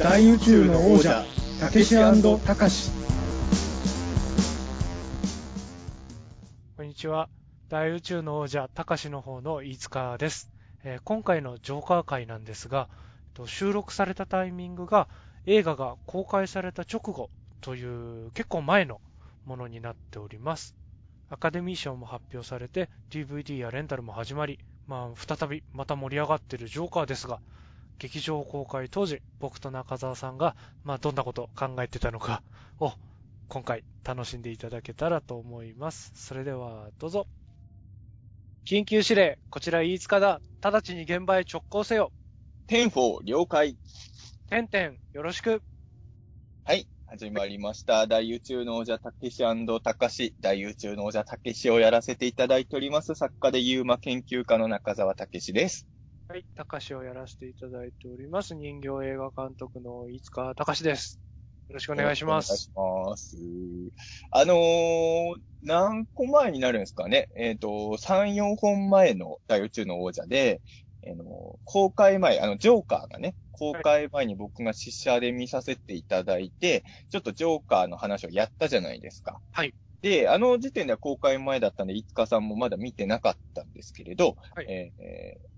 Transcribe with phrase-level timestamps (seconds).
[0.00, 1.26] 大宇宙の王者
[1.60, 2.90] たけしたかし
[6.74, 7.28] こんにちは。
[7.68, 10.50] 大宇宙の王者、たかしの方の飯塚です、
[10.84, 12.88] えー今回のジョーカー会なんですが、
[13.44, 15.06] 収録されたタイミングが
[15.44, 17.28] 映画が公開された直後
[17.60, 19.02] という結構前の
[19.44, 20.74] ものになっております。
[21.28, 27.38] アカデミー賞も発表されて DVD やレンタルも始まり、まあ、再びまた盛り上がっているジョーカーですが、
[28.00, 32.42] 劇場公開当時、僕と中澤さんが、まあ、どんなことを考えてたのか
[32.78, 32.94] を
[33.48, 36.10] 今回楽しんでいただけたらと思います。
[36.14, 37.26] それではどうぞ。
[38.64, 40.40] 緊急指令、こちら飯塚だ。
[40.62, 42.10] 直ちに現場へ直行せよ。
[42.66, 43.76] ten-four 了解。
[44.48, 45.62] てんてん、よろしく。
[46.64, 46.86] はい。
[47.06, 48.06] 始まりました。
[48.06, 49.42] 大宇宙の王者たけし
[49.82, 50.34] たかし。
[50.40, 53.14] 大宇宙の王者たけしをやらせていただいております。
[53.14, 55.86] 作家で UMA 研究家の中澤たけしです。
[56.30, 58.54] はい、高しをやらせていただいております。
[58.54, 61.18] 人形映画監督の飯塚隆です。
[61.68, 62.70] よろしくお願いします。
[62.76, 63.36] お願いします。
[64.30, 67.28] あのー、何個前になるんですかね。
[67.34, 70.62] えっ、と、3、4本前の大宇宙の王者で、
[71.04, 79.40] あの公開前、あの、ジョーカーがね、公開前に僕が試写で見させていただいて、ちょっとジョーカーの話をやったじゃないですか。
[79.50, 79.74] はい。
[80.00, 85.50] で、あの時点では公開前だったんで、いつかさんもまだ見てなかったんですけれど、はいえーえー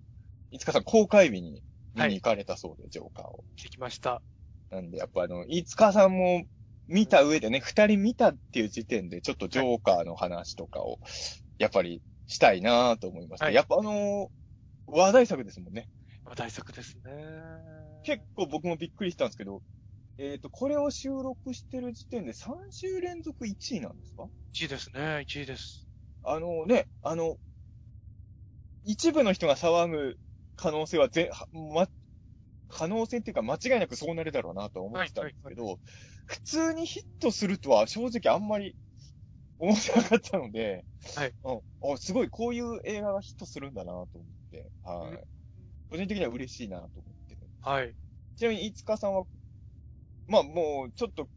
[0.53, 1.63] いつかさん公開日に
[1.95, 3.45] 見に行かれたそうで、ジョーカーを。
[3.63, 4.23] できました。
[4.71, 6.45] なんで、やっぱあの、いつかさんも
[6.89, 10.99] 見た上でね、二人見たっていう時点で、ちょっとジョーカーの話とかを、
[11.59, 13.47] やっぱりしたいなと思いました。
[13.47, 14.29] はいやっぱあのー
[14.87, 15.89] 話題作ですもんね。
[16.25, 17.13] 話題作ですね。
[18.05, 19.63] 結構僕もびっくりしたんですけど、
[20.19, 25.89] えっ、と、これを収録してる時点で3週連続1位なんですか？1位ですね、1位です。
[26.25, 27.39] あのね、あの、
[28.85, 30.19] 一部の人が騒ぐ
[30.57, 31.89] 可能性はぜ、はま、
[32.69, 35.79] 可能性っていうか間違いなくそうなるだろうなとは思ってたんですけど、
[36.27, 38.77] 普通にヒットするとは正直あんまり
[39.59, 40.85] 思ってなかったので、
[41.17, 41.35] はい。
[41.45, 41.61] うん、
[41.93, 45.21] あすごいこういう映画がヒットするんだなと思って、はい。
[45.91, 47.37] 個人的には嬉しいなと思って。
[47.61, 47.95] はい。
[48.37, 49.25] ちなみに、飯塚さんは、
[50.27, 51.29] まあもうちょっと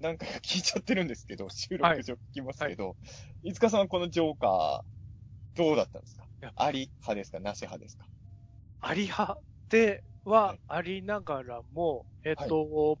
[0.00, 2.96] 何回か聞いちゃってるんですけど、収録上聞きますけど、
[3.42, 6.26] 飯塚さんはこのジョーカー、どうだったんですか？
[6.56, 7.38] あり派ですか？
[7.40, 8.06] なし派ですか？
[8.80, 9.38] あり派
[9.70, 13.00] でははいありながらも、えっと、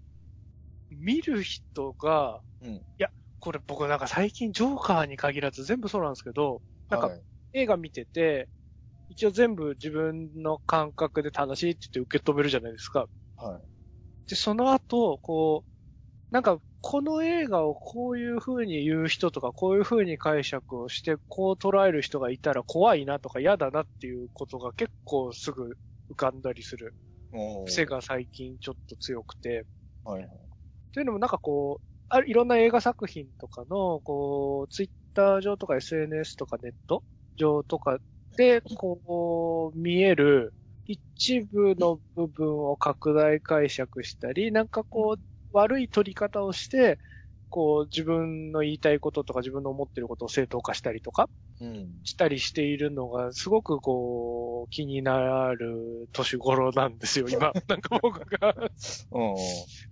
[0.90, 3.10] 見る人が、うんいや、
[3.40, 7.24] これ僕なんか最近ジョーカーに限らず全部そうなんですけど、なんかはい
[7.54, 8.50] 映画見てて、
[9.08, 13.08] 一応全部自分の感覚で正しいって言って受け止めるじゃないですか。
[13.36, 13.70] はい。
[14.28, 25.76] で、その後、こう、なんか、この映画をこういう風に言う人とか、こういう風に解釈をして、こう捉える人がいたら怖いなとか嫌だなっていうことが結構すぐ
[26.10, 26.94] 浮かんだりする
[27.64, 27.86] 癖。
[27.86, 29.66] が最近ちょっと強くて。
[30.04, 30.50] はいはい。
[30.92, 37.04] というのもなんかこう、あいろんな映画作品とかの、こう、ツイッター上とか SNS とかネット
[37.36, 37.98] 上とか
[38.36, 40.54] で、こう、見える
[40.86, 45.22] 一部の部分を拡大解釈したり、なんかこう、
[45.52, 46.98] 悪い取り方をして、
[47.50, 51.28] こう、自分の言いたいこととか自分の思ってることを正当化したりとか
[51.60, 52.04] うん。
[52.04, 57.54] したりしているのが、すごくこう、気になる年頃なんですよ、今。
[57.68, 58.54] なんか僕が。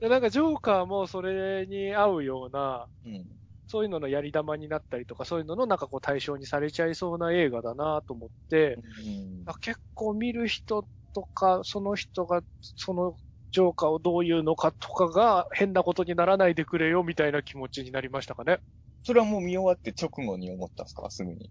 [0.01, 3.39] でなんかジョーカーもそれに合うような、うん。
[3.69, 13.17] そういうののやり玉になったりとか、そういうののなんかこう対象にされちゃいそうな映画だなと思って、うん結構見る人とか、その人がその
[13.53, 18.59] ジョーカーをどういうのかとかが変なことにならないでくれよみたいな気持ちになりましたかね。
[19.05, 21.09] それはもう見終わって直後に思ったんですか？
[21.11, 21.51] すぐに。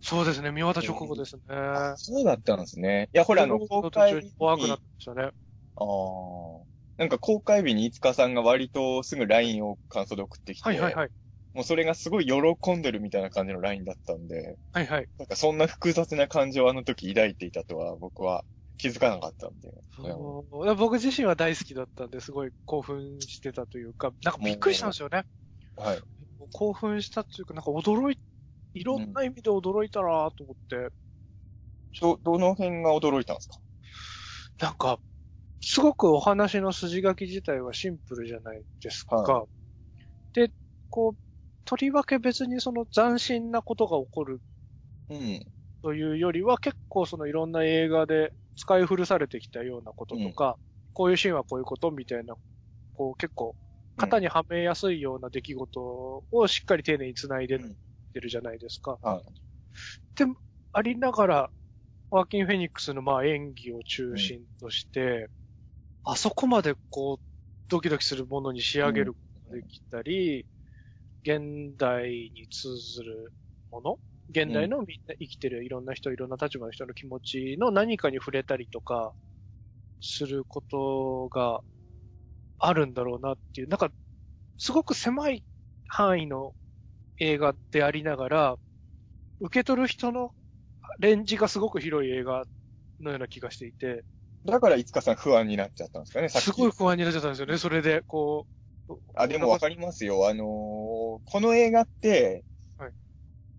[0.00, 1.42] そうですね、見終わった直後ですね。
[1.48, 3.10] あそうだったんですね。
[3.12, 5.22] いや、ほら、あの、公途開日中に怖くなってに、ましたね。
[5.24, 6.64] ああ。
[6.98, 11.10] なんか公開日に五日さんが割とすぐ LINE を感想で送ってきて、はいはいはい。
[11.52, 15.08] もうそれがすごい喜んでるみたいな感じの LINE だったんで、はいはい。
[15.18, 18.44] なんかそんな複雑な感情をあの時抱いていたとは僕は
[18.78, 19.68] 気づかなかったんで。
[19.96, 25.24] そう僕自身は大好きだったんで、すごい興奮してたというか、なんかびっくりしたんですよね。
[25.76, 26.02] はい。
[26.52, 28.18] 興奮したというか、なんか驚い、
[28.74, 30.90] いろんな意味で驚いたなと思って、
[32.00, 33.58] ど、どの辺が驚いたんですか？
[34.60, 35.00] なんか、
[35.60, 39.16] すごくお話の筋書き自体はシンプルじゃないですか。
[39.16, 39.46] は
[40.34, 40.50] で、
[40.90, 41.18] こう、
[41.64, 44.42] とりわけ別にその斬新なことが起こる
[45.10, 45.52] うん。
[45.82, 50.58] というよりは、結構そのいろんな映画で使い古されてきたようなこととか、
[50.94, 52.36] こういうシーンはこういうことみたいな、
[52.94, 53.56] こう結構、
[53.98, 57.60] 型にはめやすいような出来事をしっかり丁寧に繋いでっ
[58.12, 58.98] てるじゃないですか。
[59.02, 59.24] はい。
[60.16, 60.24] で、
[60.72, 61.50] ありながら、
[62.10, 65.30] ワーキン・フェニックスのまあ演技を中心として、
[66.04, 67.24] あそこまでこう、
[67.68, 70.46] ドキドキするものに仕上げることができたり、
[71.24, 73.34] 現代に通ずる
[73.70, 73.98] もの
[74.30, 79.14] 現代のみんな生きてるいろんな人、いろんな立場の人の気持ちの何かに触れたりとか、
[80.00, 81.62] することが
[82.58, 83.90] あるんだろうなっていう、なんか、
[84.58, 85.44] すごく狭い
[85.88, 86.54] 範囲の
[87.18, 88.56] 映画でありながら、
[89.40, 90.32] 受け取る人の
[91.00, 92.44] レンジがすごく広い映画
[93.00, 94.04] のような気がしていて、
[94.44, 96.46] だから、いつかさん不安になっちゃったんですかね、さっき。
[96.46, 98.50] すごい不安になっちゃったんですよね、それで、こう。
[99.14, 100.28] あ、でもわかりますよ。
[100.28, 100.46] あのー
[101.24, 102.44] この映画って、はい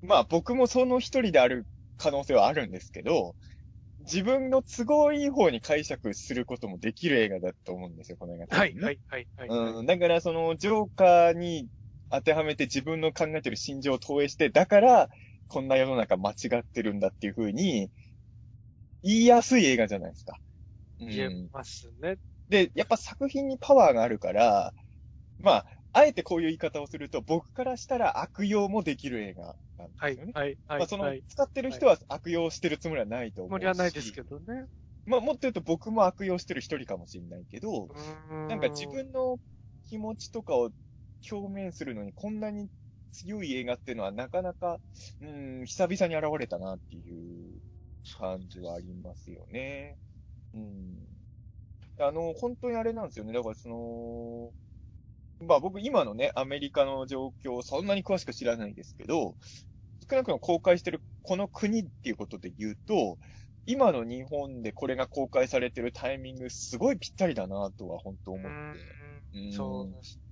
[0.02, 1.66] まあ僕もその一人である
[1.98, 3.36] 可能性はあるんですけど、
[4.00, 9.50] 自分の都合いい方に解釈することもできる映画だと思うんですよ、この映画って、はい、はい、はい、はい。
[9.50, 11.68] うん、だからそのジョーカーに
[12.10, 15.10] 当てはめて自分の考えてる心情を投影して、だから
[15.48, 17.90] こんな世の中間違ってるんだっていう風に
[19.04, 20.38] 言いやすい映画じゃないですか。
[21.00, 22.18] うん言えますね。
[22.50, 24.74] で、やっぱ作品にパワーがあるから、
[25.40, 30.80] まあ、あえてこういう言い方をすると、僕からしたら悪用もできる映画なんはいですよね。、はい、はい。
[30.80, 33.52] まあ、そのはい、使ってる人は悪用してるつもりはないと思うし。
[33.52, 34.66] つもりはないですけどね。
[35.06, 37.88] まあ、もっと言うと僕も悪用してる一人かもしれないけど、
[38.30, 39.38] ななんか自分の
[39.88, 40.70] 気持ちとかを
[41.32, 42.70] 表現するのにこんなに
[43.12, 44.80] 強い映画っていうのはなかなか、
[45.22, 47.60] うん、久々に現れたなっていう
[48.18, 49.98] 感じはありますよね。
[50.54, 51.08] うん。
[52.00, 53.34] あの、本当にあれなんですよね。
[53.34, 54.52] だからその、
[55.40, 59.36] まあ僕今のね、アメリカの状況をそんなに詳しく知らないですけど、
[60.10, 63.18] 少なくとも公開してるこの国っていうことで言うと、
[63.66, 68.50] 今の日本でこれが公開されてるタイミングすごいぴったりだなとは本当思って。
[69.34, 70.24] うんそうですね。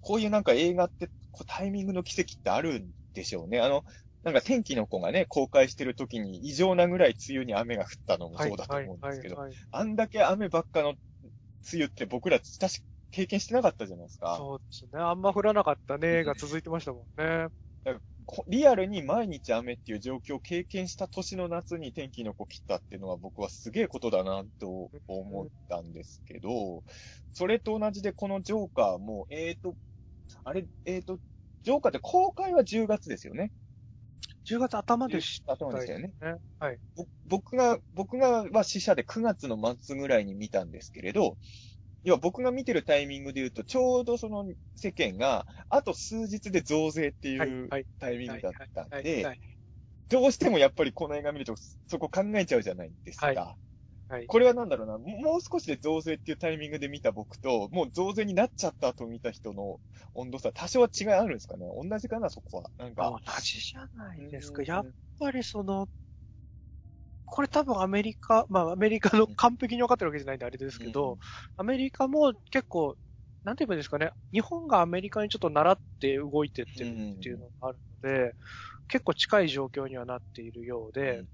[0.00, 3.60] こういうなんか映画ってこうタイミングの奇跡ってあるんでしょうね。
[3.60, 3.84] あの、
[4.22, 9.36] なんか天気の子がね、公開してる時に異常なぐらい梅雨に雨が降ったのもそうだと思うんですけど、
[9.70, 10.98] あんだけ雨ばっかの梅
[11.74, 12.68] 雨って僕ら確か
[13.16, 14.36] 経験してなかったじゃないですか。
[14.36, 15.02] そうですね。
[15.02, 17.48] あんま降らなかったねが続いてましたもんね。
[18.26, 26.82] こリアルに毎日雨っていう状況を経験した年の夏に天気の子来たっていうのは僕はすげえことだなと思ったんですけど、
[27.32, 29.76] それと同じでこのジョーカーも、えーと、
[30.44, 31.18] あれ、えーと、
[31.62, 33.50] ジョーカーって公開は10月ですよね。
[34.44, 36.12] 10月頭でした頭でしたよね。
[36.58, 36.78] はい。
[36.96, 41.36] ぼ僕が、僕がは死者で9月の末ぐらいに見たんですけれど、
[42.06, 49.02] 要は僕が見てるタイミングで言うと、ちょうどその世間が、あと数日で増税っていはいうはいタイミングだったんはい。
[49.02, 49.40] では、い。
[50.08, 51.56] どうしてもやっぱりこの映画見ると、
[51.88, 53.56] そこ考えちゃうじゃないですか。
[54.08, 54.28] はいはい。
[54.28, 59.80] これはなんだろうな、ももう少しで増税っていうタイミングで見た僕と、もう増税になっちゃった後見た人の
[60.14, 62.70] 温度差、多少は違いあるんですかね同じかな、そこは。
[62.78, 63.14] なんか。
[63.14, 64.62] 同じじゃないですか。
[64.62, 64.86] うんやっ
[65.18, 65.88] ぱりその、
[67.26, 71.18] これ多分アメリカ、まあアメリカの完璧に分かってるわけじゃないんであれですけど、
[71.56, 72.96] アメリカも結構、
[73.44, 76.88] なんて言えばいいんですかね、日本がアメリカにちょっと習って動いてってる
[77.18, 78.34] っていうのがあるので、
[78.88, 81.26] 結構近い状況にはなっているようで、うん。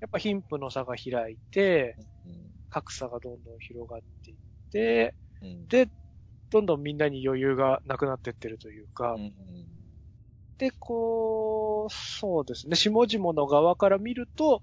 [0.00, 1.96] やっぱ貧富の差が開いて、
[2.26, 2.52] うん。
[2.70, 4.38] 格差がどんどん広がっていっ
[4.70, 5.68] て、うん。
[5.68, 5.88] で、
[6.50, 9.32] どんどんみんなに余裕がなくなってってるというか、うん。
[10.58, 14.62] で、こう、そうですね、下々の側から見ると、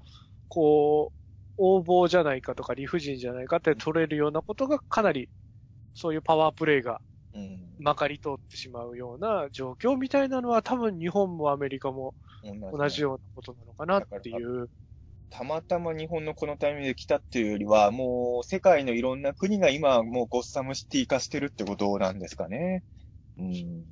[0.56, 1.12] こ
[1.58, 5.30] う、横暴じゃないかとか理不尽じゃないかって取れるようなことがかなり、
[5.94, 7.02] そういうパワープレイが
[7.34, 12.14] うんまかり通ってしまうような状況みたいなのは多分日本もアメリカも
[12.72, 14.70] 同じようなことなのかなっていう。
[15.30, 22.84] たまたま日本のこのタイミングで来たっていうよりは、もう世界のいろんな国が今もうゴッサムシティ化してるってことなんですかね。
[23.38, 23.86] うん。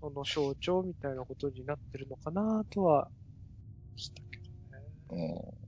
[0.00, 3.08] その象徴みたいなことになってるのかなとは、
[3.96, 4.84] したけどね。
[5.10, 5.59] うん。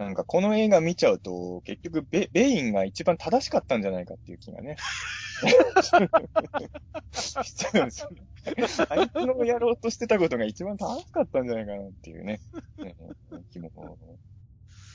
[0.00, 4.76] なんかこの映画見ちゃうと、結局ベ、ベインが一番正しかったんじゃないかっていう気がね。
[7.12, 8.22] しちゃうんですよね。
[8.88, 12.40] あいつのやろうとしてたことが一番正しかったんじゃないかなっていうね。
[13.60, 13.98] もも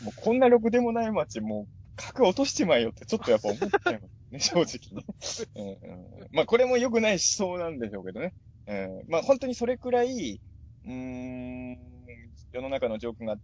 [0.10, 5.04] うこんなろくでもない街、もう、格落としちまえよってちょっとやっぱ思っちゃいますね、 正直
[5.56, 6.28] ね。
[6.32, 8.34] まあこれも良くない思想なんでしょうけどね。
[8.66, 10.42] うんまあ本当にそれくらい、
[10.84, 11.78] うーん、
[12.52, 13.38] 世の中のジョークが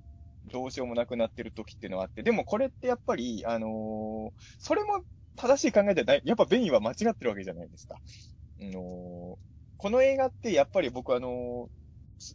[0.52, 5.02] どうしようもなくなってる時っていうのはあって、でもこれってやっぱり、あのーそれも
[5.38, 7.98] 正しい考えではない、やっぱベインは間違ってるわけじゃないですか。
[8.62, 9.38] あのー
[9.78, 11.68] この映画ってやっぱり僕あのー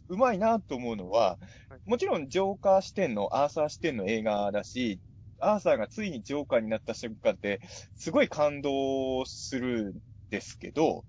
[0.09, 4.99] うまいなと思うのははい、もちろんジョーカー視点の、アーサー視点の映画だし、
[5.39, 7.61] アーサーがついにジョーカーになった瞬間って、
[7.95, 11.05] すごい感動するんですけど、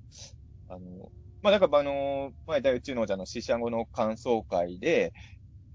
[0.68, 1.10] あの、
[1.42, 5.12] まあ、だからあの、前大宇宙の王者の死者後の感想会で、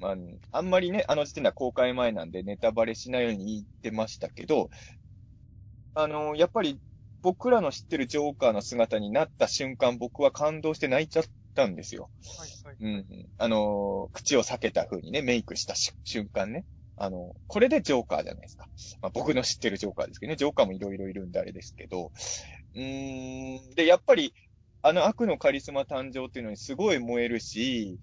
[0.03, 0.15] まあ、
[0.51, 4.69] あんまりね、あの時点では公開前なんでネタバレしないように言ってましたけど、
[5.93, 6.77] あの、やっぱり、
[7.21, 12.09] 僕らの知ってるジョーカーの姿になった瞬間、僕は感動して泣いちゃったんですよ。
[12.37, 12.75] はいはい。
[12.81, 13.29] うん。
[13.37, 16.65] あのー口を避けた風にね、メイクしたし瞬間ね。
[16.97, 18.67] あの、これでジョーカーじゃないですか。
[19.01, 20.35] まあ、僕の知ってるジョーカーですけどね。
[20.35, 22.11] ジョーカーもいろいろいるんであれですけど。
[22.75, 23.75] うーん。
[23.75, 24.33] で、やっぱり、
[24.85, 27.97] あの悪のカリスマ誕生っていうのにすごい燃えるし、ん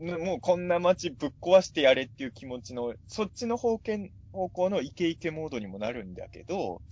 [0.00, 6.82] もうこんな街ぶっ壊してやれっていう気持ちの、そっちの方向方向のイケイケモードにもなるんだけど、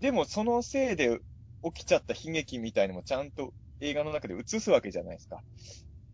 [0.00, 1.18] でもそのせいで
[1.62, 5.42] 起きちゃった悲劇みたいのもちゃんと映画の中で映すわけじゃないですか。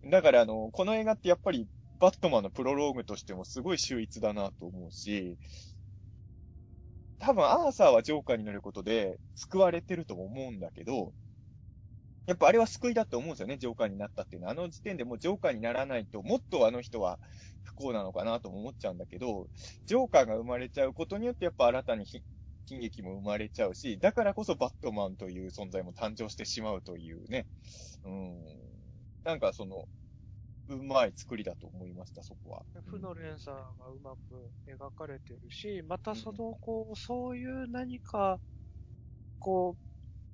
[0.04, 1.66] だからあの、この映画ってやっぱり
[2.00, 5.38] バットマンのプロローグとしてもすごい秀逸だなと思うし、
[7.18, 11.12] 多分アーサーはジョーカーになることで救われてると思うんだけど、
[12.26, 14.52] やっぱあれは救いだと思うんですよね、ジョーカーになったっていうのは。
[14.52, 17.18] あの時点でもうジョーカーにならないと、もっとあの人は
[17.62, 19.48] 不幸なのかなとも思っちゃうんだけど、
[19.84, 22.06] ジョーカーが生まれちゃうことによってやっぱ新たに
[22.70, 27.46] 悲劇も生まれちゃうし、だからこそバットマンという存在も誕生してしまうというね。
[28.04, 28.44] うん。
[29.24, 29.86] なんかその、
[30.68, 32.62] うまい作りだと思いました、そこは。
[32.86, 38.40] 負の連鎖がうまく描かれてるし、またその、こう、そういう何か、
[39.38, 39.82] こう、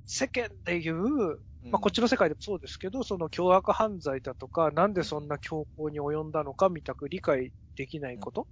[0.07, 8.47] 世間で言う、まあ、こっちの世界でもそうですけど、その凶悪犯罪だとか、なんでそんな強行に及んだのかみたく理解できないこと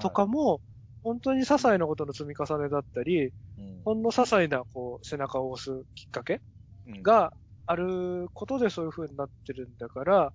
[0.00, 0.60] とかも、
[1.02, 6.40] 本当に些細なことの積み重ねだったり、うん、ほんの些細なこう背中を押すきっかけ
[6.86, 7.32] うん、が
[7.66, 10.32] あることでそういう風になってるんだから、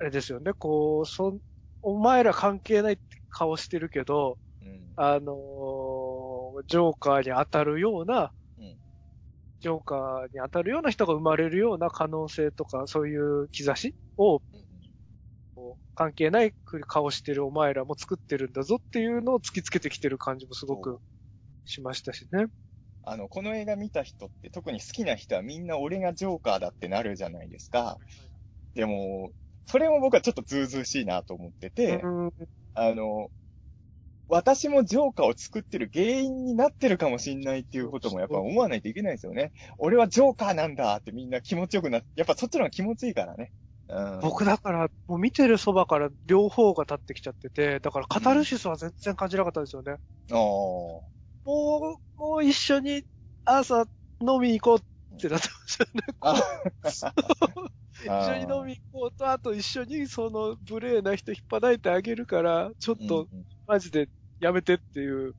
[0.00, 1.38] あれですよね、こう、そん、
[1.82, 8.30] お前ら関係ないって顔してるけど、うん、あのージョーカーに当たるような、うん
[9.60, 14.40] ジョーカーに当たるような人が生まれるような可能性とか、そういう兆しを
[15.94, 16.54] 関係ない
[16.86, 21.00] 顔してるお前らも作ってるんだぞっていうのを突きつけてきてる感じもすごく
[21.64, 22.46] しましたしね。
[23.02, 27.98] あの、この映画見た人って、特に好きな人はみんな俺がジョーカーだってなるじゃないですか。
[28.74, 29.30] でも、
[29.66, 32.30] それも僕はちょっとズうずうしいなと思ってて、うん
[32.74, 33.28] あの、
[34.28, 39.52] 私もジョーカーを作ってる原因になってるかもしんないっていうこともやっぱ思わないといけないですよね。
[39.78, 43.52] 俺はジョーカーなんだってみんな気持ちよくなって、やっぱそっちの方が気持ちいいからね。
[43.88, 44.20] うん。
[44.20, 49.96] 僕だから、もう見てるそばから両方が立ってきちゃってて、だからカタルシスは全然感じなかったですよね。
[50.30, 51.04] あも
[51.46, 53.04] う、もう一緒に
[53.46, 53.86] 朝
[54.20, 55.48] 飲み行こうってなって
[56.82, 57.50] ましたね。
[58.06, 58.20] あ。
[58.20, 63.28] 一緒に飲み行こうと、あと一緒にその無礼な人引っ張いてあげるから、ちょっと
[63.66, 64.08] マジで
[64.40, 65.26] やめてっていう。
[65.26, 65.34] うん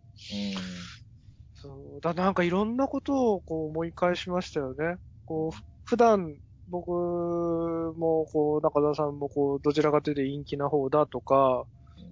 [1.61, 4.95] そうだなんかいろんなことをこう思い返しましたよね。
[5.25, 6.37] こう、ふ普段
[6.69, 11.65] 僕もこう、中田さんもこう、どちらかというと陰気な方だとか、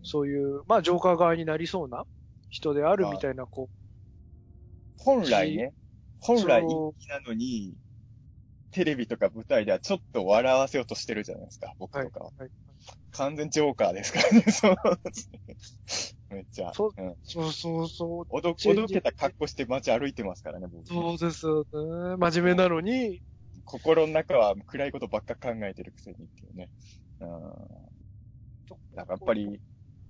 [0.04, 2.06] そういう、まあジョーカー側になりそうな
[2.50, 3.70] 人であるみたいな、こ
[4.98, 5.74] 本来ね、
[6.20, 7.75] 本来陰気なのに、
[8.72, 12.32] テレビとか舞台ではちょっと笑わせようとしてるじゃないですか、僕とかは。
[12.38, 12.52] う、はい、
[13.12, 14.76] 完全ジョーカーですからね、 そう。
[16.30, 16.74] めっちゃ。
[16.74, 17.16] そううん。
[17.24, 20.88] そうそうそう、おど、おどけた格好して街歩いてますからね、僕。
[20.88, 22.18] そうですよね。
[22.18, 23.22] 真面目なのに、
[23.66, 26.70] 心の中は暗いことばっか考えてるくせにっていうね。
[27.20, 27.30] うん。
[28.96, 29.62] だからやっぱり、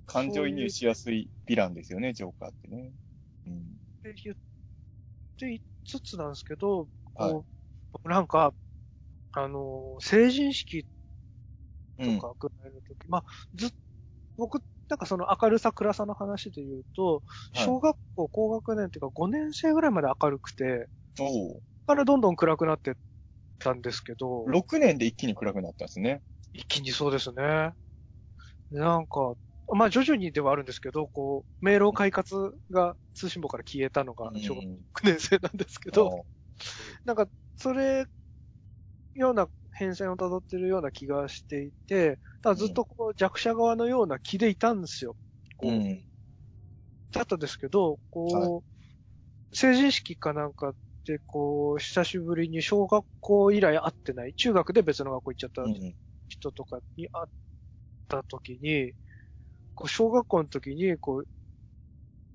[0.05, 2.91] 感情移入しやすいヴィランですよね、ジョーカーってね。
[3.45, 3.53] うん。
[3.99, 4.35] って言っ
[5.37, 7.56] ていつつなんですけど、はいこう、僕
[8.03, 8.53] なんか、
[9.33, 10.87] あの、成人式
[11.97, 12.07] うん。
[12.07, 13.69] とかぐらいの時、まあ、ずっ
[14.37, 20.89] 僕、なんかその明るさ暗さの話で言うと、はい小学校高学年っていうか5年生ぐらいまで明るくて、
[21.19, 22.93] おからどんどん暗くなってっ
[23.59, 26.21] たんですけど、6年で一気に暗くなったんですね。
[26.51, 27.73] 一気にそうですね。
[28.71, 29.35] なんか、
[29.73, 32.35] まあ徐々にではあるんですけど、こう、迷路快活
[32.71, 36.13] が通信簿から消えたのが小学うん6年生なんですけど、
[37.05, 37.27] なんか、
[37.57, 38.05] それ、
[39.15, 45.15] ような変遷を辿ってるような気がしていて、ただずっとこう弱者側のような気でいたんですよ。
[45.57, 46.03] こう、うん。
[47.11, 48.63] だったんですけど、こ
[49.51, 50.73] う、成人式かなんか
[51.05, 55.95] で、こう、久しぶりに小学校以来会ってない、中学で別の学校行っちゃったうん。
[56.29, 57.29] 人とかに会っ
[58.09, 58.93] た時に、
[59.75, 61.27] こう小学校の時に、こう、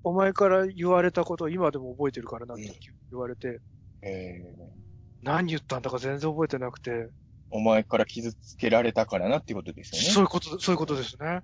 [0.03, 2.63] お前から言われたことを今でも覚えてるからなって
[3.11, 3.59] 言われて、
[4.01, 4.82] えー、
[5.23, 7.09] 何言ったんだか全然覚えてなくて、
[7.49, 10.07] お前から傷つけられたからなっていうことですよね。
[10.09, 11.41] そういうこと、そういうことですね。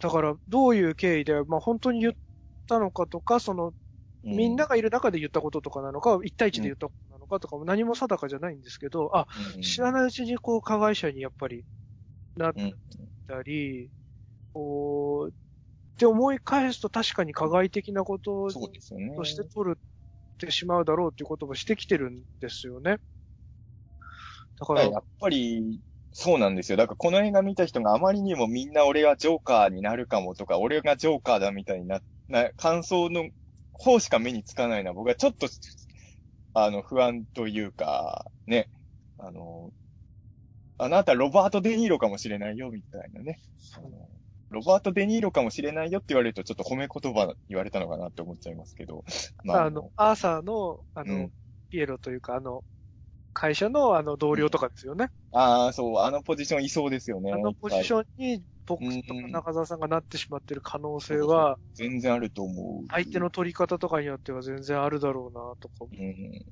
[0.00, 2.12] だから、どういう経緯で、まあ本当に言っ
[2.66, 3.72] たのかとか、その、う
[4.24, 9.26] みんながいる中で言ったこととかなのか、一対一で言ったことなのかとかも何も定かじゃないんですけど、あ、
[9.56, 11.64] うん知らないうちにこう加害者にやっぱり
[12.36, 12.74] なっうん。
[13.28, 13.90] たり、
[14.54, 15.32] こう、っ
[15.98, 18.48] て思い返すと確かに加害的なこと。
[18.50, 19.78] として取る
[20.34, 22.98] ってしまうだろうっていうこともしてきてるんですよね。
[24.58, 25.80] だから、やっぱり、
[26.12, 26.78] そうなんですよ。
[26.78, 33.28] だからこの映画見た人があまりにもみんな俺はジョーカーになるかもとか、俺がジョーカーだみたいな、な、感想の
[33.72, 35.48] 方しか目につかないのは僕はちょっと、
[36.54, 38.68] あの、不安というか、ね、
[39.18, 39.70] あの、
[40.78, 43.40] あなたロバート・デ・ニーロかもしれないよ、みたいなね。
[43.76, 43.88] あの
[44.54, 49.04] ロバート・デ・ニーロかもしれないよって言われるとちょっと褒め言葉言われたのかなって思っちゃいますけど。
[49.44, 51.32] まあ、あの、アーサーの、あの、うん
[51.70, 52.62] ピエロというか、あの、
[53.32, 55.08] 会社のあの同僚とかですよね。
[55.32, 57.32] ああ、そう、あのポジションいそうですよね。
[57.32, 57.96] あのポジシン。
[57.96, 62.86] ョンに僕とかうん中澤さんがなってしまってる可能性は、全然あると思う。
[62.90, 65.96] 相手の取り方とかによっては全然あるだろうなとか思う。
[65.96, 66.44] うん。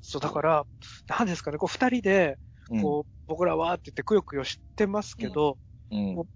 [0.00, 0.66] そう、だから、
[1.08, 2.38] なんですかね、こう二人で、
[2.70, 2.82] うん。
[2.82, 5.58] こう、僕らはって言ってくよくよ知ってますけど、
[5.90, 6.28] うん。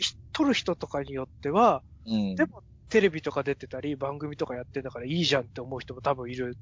[0.00, 2.34] し撮る人とかによっては、うん。
[2.34, 6.56] でもテレビとか出てたり、番組とかやってんだからいいじゃんって思う人も多分いる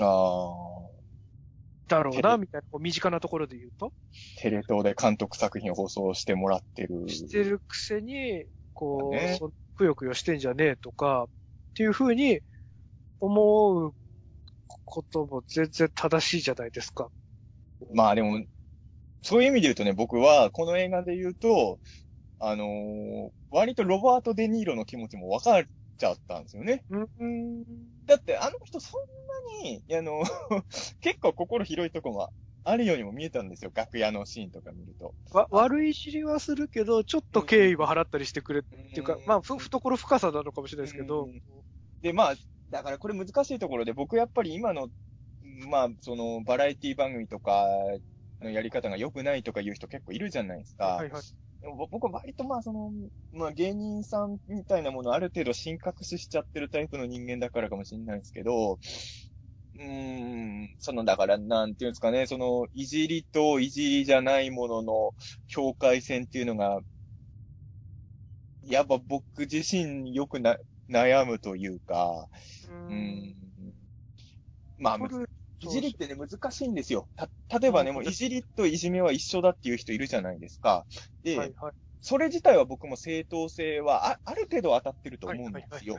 [0.00, 0.94] ああ。
[1.88, 3.92] だろうな、みたいな、こう身近なところで言うと。
[4.38, 7.08] テレ東で監督作品を放送してもらってる。
[7.08, 11.26] してるくせに、こう、ねそくよくよしてんじゃねえとか、
[11.70, 12.40] っていうふうに
[13.20, 13.94] 思う
[14.84, 17.10] ことも全然正しいじゃないですか。
[17.92, 18.44] まあでも、
[19.22, 21.78] そういう意味で言うとね、僕はこの映画で言うと、
[22.46, 25.64] あのー割とロバート・デ・ニーロの気持ちも分かっ
[25.96, 26.82] ちゃったんですよね。
[26.90, 27.62] うん。
[28.04, 30.24] だってあの人そんなに、あの、
[31.00, 32.30] 結構心広いとこも
[32.64, 33.70] あるようにも見えたんですよ。
[33.72, 35.14] 楽屋のシーンとか見ると。
[35.30, 41.42] わ、悪い知りはするけど、ちょっと敬意は払ったりしてくれっていうか、うんまあ、ふ、懐深さなのかもしれないですけどうん、
[42.02, 42.34] で、まあ、
[42.70, 44.88] だからこれ難しいところで、僕やっぱり今の、
[45.68, 47.66] まあ、その、バラエティ番組とか
[48.40, 50.86] のやり方が良くないとか言う人結構いるじゃないですか。
[50.86, 51.22] はいはい。
[51.64, 52.92] でも僕は割とまあその、
[53.32, 65.14] まあ芸人さんみたいなものをある程度神隠ししちゃってるタイプの人間だからかもしれないですけど、うーん、そのだからなんていうんですかね、そのいじりといじりじゃないものの
[65.46, 66.80] 境界線っていうのが、
[68.62, 70.58] やっぱ僕自身よくな
[70.90, 72.28] 悩むというか、
[72.90, 73.34] うん。
[74.76, 74.98] まあ、
[75.64, 77.08] いじりってね、難しいんですよ。
[77.16, 80.86] た、例えばね、うんもういじりといじめは一緒だっていう人いるじゃないですか。
[81.22, 81.72] で、はいはい。
[82.00, 85.98] それ自体は僕も正当性はあある程度当たってると思うんですよ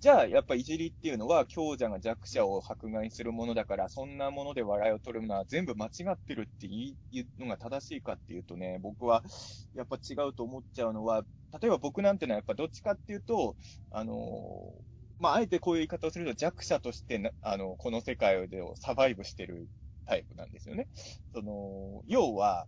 [0.00, 9.22] じゃあ、やっぱいじりっていうのは強者が弱者を迫害するものだから、そんなもので笑いを取るのは全部間違ってるって言うのが正しいかっていうとね、僕は
[9.74, 11.22] やっぱ違うと思っちゃうのは、
[11.60, 13.56] 例えば僕なんてのはやっぱどっちかっていうと、
[13.90, 14.91] あのー
[15.22, 19.68] まあ、あえてこういう言い方をすると弱者としてな、あの、この世界でをサバイブしてる
[20.06, 20.88] タイプなんですよね。
[21.34, 22.66] その、要は、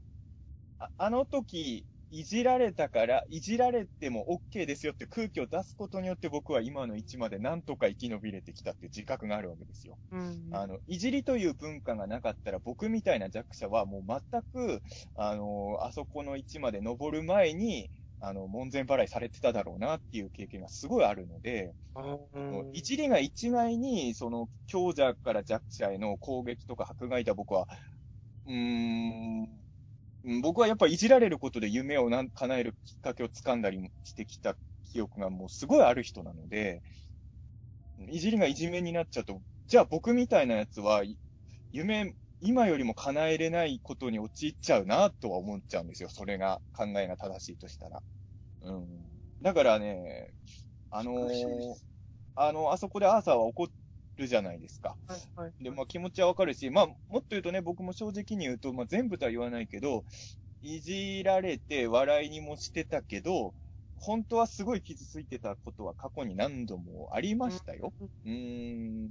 [0.79, 9.99] ああの時、いじられたから、いじられても OK ですよって空気を出すことによって僕は今の位置までなんとか生き延びれてきたっていう自覚があるわけですよ。
[10.11, 10.51] うん。
[10.51, 14.83] あの、いじりという文化がなかったら僕みたいな弱者はもう全く、
[15.15, 27.69] あの、あそこの位置まで登る前に、あの、門前払いされてただろうなっていう経験がすごいあるので、うんいじりが一概に、その、強者から弱者への攻撃とか迫害だ僕は、
[28.47, 29.43] うーん、
[30.25, 36.83] うん僕はやっぱいじられることで夢をなん叶えるきっかけをつかんだりしてきた記憶がもうすごいある人なので、
[38.09, 41.19] いじりがいじめになっちゃうと、じゃあ僕みたいなやつは、い
[41.73, 42.15] 夢、
[42.47, 46.11] 今よりも叶えれないことに陥っちゃうなとは思っちゃうんですよ。
[46.11, 48.03] それが、考えが正しいとしたら。
[48.61, 48.87] うん。
[49.41, 50.35] だからね、
[50.91, 51.13] あの
[52.35, 53.69] あの、あそこでアーサーは怒
[54.19, 54.99] るじゃないですか。
[55.07, 55.53] はいはい。
[55.59, 60.05] で、まあ気持ちはわかるし、まあもっと言うとね、僕も正直に言うと、まあ全部とは言わないけど、
[60.61, 63.55] いじられて笑いにもしてたけど、
[63.97, 67.95] 本当はすごい傷ついてたことは過去に何度もありましたよ。
[68.01, 68.31] うー
[69.09, 69.11] ん。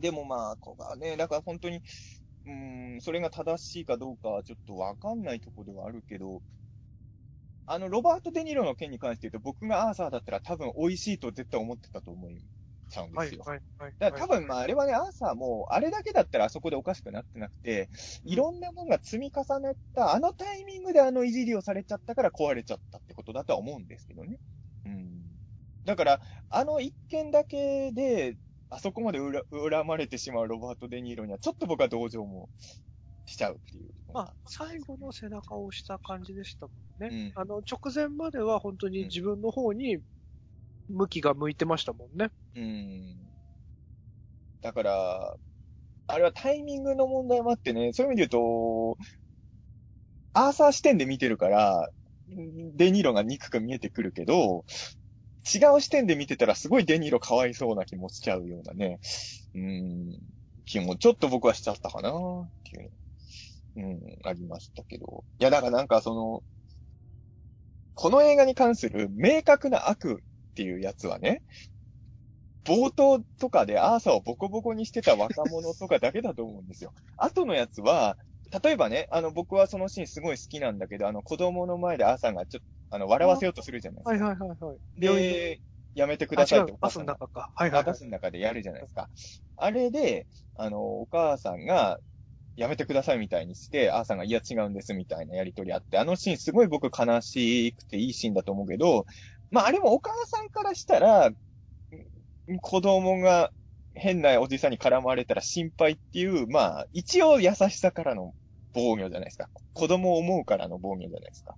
[0.00, 1.80] でもまあ、ここがね、だから本当に、
[2.46, 6.42] うーん、それが正しいかどうかはちょっとわかんないところではあるけど、
[7.66, 12.44] あの、ロバート・デ・ニーロの件に関して言うと、僕がアーサーだったら多分美味しいと絶対思ってたと思い
[12.90, 13.42] ちゃうんですよ。
[13.46, 13.94] はいはいはい。
[13.98, 17.88] だから多分、まあ、あれはね、アーサーも、あれだけだったらあそこでおかしくなってなくて、
[18.24, 24.36] いろんなものが積み重ねた、あのタイミングであのいじりをされちゃったから壊れちゃったってことだとは思うんですけどね。
[24.84, 25.38] うん。
[25.84, 28.36] だから、あの一件だけで、
[28.74, 29.32] あそこまで恨
[29.70, 32.48] 恨まれてしまうロバート・デ・ニーロには、ちょっと僕は同情も
[33.24, 33.90] しちゃうっていう。
[34.12, 36.72] まあ、最後の背中を押した感じでしたも
[37.06, 37.08] んね。
[37.12, 39.98] うんあの、直前までは本当に自分の方に
[40.88, 42.30] 向きが向いてましたもんね。
[42.56, 43.16] うん。
[44.60, 45.36] だから、
[46.06, 48.98] あれはタイミングの問題もあってね、そういう意味で言うと、
[50.32, 51.88] アーサー視点で見てるから、
[52.28, 54.64] デニーロが憎く見えてくるけど、
[55.44, 58.98] 違う視点で見てたらすごいデニーロかわいそうな気もしちゃうようなね、
[59.54, 60.18] うん、
[60.64, 62.12] 気もちょっと僕はしちゃったかなっ
[62.64, 62.90] ていう、
[63.76, 65.24] うん、ありましたけど。
[65.38, 66.42] いや、だからなんかその、
[67.94, 71.42] この映画に関する明確な悪っていうやつはね、
[72.64, 76.92] 冒頭とかでアーサーをボコボコにしてた若者とかだけだと思うんですよ。
[77.16, 78.16] 後のやつは、
[78.62, 84.26] 例えばね、あの、僕はそのシーンすごい好きなんだけど、あの、子供の前でアーサーがちょっと、あの、笑わせようとするじゃないですか。
[84.26, 85.00] はいはいはいはい。
[85.00, 85.60] で、
[85.94, 87.50] やめてくださいってバスの中か。
[87.54, 89.08] はいはい、はい、バスの中でやるじゃないですか。
[89.56, 91.98] あれで、あの、お母さんが、
[92.56, 99.06] やめてくださいみたいにして、アーサーが、いや違うんですみたいなやりとりあって、あのシーンすごい僕悲しくていいシーンだと思うけど、
[99.50, 101.30] まああれもお母さんからしたら、
[102.60, 103.50] 子供が
[103.94, 108.34] 変なおじさんに絡まれたら心配っていう、まあ一応優しさからの
[108.72, 109.48] 防御じゃないですか。
[109.72, 111.56] 子供を思うからの防御じゃないですか。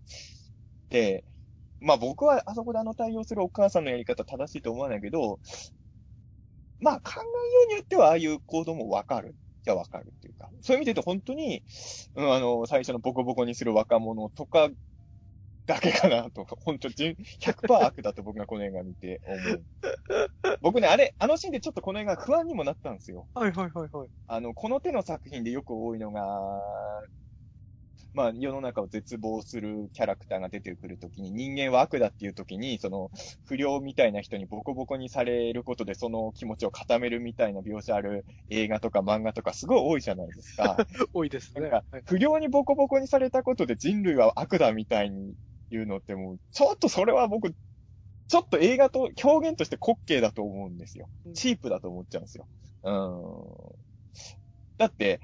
[0.91, 1.25] で、
[1.81, 5.39] まあ僕はあそこであの対応するお母さんのやり方正しいと思わないけど、
[6.81, 7.25] まあ考えよ
[7.65, 9.35] うによってはああいう行動もわかる。
[9.67, 10.49] じゃわかるっていうか。
[10.63, 11.65] そういう意味で言うと本当に、
[12.15, 14.71] うん、あの、最初のボコボコにする若者とか
[15.67, 19.65] だけかなと、本当100%悪だと僕がこの映画見て思う。
[20.63, 23.27] 僕ね、あれ、あのシーンでちょっとこの映画不安にもなったんですよ。
[23.35, 24.09] はいはいはいはい。
[24.29, 26.23] あの、この手の作品でよく多いのが、
[28.17, 33.11] まあ、世の中を絶望するキャラクターが出てくるときに、人間は悪だっていうときに、その、
[33.45, 40.77] 不良みたいな人にボコボコにされることで、その気持ちを固めるみたいな描写ある映画とか漫画とかすごい多いじゃないですか。
[41.13, 41.69] 多いですね。
[41.69, 45.35] なんか、不良にボコボコにされたことで人類は悪だみたいに
[45.71, 47.53] 言うのってもう、ちょっとそれは僕、
[48.29, 51.11] ちょっと映画と表現として滑稽だと思うんですよ。
[51.35, 52.47] チープだと思っちゃうんですよ。
[52.83, 53.77] うん。
[54.79, 55.21] だって、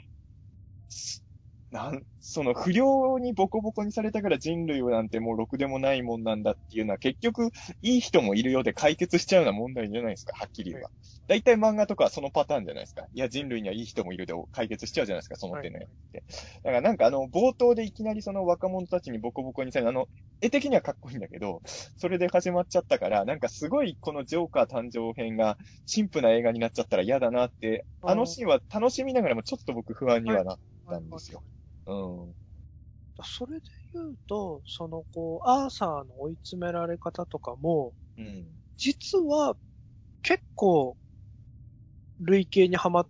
[1.72, 7.46] なん、その不良にボコボコにされたから人類なんてもうろくでもないもんなんだっていうのは結局
[7.80, 10.90] いい人もいるようで解決しちゃうような問題じゃないですか、はっきり言えば。
[11.28, 13.06] 大体漫画とかはそのパターンじゃないですか。
[13.14, 16.24] いや人類にはいい人もいるで解決しちゃうじゃないですか、その手のやつって。
[16.62, 20.08] だからなんかあの冒頭でいきなりその若者たちにボコボコにされる、あの、
[20.42, 21.62] 絵的にはかっこいいんだけど、
[21.96, 25.56] それで始まっちゃったから、なんかすごいこのジョーカー誕生編が
[25.86, 30.58] 陳腐な映画になっちゃったら嫌だなって、あのシーンは楽しみながらもちょっと僕不安にはなっ
[30.88, 31.42] たんですよ。
[31.86, 31.94] う
[32.30, 32.34] ん。
[33.24, 39.56] それで言うと、そのこう、アーサーの追い詰められ方とかも、うん、実は
[40.22, 40.96] 結構、
[42.20, 43.08] 類型にはまっ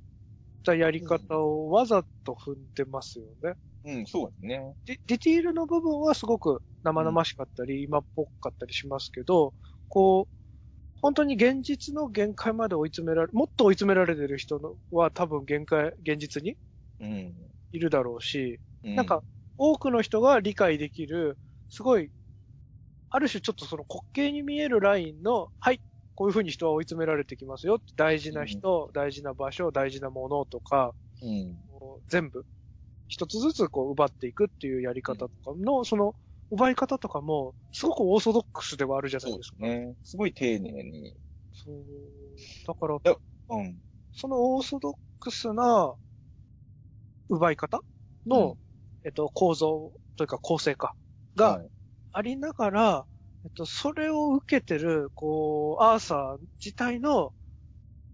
[0.65, 3.55] たやり方をわざと踏んでますよね。
[3.85, 4.75] うん、そうですね。
[4.87, 9.55] デディティールの部分はすごく生々しかったり、うん、今っぽかったりしますけど、
[9.89, 10.35] こう、
[11.01, 16.57] 本当に現実の限界まで追い詰められ、もっと追い詰められてる人のは多分限界、現実に
[17.73, 19.23] いるだろうし、うん、なんか、
[19.59, 21.37] 多くの人が理解できる、
[21.69, 22.11] すごい、
[23.11, 25.81] ある種ちょっとその滑稽に見えるラインの、はい、
[26.15, 27.81] こういうふうに人は追い詰められてきますよ。
[27.97, 31.57] 大事な人、うん、大事な場所、大事なものとか、うん、
[32.09, 32.45] 全部、
[33.09, 36.15] 一つずつこう奪っていくっていうやり方とかの、うん、その、
[36.51, 39.57] 奪い方とかも、すごくオーソドックスではあるじゃないですか。
[39.59, 39.95] そうですね。
[40.05, 41.15] すごい丁寧に。
[41.55, 41.77] そう。
[42.67, 42.99] だから、
[43.57, 43.81] うん。
[44.15, 45.95] そのオーソドックスな
[47.33, 47.81] 奪い方？
[48.27, 48.57] の、
[49.05, 50.95] えっと、構造というか構成化
[51.35, 51.61] が
[52.13, 53.07] ありながら、は
[53.45, 57.33] い、えっと、それを受けてる、こう、アーサー自体の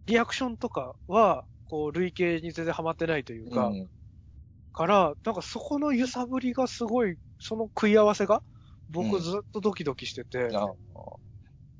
[0.06, 3.90] リアクションとかは、こう、類型に全然ハマってないというか、うん、
[4.72, 8.42] から、なんかそこの揺さぶりがすごい、その食い合わせが、
[8.88, 10.38] 僕ずっとドキドキしてて。
[10.38, 10.66] うん、あ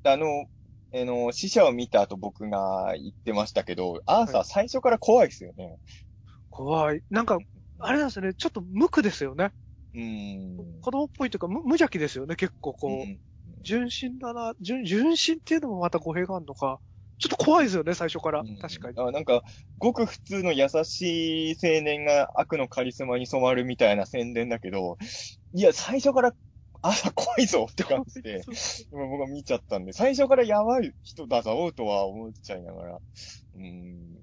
[0.03, 0.45] あの、
[0.93, 5.79] あの、死者を見た後僕が言ってましたけど、アーサー最初から怖いですよね。
[6.51, 7.01] はい、怖い。
[7.09, 7.37] なんか、
[7.79, 9.51] あれなんですよね、ちょっと無垢ですよね。
[9.95, 10.57] うん。
[10.81, 12.91] 子供っぽいというか、無無邪気ですよね、結構こう。
[12.91, 13.19] うん、
[13.61, 16.79] 純真だな、純、純真っていうのもまた語弊があるのか。
[17.19, 18.41] ちょっと怖いですよね、最初から。
[18.41, 18.95] うん、確かに。
[18.97, 19.43] あなんか、
[19.77, 24.97] ごく普通の優しい青年が悪のカリスマに染まるみたいな宣伝だけど、
[25.53, 26.33] いや、最初から、
[26.81, 28.41] あ、怖いぞって感じで、
[28.91, 32.99] 今僕は見ちゃったんで、最初からやばい人だぞとは思っちゃいながら、
[33.55, 34.17] うん、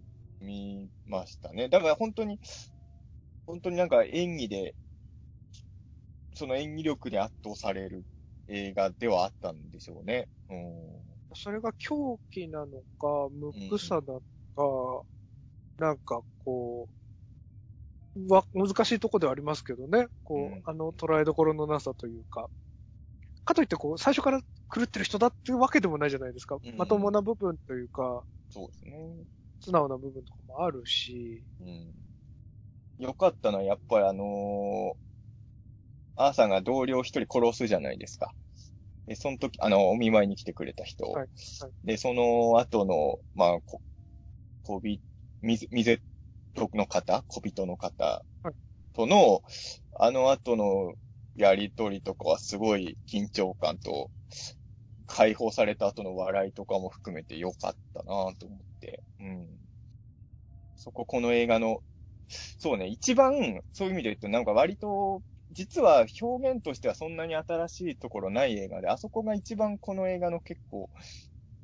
[0.46, 1.68] 見ましたね。
[1.68, 2.38] だから本当に、
[3.46, 4.74] 本当になんか演技で、
[6.34, 8.04] その演技力に圧倒される
[8.48, 10.28] 映画ではあったんでしょうね。
[10.48, 11.34] うん。
[11.34, 12.66] それが狂気なの
[12.98, 15.04] か、無垢さなのか、
[15.78, 16.88] うん、なんかこ
[18.16, 20.06] う、わ、難しいとこではありますけどね。
[20.24, 22.48] こう、うん、あの捉えどころのなさというか。
[23.44, 24.40] かといってこう、最初から
[24.74, 26.56] 狂ってる人だっていうわけでもないじゃないですか。
[26.62, 28.92] うん、まともな部分というか、そうですね。
[29.60, 31.92] 素直な部分とかもあるし、うん。
[32.98, 34.92] 良かったのは、やっぱりあのー、
[36.16, 38.32] アーサーが同僚一人殺すじゃないですか。
[39.06, 41.04] で、その時、あの、お見舞いに来てくれた人。
[41.04, 41.28] はいはい
[41.84, 43.80] で、その後の、まあ、こ、
[44.64, 45.00] こび、
[45.40, 46.00] みぜ、みぜ
[46.54, 48.54] との方、小人の方はい
[48.94, 49.42] との、
[50.00, 50.94] あの後の
[51.36, 54.10] やりとりとかはすごい緊張感と、
[55.06, 58.75] 解放された後の笑いとかも含めて良かったなぁと思って。
[59.18, 59.58] うん。
[60.76, 61.82] そこ、この映画の、
[62.28, 70.90] そうね、一番、そういう意味で言うと、なんか割と、実は表現としてはそんなに新しいところない映画で、あそこが一番この映画の結構、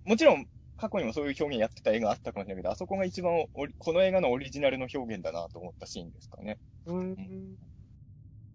[0.04, 0.46] もちろん
[0.76, 3.46] 過去にもそういう表現やってた映画あったかもしれないけど、あそこが一番
[3.78, 6.58] この映画のオリジナルの表現だなと思ったシーンですかね。
[6.86, 7.56] うーん。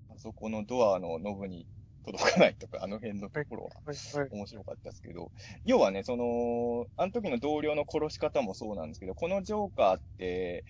[0.10, 1.68] あそこのドアのノブに
[2.12, 4.30] 届かないとか、あの辺のところははいはい。
[4.32, 5.32] 面白かったですけど、
[5.66, 10.64] 要はね、その、あの時の同僚の殺し方もそうなんですけど、このジョーカーって、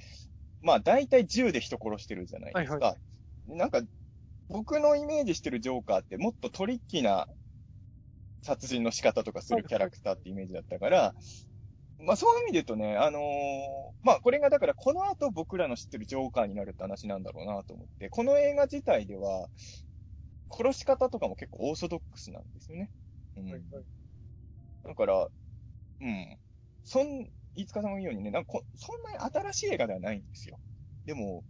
[0.62, 2.86] まあ大体銃で人殺してるじゃないですか。
[2.86, 2.98] はい
[3.50, 3.82] なんか、
[4.50, 7.28] 僕のイメージしてるジョーカーってもっとトリッキーな
[8.42, 11.14] 殺人の仕方とかするキャラクターってイメージだったから、
[12.00, 13.22] まあそういう意味で言うとね、あのー
[14.04, 19.48] まあこれがだからこの後僕らの知ってるジョーカーになるって話なんだろうなと思って、この映画自体では、
[20.50, 22.90] 殺し方とかも結構オーソドックスなんですよね。
[23.38, 23.86] うんはいはい
[24.84, 25.28] だから、
[26.02, 26.38] うん。
[26.84, 30.60] そん、飯塚さんも言うようにね、なんかこそんなに新しい映画ではないんですよ。
[31.06, 31.44] でも、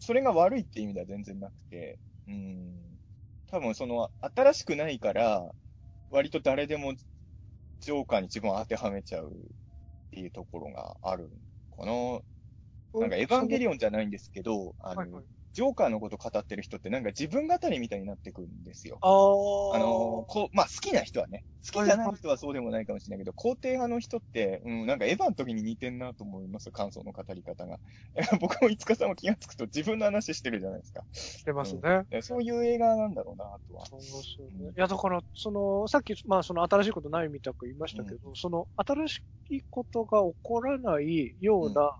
[0.00, 2.98] それが悪いって意味では全然なくて、うん。
[3.48, 5.48] 多分その、新しくないから、
[6.10, 6.94] 割と誰でも
[7.80, 9.32] ジョーカーに自分を当てはめちゃうっ
[10.10, 11.30] ていうところがある
[11.76, 11.92] かな。
[13.00, 19.00] なんかエヴァンゲリオンじゃないんですけど、あの、はいはいジョーカーのこと語ってる人ってなんか自分語りみたいになってくるんですよ。
[19.00, 27.80] あーあの、こう、まあ、好きな人はね、好きじゃない人はそうでもないかもしれないけど、肯定派の人って、うん、なんかエヴァの時に似てんなと思います、感想の語り方が。
[28.40, 31.04] 僕も五日さんも気がつくと自分の話してるじゃないですか。
[31.44, 32.04] 出ますね。
[32.10, 33.84] えそういう映画なんだろうな、とは。
[33.86, 34.72] そうそううんね。
[34.76, 41.92] いや、だから、その、さっき、まあ、その新しいことないみたく言いましたけど、その、新しいことが起こらないような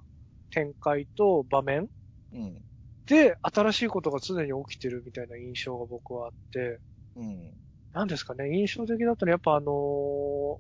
[0.50, 1.88] 展開と場面
[2.32, 2.64] うん。
[3.06, 6.80] で、新しいことが常に起きてるみたいな印象が僕はあって、
[7.16, 7.64] うん。
[7.92, 9.72] なんですかね、印象的だったのは、やっぱあの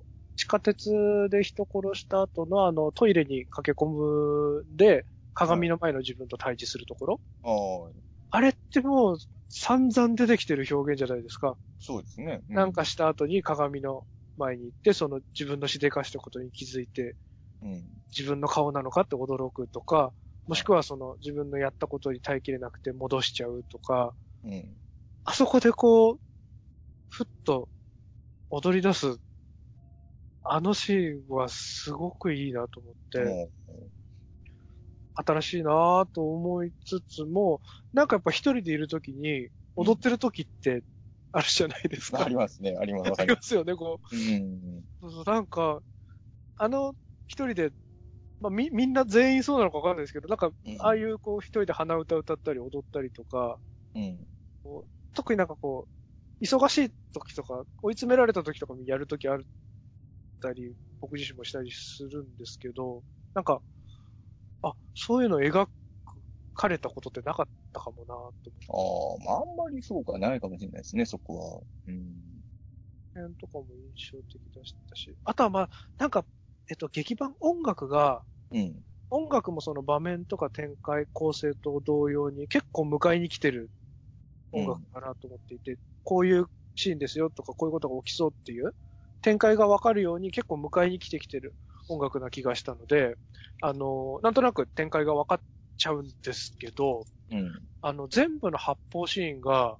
[0.00, 0.04] ー
[0.36, 0.90] 地下鉄
[1.30, 7.94] で人殺した後のあの、トイレに駆け込むで、鏡の前の自分と対峙するところ、ああ、
[8.30, 11.56] あれってもう散々出てきてる表現じゃないですか。
[11.78, 12.42] そうですね。
[12.48, 17.16] うなんか、した後に鏡の前に行って、その自分のしでかしたことに気づいて、
[17.60, 18.02] うん。
[18.16, 20.14] 自分の顔なのかって驚くとか、
[20.46, 24.76] もしくはその自分のやったことに耐えきれなくて戻しちゃうとか、うん。
[25.24, 26.20] あそこでこう、
[27.10, 27.68] ふっと
[28.50, 29.18] 踊り出す、
[30.42, 33.50] あのシーンはすごくいいなと思って、も
[35.14, 37.60] 新しいなぁと思いつつも、
[37.92, 40.82] なんかやっぱ一人でいるときに、踊ってるときって
[41.32, 42.24] あるじゃないですう、か。
[42.24, 43.10] ありますね、あります。
[43.10, 43.38] わあかりま。
[43.40, 44.16] すよね、こう。
[44.16, 44.84] うん。
[45.00, 45.80] そうそう、なんか、
[46.56, 46.94] あの
[47.26, 47.70] 一人で、
[48.44, 53.58] まあ、み、みんな全員そうなのかわかんないですけど、なんか、うんああいうこう一人で鼻歌歌ったり踊ったりとか、
[53.94, 54.26] うん。
[55.14, 55.88] 特になんかこ
[56.40, 59.38] う、忙しい時とか、追い詰められた時とかにやる時あっ
[60.40, 63.02] たり、僕自身もしたりするんですけど、
[63.34, 63.62] なんか、
[64.62, 65.66] あ、そういうの描
[66.54, 68.66] かれたことってなかったかもなと思って。
[68.68, 71.62] ああ、まあ、あんまりそうかないかもしれないですね、そこは。
[71.86, 72.42] うん。
[73.14, 76.26] 辺とかも印象的でしたし、あとはまあ、なんか、
[76.70, 78.84] えっと、劇版音楽が、うん。
[79.10, 83.70] 音楽もその場面とか展開、構成と同様に結構迎えに来てる
[84.52, 88.72] 音楽かなと思っていて、こういうシーンですよとか、こういうことが起きそうっていう
[89.22, 91.56] 展開がわかるように結構迎えに来てきてる
[91.88, 93.16] 音楽な気がしたので、
[93.62, 95.42] あの、なんとなく展開が分かっ
[95.78, 97.68] ちゃうんですけど、うん。
[97.82, 99.78] あの、全部の発砲シーンが、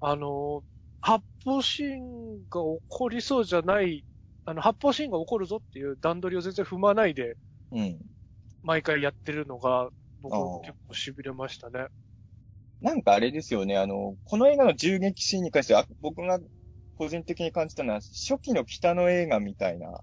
[0.00, 0.64] あの、
[1.00, 4.04] 発砲シーンが起こりそうじゃない、
[4.44, 7.36] あの、発砲シーンが起こるぞっていう段取りを全然踏まないで、
[7.72, 7.98] うん。
[8.62, 11.86] 毎回やってるのが、僕結構痺れましたね。
[12.80, 16.38] なんかあれですよね、あの、この映画の銃撃シーンに関しては、あ僕が
[16.98, 20.02] 個人的に感じたのは、初期の北の映画みたいな感じ。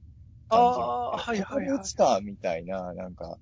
[0.50, 3.38] あーはいはいはいここで撃つか、みたいな、なんか、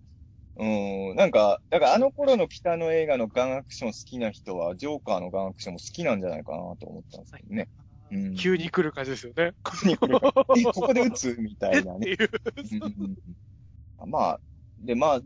[0.58, 7.70] うーん、なんか、だからあの頃の北の映画のガンアクション好きな人は、ジョーカーのガンアクションも好きなんじゃないかなと思ったんですけどね。
[8.12, 9.54] うん急に来る感じですよね。
[9.86, 11.36] に来るからえ、ここで撃つ？
[11.40, 12.12] みたいなね。
[12.14, 12.30] っていう。
[12.84, 13.16] うん
[14.06, 14.40] まあ、
[14.80, 15.22] で、まあ、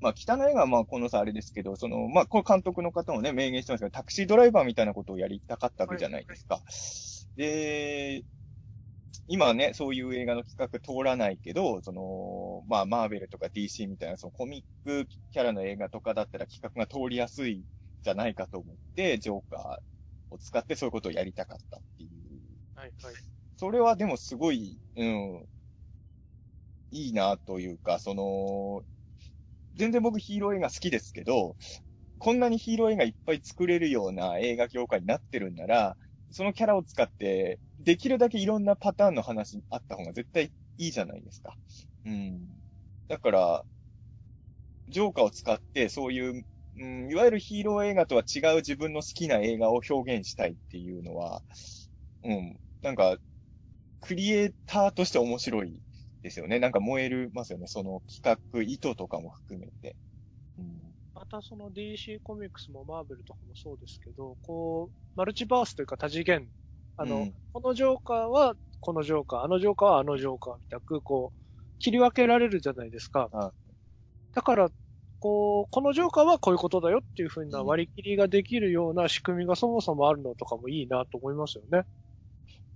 [0.00, 6.60] まあ、北の映画はまあ、このさ、あれですけど、その、まあ、これ監督の方もね、明言してますけど、タクシードライバーみたいなことをやりたかったわけじゃないですか。
[7.36, 8.24] で、
[9.28, 17.62] 今ね、そういう映画の企画通らないけど、その、まあ、マーベルとか DC みたいな、そのコミックキャラの映画とかだったら企画が通りやすいん
[18.02, 22.10] じゃないかと思って、ジョーカーを使ってそういうことをやりたかったっていう。
[22.74, 23.14] はいはい。
[23.56, 25.46] それはでもすごい、うん、
[26.92, 28.82] いいなというか、その、
[29.74, 31.56] 全然僕ヒーロー映画好きですけど、
[32.18, 35.96] こんなにヒーロー映画いっぱい作れるような映画業界になってるんなら、
[36.30, 41.56] そのキャラを使って、できるだけいろんなパターンの話あった方が絶対いいじゃないですか。
[42.04, 42.46] うん。
[43.08, 43.64] だから、
[44.88, 46.44] ジョーカーを使って、そういう、
[46.76, 51.42] うん、いわゆるヒーロー映画とは違う自分の好きな映画を表現したいっていうのは、
[52.24, 53.16] うん、なんか、
[54.00, 55.80] クリエイターとして面白い
[56.22, 56.58] ですよね。
[56.58, 57.66] なんか燃えるますよね。
[57.66, 59.96] その企画、意図とかも含めて。
[60.58, 66.48] うん、またその DC コミックスもマーベルとかもそうですけど、こう、マルチバースというか多次元、
[66.96, 73.28] あの、うんこのジョーカーはこのジョーカー、あのジョーカーはあのジョーカーみたく、こう、切り分けられるじゃないですか。
[73.32, 73.52] あ
[74.34, 74.70] だから、
[75.20, 81.84] こう、このジョーカーはこういうことだよっていうふうな割り切りができるような仕組みがそもそもあるのとかもいいなと思いますよね。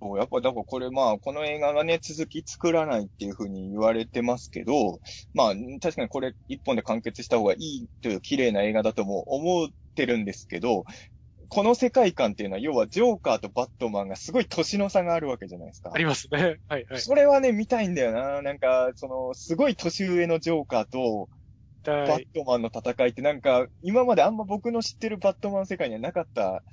[0.00, 5.00] そう、やっぱ、だからこれまあ、この映画がね、続き作らないっていうふうに言われてますけど、
[5.32, 10.84] まあ、確かにこれ一本で完結した方がいいという綺麗な映画だとも思ってるんですけど、
[11.48, 15.92] この世界観っていうのは、要はジョーカーとバットマンがすごい年の差があるわけじゃないですか。
[15.92, 16.58] ありますね。
[16.68, 17.00] はいはい。
[17.00, 18.42] それはね、見たいんだよな。
[18.42, 21.28] なんか、その、すごい年上のジョーカーと、
[22.04, 26.64] バはいットマンの戦いってなんか、今まであんま僕の知ってるバットマン世界にはなかった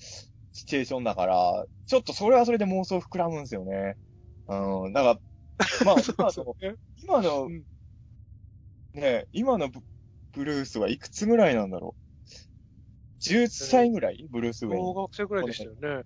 [0.53, 3.95] シチュエーションだから、ちょっとそれはそれで妄想膨らむんですよね。
[4.47, 5.19] うん、だか
[5.81, 7.63] ら、まあ、 今の、ね今のうん、
[8.93, 9.79] ね、今のブ
[10.33, 14.25] ブルースはいくつぐらいなんだろう？10歳ぐらい？
[14.29, 14.79] ブルースウェイン。
[14.79, 16.03] 小学生くらいでしたよね。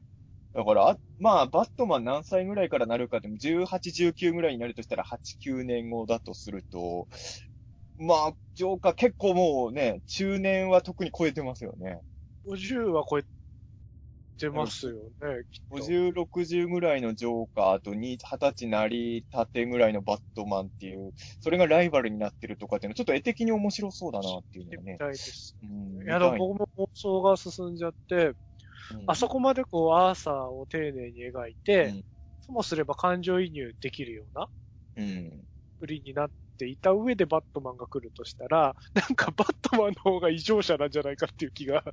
[0.54, 3.66] だから、あまあ、バットマン何歳ぐらいからなるかでも、18、
[4.12, 7.08] 19ぐらいになるとしたら、8、9年後だとすると、
[8.00, 12.00] まあ、ジョーカー結構もうね、中年は特に超えてますよね。
[12.48, 13.24] 50は超え
[14.38, 15.76] てますよね、きっと。
[15.78, 24.92] 50、60ぐらいのジョーカーとに20歳なりたてぐらいのバットマンっていう、それがライバルになってるとかっていうのは、ちょっと絵的に面白そうだなっていうのがね。
[24.94, 25.58] みたいです。
[25.64, 28.34] うんいや、でも僕も妄想が進んじゃって、
[29.06, 32.04] あそこまでこう、アーサーを丁寧に描いて、うん
[32.48, 34.48] ともすれば感情移入できるような
[34.96, 35.46] うん。
[35.80, 41.84] 売りになっていた上でバットマンが来るとしたら、なんかバットマンの方が異常者なんじゃないかっていう気が、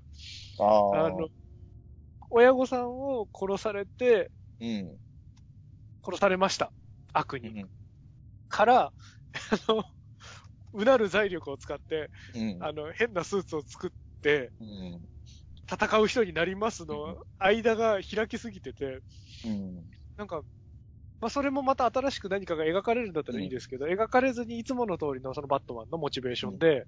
[0.58, 1.06] ああ。
[1.06, 1.28] あの、
[2.30, 4.98] 親御さんを殺されて、うん。
[6.04, 6.72] 殺されました。
[7.12, 7.62] 悪に。
[7.62, 7.70] うん。
[8.48, 8.92] から、あ
[9.72, 9.84] の、
[10.72, 12.62] うなる財力を使って、うん。
[12.62, 15.08] あの、変なスーツを作って、うん。
[15.70, 19.00] 戦う人になりますの、間が開きすぎてて、
[19.44, 19.86] うん。
[20.16, 20.42] なんか、
[21.20, 26.86] まあ、それもまた新しく何かが描かれるんだったらいいですけど、描かれずにいつもの通りのそのバットマンのモチベーションで、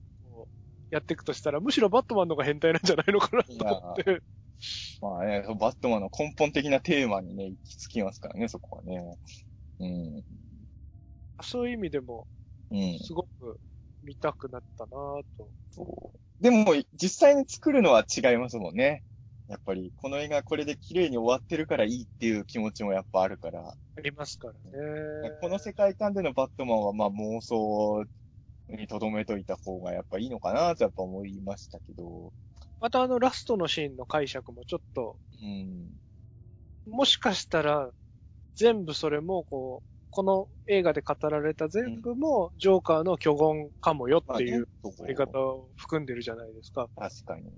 [0.91, 4.23] やっていくとしたら、むしろバットマンの方が変態なんじゃないのかなと思って、
[5.01, 9.19] まあね、バットマンの根本的なテーマにね、行き着きますからね、そこはね。
[9.79, 10.23] うん。
[11.43, 12.27] そういう意味でも、
[12.71, 12.99] うん。
[12.99, 13.61] すごく
[14.03, 15.51] 見たくなったなぁと。
[15.71, 16.43] そう。
[16.43, 19.03] でも、実際に作るのは違いますもんね。
[19.49, 23.61] やっぱり、この映画これで綺麗に終わってるからいいっていう気持ちもやっぱあるから。
[23.69, 25.39] ありますからね。
[25.41, 28.05] この世界観でのバットマンはまあ妄想
[28.69, 32.33] に留めといた方がやっぱいいのかなとやっぱ思いましたけど。
[32.81, 35.97] またあのラストのシーンの解釈もちょっと、うん。
[36.87, 37.93] もしかしたら、
[38.57, 44.67] 全部それも、こう、この映画で語られた全部も、ジョーカーの虚言かもよっていうまあね
[45.03, 46.91] やり方を含んでるじゃないですか。
[46.95, 47.53] 確かに。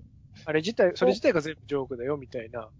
[0.45, 2.71] あれ自体、それ自体が全部ジョークだよみたいな。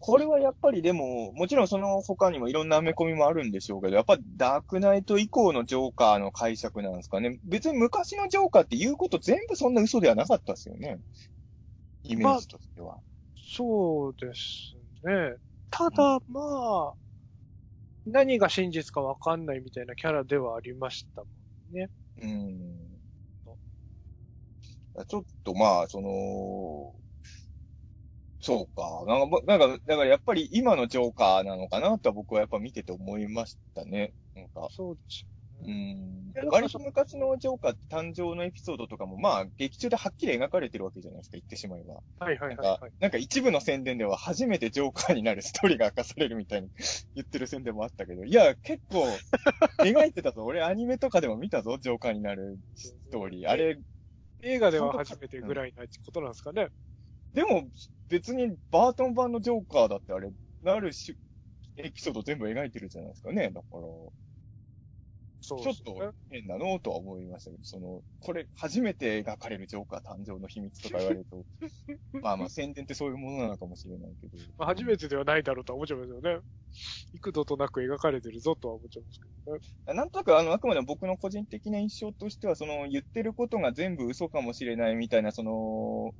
[0.00, 7.38] これはやっぱりでも、もちろんその他にもいろんなアメコミもあるんでしょうけど、やっぱダークナイト以降のジョーカーの解釈なんですかね。
[7.44, 10.98] 別に昔のジョーカーって言うこと全部そんな嘘ではなかったですよね。
[12.04, 12.98] イメージとしては。
[13.34, 15.36] そうですね。
[15.70, 16.94] ただ、まあ、
[18.06, 21.26] 何が真実かわかんないみたいなキャラではありましたも
[21.72, 21.90] んね。
[22.22, 22.98] うん。
[25.06, 26.94] ちょっとまあ、その、
[28.48, 29.04] そうか。
[29.06, 34.14] なんか、なんか、だからやっぱり今のジョーカーなのかなとは僕はやっぱ見てて思いましたね。
[34.34, 35.26] なんか、そうです
[35.60, 35.70] う。
[35.70, 36.32] ん。
[36.50, 42.00] 割と昔のジョーカーって誕生のエピソードとかもまあ、劇中ではっきり描かれてるわけじゃないですか、言ってしまえば。
[42.20, 46.70] はいはいなんかはいはい。、なんか一部の宣伝では初めてジョーカーになるストーリーが明かされるみたいに
[47.14, 49.04] 言ってる宣伝もあったけど、いや、結構
[49.80, 50.42] 描いてたぞ。
[50.46, 53.50] 俺アニメとかでも見たぞ、ジョーカーになるストーリー。
[53.50, 53.78] あれ、
[54.42, 56.68] 映画では初めてぐらいなことなんですかね。
[57.32, 57.68] でも
[58.08, 60.30] 別にバートン版のジョーカーだってあれ、
[60.62, 61.16] なるし、
[61.76, 63.50] エピソード全部描いてるじゃないですかね。
[63.50, 63.80] だから、
[65.40, 71.44] そうちょっと変なのとは思いましたけど、その、これ、初めて描かれるジョーカー誕生の秘密とか言われると、
[72.20, 74.36] まあまあ宣伝ってそういうものなのかもしれないけど。
[74.58, 76.40] まあ、初めてではないだろうとは思っちゃいますよね。
[77.12, 79.94] 幾度となく描かれてるぞとは思っちゃいますけどね。
[79.94, 86.14] なんとなく、あの、あくまでも僕の個人的な印象としては、その、言ってることが全部嘘かもしれないみたいな、その、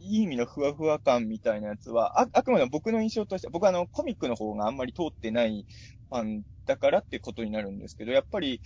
[0.00, 5.66] いい意味のふわふわ感みたいなやつは、あ、あくまでも僕の印象としては、僕はあの、コミックの方があんまり通ってない
[6.08, 8.60] ファンだからってことになるんですけど、やっぱり、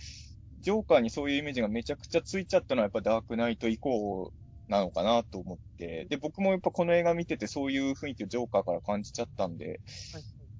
[0.61, 4.33] ジョーカーにそういうイメージがめちゃくちゃついちゃったのはやっぱダークナイト以降
[4.67, 9.79] なのかなと思って、で、僕もやっぱこの映画見ててそういう雰囲気をジョーカーから感じちゃったんで、はい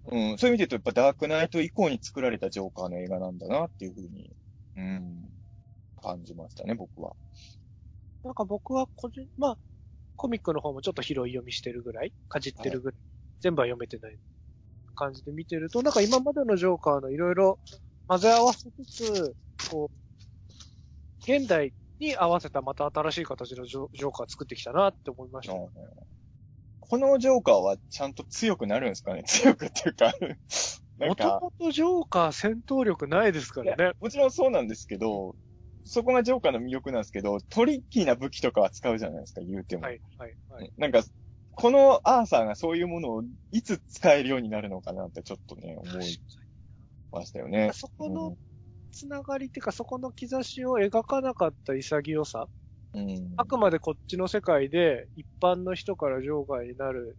[0.08, 4.32] うん、そういう意味で言うとやっぱダークナイト以降に作られたジョーカーの映画なんだなっていうふうに、
[4.78, 5.30] うん、
[6.02, 7.14] 感じましたね、僕は。
[8.24, 9.58] なんか僕は個人、まあ、
[10.16, 12.96] コミックの方もちょっと拾い読みしてるぐらい、かじってるぐらい、
[13.42, 14.18] 全部は読めてない
[14.96, 17.60] 感じで見てると、なんか今までのジョーカーのいろいろ
[18.08, 19.36] 混ぜ合わせつつ、
[19.70, 19.96] こう、
[21.24, 25.54] 現代に合わせたまた新しい形のジョジョーカー作ってきたなって思いました。
[25.54, 25.68] うん
[26.88, 29.24] このジョーカーはちゃんと強くなるんですかね？
[29.28, 30.14] 強くっていうか、
[31.00, 33.94] もとか、もとジョーカー戦闘力ないですからね。
[34.00, 35.36] もちろんそうなんですけど、
[35.86, 39.84] そこがジョーカーの魅力なんですけど、トリッキーな武器とかは使うじゃないですか、言うても。
[39.84, 40.74] はい、はい、はい。
[40.78, 41.04] なんか、
[41.52, 46.20] このアーサーがそういうものをいつ使えるようになるのかなってちょっとね、思い
[47.12, 47.72] ましたよね。
[47.74, 48.36] そこの
[48.92, 52.48] つながりっていうか、そこの兆しを描かなかった潔さ。
[52.94, 57.18] うん、あくまでこっちの世界で一般の人からジョーカーになる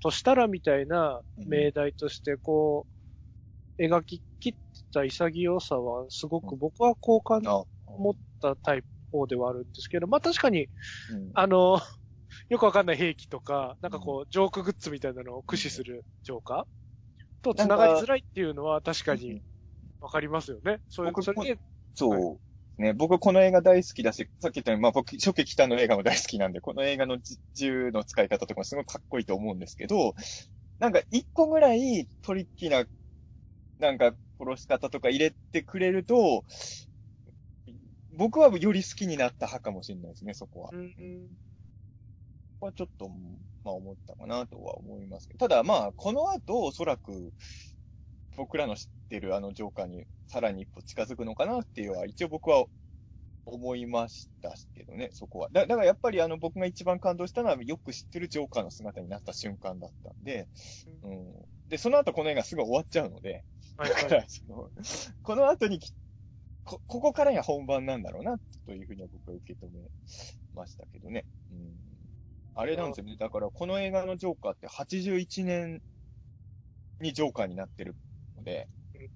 [0.00, 2.86] としたらみたいな命題としてこ
[3.78, 4.54] う、描き切っ
[4.92, 7.42] た潔さはすごく僕は好感
[7.96, 10.68] あ、持ったタイプ方ではあるんですけど、まあ確かに、
[11.10, 11.80] うんあの、
[12.48, 16.64] よくわかんない兵器とか、なんかこう、ジョークグッズみたいなのを駆使するジョーカー
[17.42, 19.42] と繋がりづらいっていうのは確かに
[20.00, 20.80] わかりますよね。
[20.88, 21.60] そういう、僕それで、
[21.94, 22.40] そう。
[22.78, 30.14] ね、僕この映画大好きだし、さっき言ったように、まあ僕、初期北の映画も大好きなんで、この映画のじ銃の使い方とかもすごいかっこいいと思うんですけど、
[30.78, 32.84] なんか一個ぐらいトリッキーな、
[33.78, 36.44] なんか殺し方とか入れてくれると、
[38.16, 40.70] 僕はより好きになった派かもしれないですね、そこは。
[40.72, 40.92] うん
[42.60, 43.08] はちょっと、
[43.64, 45.48] まあ思ったかなとは思いますけど。
[45.48, 47.32] ただまあ、この後、おそらく、
[48.36, 52.64] 僕らの知ってるあのジョーカーにさらに一歩近づくのかなっていうのは、一応僕は
[53.46, 55.48] 思いましたけどね、そこは。
[55.52, 60.48] だだからやっぱりあの僕が一番感動したのは、よく知ってるジョーカーの姿になった瞬間だったんで、
[61.02, 61.68] うん。
[61.68, 63.44] で、その後この映画すぐ終わっちゃうので、
[63.76, 64.70] はいはいだから、その、
[65.22, 65.92] この後にき
[66.66, 69.80] こ、ここからが本番なんだろうな、というふうには僕は受け止め
[70.54, 71.24] ましたけどね。
[71.52, 71.76] うん。
[72.54, 73.16] あれなんですよね。
[73.16, 75.80] だから、この映画のジョーカーって81年
[77.00, 77.94] にジョーカーになってる
[78.36, 79.10] のでうん、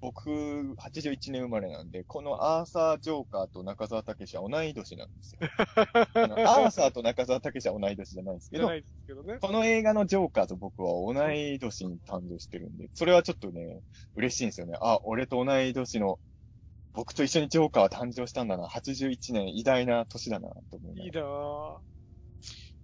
[0.00, 5.40] 僕、81年生まれなんで、このアーサー・ジョーカーと中澤武史は同い年なんですよ。
[6.14, 9.38] あのアーサーと中澤武史は同い年じゃないですけどですけどね。
[9.40, 13.82] この映画のジョーカーと僕は同い年に誕生してるんで、それはちょっとね、
[14.14, 14.78] 嬉しいんですよね。
[14.80, 16.18] あ、俺と同い年の、
[16.94, 18.68] 僕と一緒にジョーカーは誕生したんだな。
[18.68, 21.78] 81年、偉大な年だな、と思いないいなぁ。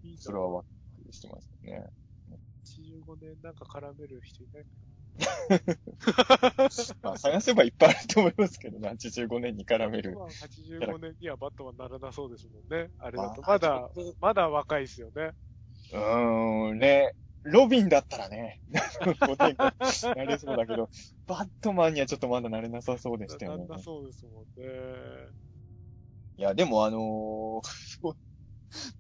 [0.03, 1.87] いいなそれはワクしてますね。
[2.67, 4.65] 85年なんか絡める人いない
[7.03, 10.15] まあ、探せばいっぱいあると思いますけどね、85年に絡める。
[10.15, 12.91] まあ85年にはバットマンならなそうですもんね。
[12.99, 13.43] あれだと。
[13.43, 13.91] まあまだ、
[14.21, 15.33] まだ若いですよね。
[15.93, 17.13] うーん、ね。
[17.43, 18.61] ロビンだったらね、
[19.01, 19.75] 5年間
[20.15, 20.91] なれそうだけど、
[21.27, 23.79] バットマンにはちょっとまだなれなさそうでしたよねなん。
[23.79, 24.67] だそうですもんね。
[26.37, 28.15] いや、でもあのー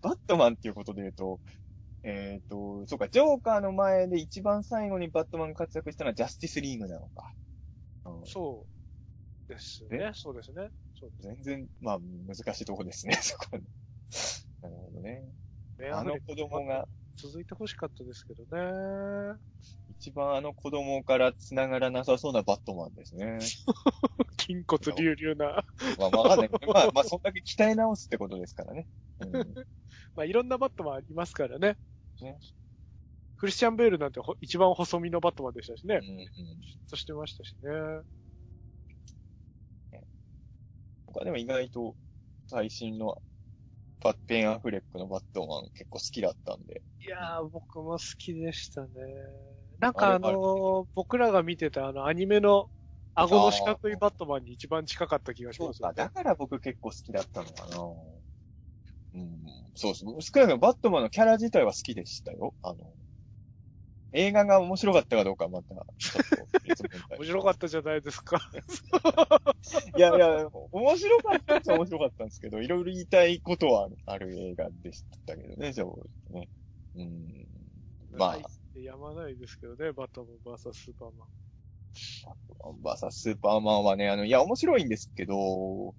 [0.02, 1.40] バットマンっていうことで言うと、
[2.02, 7.32] えっ、と、そうか、ジョーカーの前で一番最後にバットマンが活躍したのはジャスティスリーグなのか。
[8.06, 8.66] うんそ
[9.48, 10.10] うですね。
[10.14, 10.70] そうですね。
[10.98, 11.36] そうですね。
[11.42, 13.64] 全然、まあ、難しいとこですね、そこはね。
[14.62, 15.24] なるほどね。
[15.92, 16.86] あの子供が、
[17.22, 19.36] 続いて欲しかったですけどね。
[19.90, 23.38] 一番あの子供から繋がらなさそうなバットマンですね。
[24.40, 25.64] 筋骨隆々な。
[25.98, 26.50] まあ、わかんない。
[26.50, 28.88] まあ、まあ、そんだけ鍛え直すってことですからね。
[29.18, 29.32] うん、
[30.16, 31.76] まあいろんなバットマンありますからね。
[32.22, 32.38] ね
[33.36, 36.20] クリスチャン・ベールなんてほ一番細身のバットマンでしたしねうん。
[36.20, 36.26] うん
[36.88, 37.70] としてましたしね。
[41.06, 41.96] 僕はでも意外と
[42.46, 43.20] 最新の
[44.00, 46.82] バッテンアフレックのバットマン結構好きだったんで。
[47.04, 48.88] いやー、僕も好きでしたね。
[49.78, 52.70] なんかあのー僕らが見てたあのアニメの
[53.14, 55.94] 顎の四角いバットマンに一番近かった気がしそうか、ますよね。
[55.94, 57.76] だから僕結構好きだったのかな。
[59.12, 60.22] うん、そうそう。
[60.22, 62.54] 少なくともバットマンのキャラ自体は好きでしたよ。
[62.62, 62.94] あの、
[64.12, 66.24] 映画が面白かったかどうかはまた、ちょっ
[67.08, 68.38] と面白かったじゃないですか。
[69.96, 76.48] いやいや、面白かったっちゃ面白かったんですけど、いろいろ言いたいことはある映画でしたけどね、じゃあ、ね。
[76.96, 77.46] うん。
[78.12, 78.38] まあ
[78.74, 81.28] やまないですけどね、バットマン VS スーパーマン。
[82.82, 85.94] バーサススーパーマンはね、あの、いや、面白いんですけど、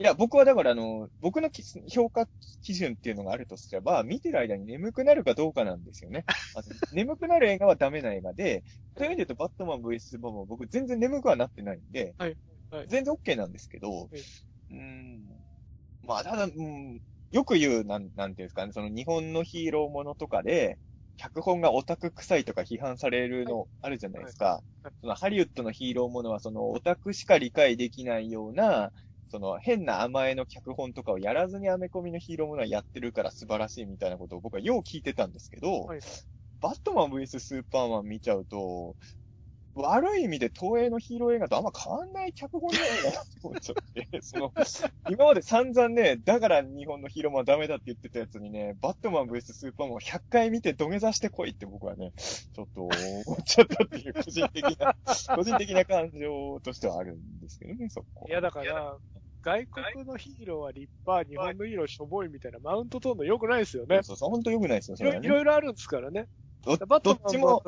[0.00, 2.26] いや、僕はだからあの、僕のき評価
[2.62, 6.24] 基準っていうのがあるとすれば、見てる間に眠くなるかどうかなんですよね。
[6.94, 8.64] 眠くなる映画はダメな映画で、
[8.96, 12.36] そういう意味で言うとバットマン VS スーパーマンは僕全然眠くはなってないんで、はい
[12.70, 12.88] はい。
[12.88, 14.20] 全然 OK なんですけど、はい。
[14.70, 15.26] うーん、
[16.02, 20.78] まあ、ただ、うん、よく言う、なん、なんていうんですかね、その日本のヒーローものとかで、
[21.18, 24.62] 脚本がオタク臭いとか批判されるのあるじゃないですか。
[24.82, 24.92] はい。
[25.02, 28.90] そのハリウッドのヒーローものはそのオタクしか理解できないような、
[29.30, 36.00] その変な甘えの脚本とかをやらずにアメコミのヒーローものはやってるから素晴らしいみたいなことを僕はよう聞いてたんですけど、はい
[36.60, 38.94] バットマン VS スーパーマン見ちゃうと、
[39.74, 44.52] 悪い意味で東映のヒーロー映画とあんま変わんない脚本じゃないかなって思っちゃって、 その、
[45.10, 54.96] 今まで散々ね、だから日本のヒーローマンはダメだって言ってたやつにね、バットマン VS スーパーマンを100回見て土下座してこいって僕はね、ちょっと思っちゃったっていう個人的な、
[55.36, 58.26] 個人的な感情としてはあるんですけどね、そこ。
[58.28, 58.96] いや、だから、
[59.42, 64.00] 外国のヒーローは立派、日本のヒーローしょぼいみたいなマウント取るの良くないですよね。
[64.02, 65.22] そうそう、本当良くないですよ、そいろい。
[65.26, 66.26] ろいろあるんですからね。
[66.62, 66.78] どっ
[67.28, 67.62] ちも、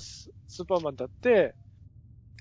[0.00, 1.56] ススーパーマンだって、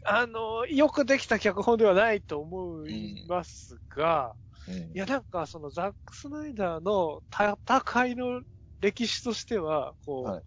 [0.05, 4.35] あの、よくできた脚本ではないと思いますが、
[4.67, 4.95] うん。
[4.95, 8.43] いや、なんか、その、ザック・スナイダーの戦いの
[8.81, 10.43] 歴史としては、こう、はい。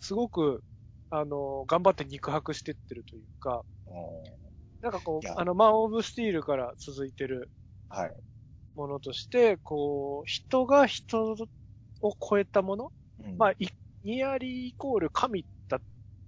[0.00, 0.64] すごく、
[1.10, 3.64] あの、頑張って肉薄してってるというか、
[4.82, 5.34] なんかこ、いうや。
[5.34, 7.50] あの、マン・オブ・スティールから続いてる
[7.88, 8.24] はい。
[8.74, 11.32] ものとして、こう、人が人
[12.00, 13.38] を超えたもの、うん。
[13.38, 13.66] まあ、い
[14.02, 15.48] ニアリーイコール神だ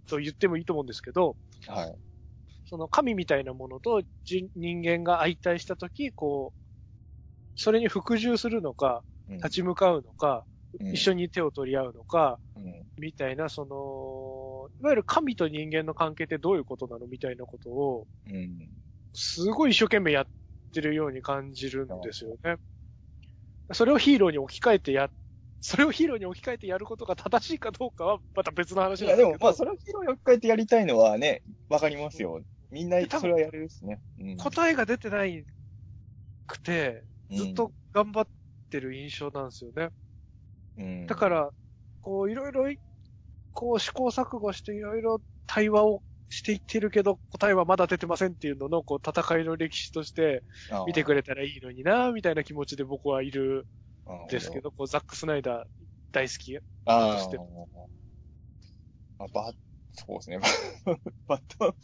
[0.06, 1.36] と言ってもいいと思うんですけど、
[1.66, 1.96] はい。
[2.68, 6.60] その神みたいなものと人人間が相対したとき、こう、
[7.54, 10.44] それに服従するのか、うん立ち向かうのか、
[10.80, 18.68] うん一緒に手を取り合うのか、うんみたいな、その、いわゆる神と人間の関係ってどういうことなのみたいなことを、うん。
[19.12, 20.26] すごい一生懸命やっ
[20.72, 22.56] てるように感じるんですよね。
[23.72, 25.10] それをヒーローに置き換えてや、
[25.60, 29.28] それをヒーローに置き換えてやることが正しいかどうかはまた別の話なんですけど。
[29.30, 32.40] でも、まあ、それをヒーローに置き換えてやりたいのはね、わかりますよ。
[32.70, 34.00] みんなそれはやれるですね。
[34.18, 35.44] うん答えが出てない
[36.46, 38.28] くて、ずっと、頑張っ
[38.70, 39.88] てる印象なんですよね。
[40.76, 41.50] うんだか、ら、
[42.00, 42.64] こう、いろいろ、
[43.52, 50.44] こう、試行錯誤していろいろ対話をしていってるけど、答えはまだ出てませんっていうのの、こう、戦いの歴史として
[50.86, 53.85] 見てくれれたらいいのにな、みたいな気持ちで僕はいるん
[54.28, 55.64] ですけど、こう、ザック・スナイダー
[56.12, 56.56] 大好き。
[56.56, 57.38] ああとして
[59.18, 59.54] あ、バッ、
[59.92, 60.38] そうですね。
[61.26, 61.74] バット、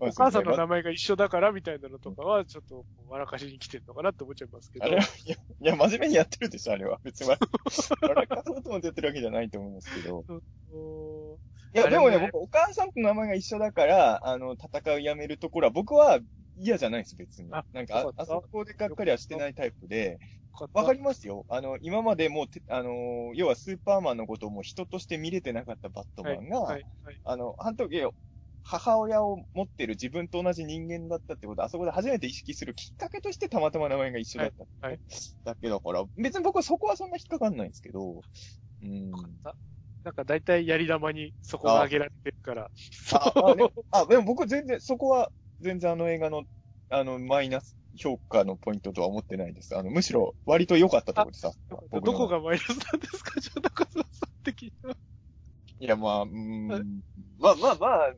[0.00, 4.86] お母さんの名前が一緒だからみたいなのとかは、ちょっと、笑かしに来てるのかなって思っちゃいますけど。
[4.86, 6.98] あれは、いや、いや、真面目にやってるでしょ、あれは。
[7.04, 7.28] 別に、
[8.02, 10.24] 笑かそうと思ってやってるわけじゃないと思うんですけど。
[10.72, 11.38] お
[11.74, 16.20] いや、でもね、僕、お母さんと名前が一緒だから、あの、戦うやめるところは、僕は
[16.56, 17.48] 嫌じゃないです、別に。
[17.52, 20.41] あなんか、あそこでがっかりはしてないタイプで、ー
[20.72, 21.44] わかりますよ。
[21.48, 27.20] あの、今までもうて、あの、要はスーパーマンのことをもう人として見れてなかったバットマンが、はい、はい。
[27.24, 28.02] あの、あの時、
[28.64, 34.64] 母親を持ってる自分と同じ人間だったってことをあそこで初めて意識するきっかけとしてたまたま名前が一緒だった。
[34.86, 35.00] はいはい
[35.44, 38.20] だけだから、別に僕はそこはそんな引っかかんないんですけど、
[38.82, 39.10] うん。
[40.04, 42.70] なんか大体やり玉にそこが挙げられてるから。
[43.12, 45.30] あ、あねあ、でも僕全然、そこは
[45.60, 46.44] 全然あの映画の、
[46.88, 49.76] あの、マイナス評価のポイントとは思ってないです。
[49.76, 51.52] あの、むしろ割と良かったところでさ。
[51.68, 54.96] どこがマイナスなんですかじゃあ、中澤さん的には。
[55.78, 56.82] いや、まあ、うーんはい
[57.38, 58.14] まあまあまあ、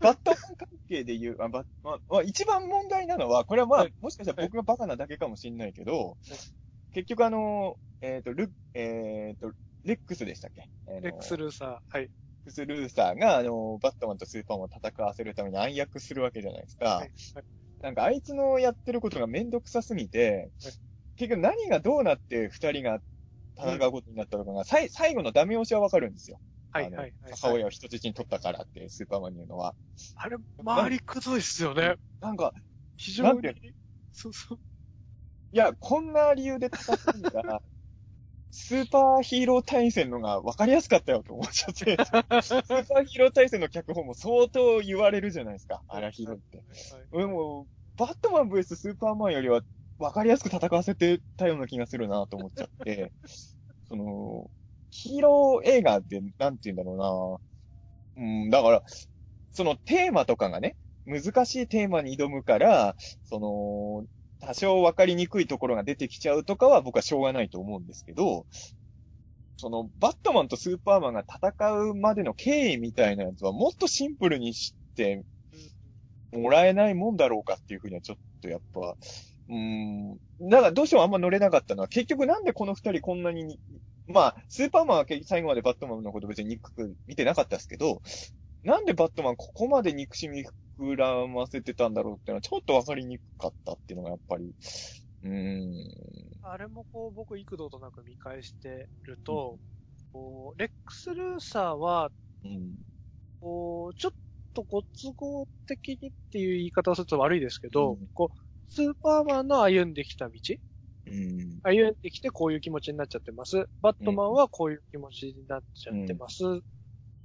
[0.00, 6.16] バットマン関係で言う、あまあまあ、一番問題なのは、これはまあ、はいもしかしたら僕がバカなだけかもしれないけど、
[6.92, 9.52] 結局あの、えっ、と、ル、えっ、と、
[9.84, 10.68] レックスでしたっけ？
[11.00, 11.68] レックス・ルーサー。
[11.88, 12.02] はい。
[12.02, 12.08] レッ
[12.44, 16.84] クス・ルーサーが、あの、バットマンとスーパーマンを戦わせるために暗躍するわけじゃないですか。
[16.84, 16.98] はい。
[17.34, 17.44] はい
[17.82, 20.72] なんかあいつのやってることがめんどくさすぎてはい、
[21.16, 23.00] 結局何がどうなって二人が
[23.56, 26.38] 戦うことになったのかが、さい最後のダメ押しはわかるんですよ。
[26.70, 26.86] はい。
[26.86, 27.14] あのはい。
[27.42, 29.74] 母親を人質に取ったからって、スーパーマンに言うのは。
[30.16, 31.96] あれ、周りくどいっすよね。
[32.20, 32.52] なんか、
[32.96, 33.40] 非常に。
[34.12, 34.58] そうそう。
[35.52, 37.60] いや、こんな理由で戦うんだら、
[38.50, 41.96] スーパーヒーロー対戦のが分かりやすかったよと思っちゃって、
[42.42, 46.62] スーパーヒーロー対戦の脚本も相当言われるじゃないですか、あらひどいって。
[47.12, 49.62] でも、バットマン VS スーパーマンよりは
[49.98, 53.12] 分かりやすく戦わせてたような気がするなと思っちゃって、
[53.88, 54.50] その、
[54.90, 57.40] ヒーロー映画って、なんて言うんだろ
[58.16, 58.82] ううん、だから、
[59.52, 60.76] そのテーマとかがね、
[61.06, 64.06] 難しいテーマに挑むから、その、
[64.40, 68.46] 多少分かりにくいところが出てきちゃうとかは僕はしょうがないと思うんですけど、
[69.56, 75.22] その、バットマンとスーパーマンが戦うまでの経緯みたいなやつはもっとシンプルにして
[76.32, 78.96] もらえないもんだろうかっていうふうにはちょっとやっぱ、
[79.48, 80.16] うーん。
[80.48, 83.58] だからどうしてもあんま乗れなかったのは、結局なんでこの二人こんなに、
[84.06, 88.00] まあ、スーパーマンは結局最後までバットマンのこと別に憎く見てなかったですけど、
[88.62, 90.44] なんでバットマンここまで憎しみ
[90.80, 94.54] 膨らませてたんだろうっていうのはちょっとわかりにくかったっていうのがやっぱり、
[95.22, 96.40] うーん。
[96.42, 99.58] あれもこう、僕、幾度となく見返してると、
[100.12, 102.12] こう、レックス・ルーサーは、
[102.42, 102.76] うん。
[103.40, 104.12] こう、ちょっ
[104.54, 108.36] とご都合的にっていう言い方をすると悪いですけど、うんこう、
[108.68, 110.38] スーパーマンの歩んできた道
[111.06, 111.60] うん。
[111.62, 113.66] 歩んできてこういう気持ちになっちゃってます。
[113.80, 116.42] バットマンはこういう気持ちになっちゃってます。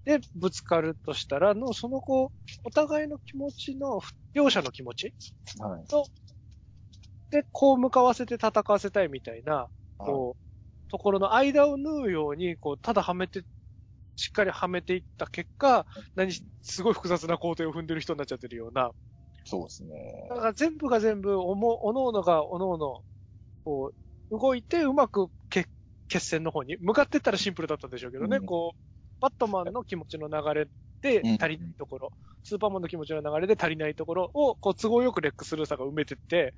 [0.06, 2.30] で、ぶつかるとしたらの、そのこう、
[2.64, 4.02] お互いの気持ちの、
[4.34, 5.14] 両者の気持ち？
[5.58, 5.90] はい。
[7.32, 10.42] で、こう向かわせて戦わせたいみたいな、はいこう、
[10.90, 13.44] ところの間を縫うように、こう、ただはめて、
[14.18, 16.32] しっかりはめていった結果、何、
[16.64, 18.92] すごい複雑な工程を踏んでる人になっちゃってるような、
[19.46, 19.94] そうですね。
[20.30, 23.02] だから全部が全部、おも、おのおのがおのおの、
[23.66, 23.94] こ
[24.32, 25.70] う、動いてうまく決、
[26.10, 28.46] 決戦の方に向かってったらシンプルだったんでしょうけどね、うん。
[28.46, 28.80] こう、
[29.20, 30.68] バットマンの気持ちの流れ
[31.02, 32.12] でうん足りないところ、
[32.44, 36.56] スーパーマンの気持ちの流れで足りないところを、こう、都合よくレックスルーサーが埋めてって、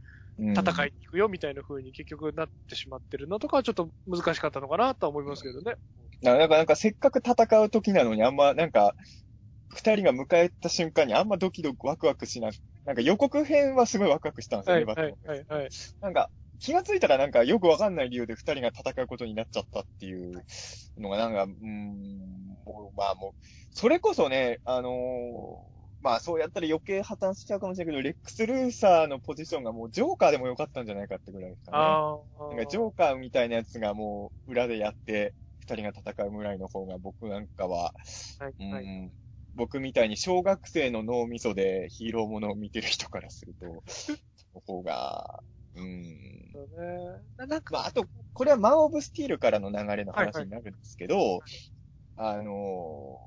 [0.55, 5.76] 戦いに行くよみたいな風に結局なってしまってるのとかはちょっと難しかったのかなとは思いますけどね。
[6.22, 8.95] なんか、なんかせっかく戦う時なのにあんま、なんか、
[9.70, 12.55] 二人が迎えた瞬間にあんまドキドキワクワクしなく、
[12.86, 15.70] なんか予告編はすごいワクワクしたんですよね、はい、はい、はい。
[16.01, 16.30] なんか、
[16.60, 20.43] 気がついたらなんかよくわかんない理由で二人が戦うことになっちゃったっていう
[20.97, 22.58] のがなんか、うーん、
[22.95, 31.78] まあもう、それこそね、あのーまあそうやったら余計破綻しちゃうかもしれないけど、レックス・ルーサーのポジションがもうジョーカーでもよかったんじゃないかってぐらいですかね。
[31.80, 32.55] ああ。
[32.55, 37.93] なんかジョーカーみたいなやつがもう裏でやって、二人が戦うぐらいの方が僕なんかは、
[38.39, 39.12] はい、うんはい。
[39.55, 44.14] 僕みたいに小学生の脳みそでヒーローものを見てる人からすると、そ
[44.53, 45.39] の方が、
[45.78, 46.53] うん。
[46.53, 47.23] そうね。
[47.38, 51.43] ななんか、まあ、あと、これはマン・オブ・スティールからの流れの話になるんですけど、
[52.15, 53.19] あの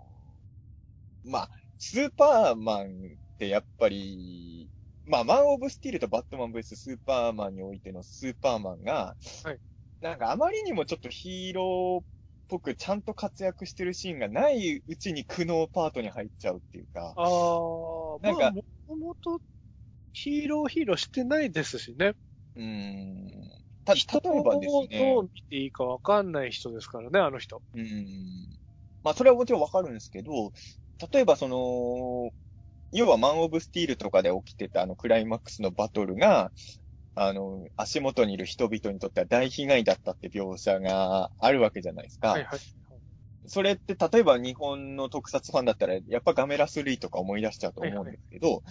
[1.26, 4.70] ーまあ、スーパーマンってやっぱり、
[5.05, 9.61] まあ、マン・オブ・スティールとバットマン VS スーパーマンにおいてのスーパーマンが、はい
[10.01, 12.07] なんかあまりにもちょっとヒーローっ
[12.48, 19.40] ぽくちゃんと活躍してるシーンがないうちに苦悩パートに入っちゃうっていうか、ああ、なんかまあ、もともと
[20.12, 22.14] ヒーローヒーローしてないですしね。
[22.61, 23.50] うーん。
[23.84, 25.14] た、人例えばですをね。
[25.14, 27.62] どう見ていいかわかんない人ですからね、あの人。
[27.74, 28.58] うーん。
[29.02, 30.52] まあ、それはもちろんわかるんですけど、
[31.12, 32.30] 例えばその、
[32.92, 36.52] 要はマン・オブ・スティールとかで起きてたあのクライマックスのバトルが、
[37.14, 42.28] あの、足元にいる人々にとっては大被害だったって描写があるわけじゃないですか。
[42.30, 42.61] はいはい。
[43.46, 48.62] それって例えば日本の特撮ファンだったら、やっぱガメラ3とか思い出しちゃうと思うんですけど、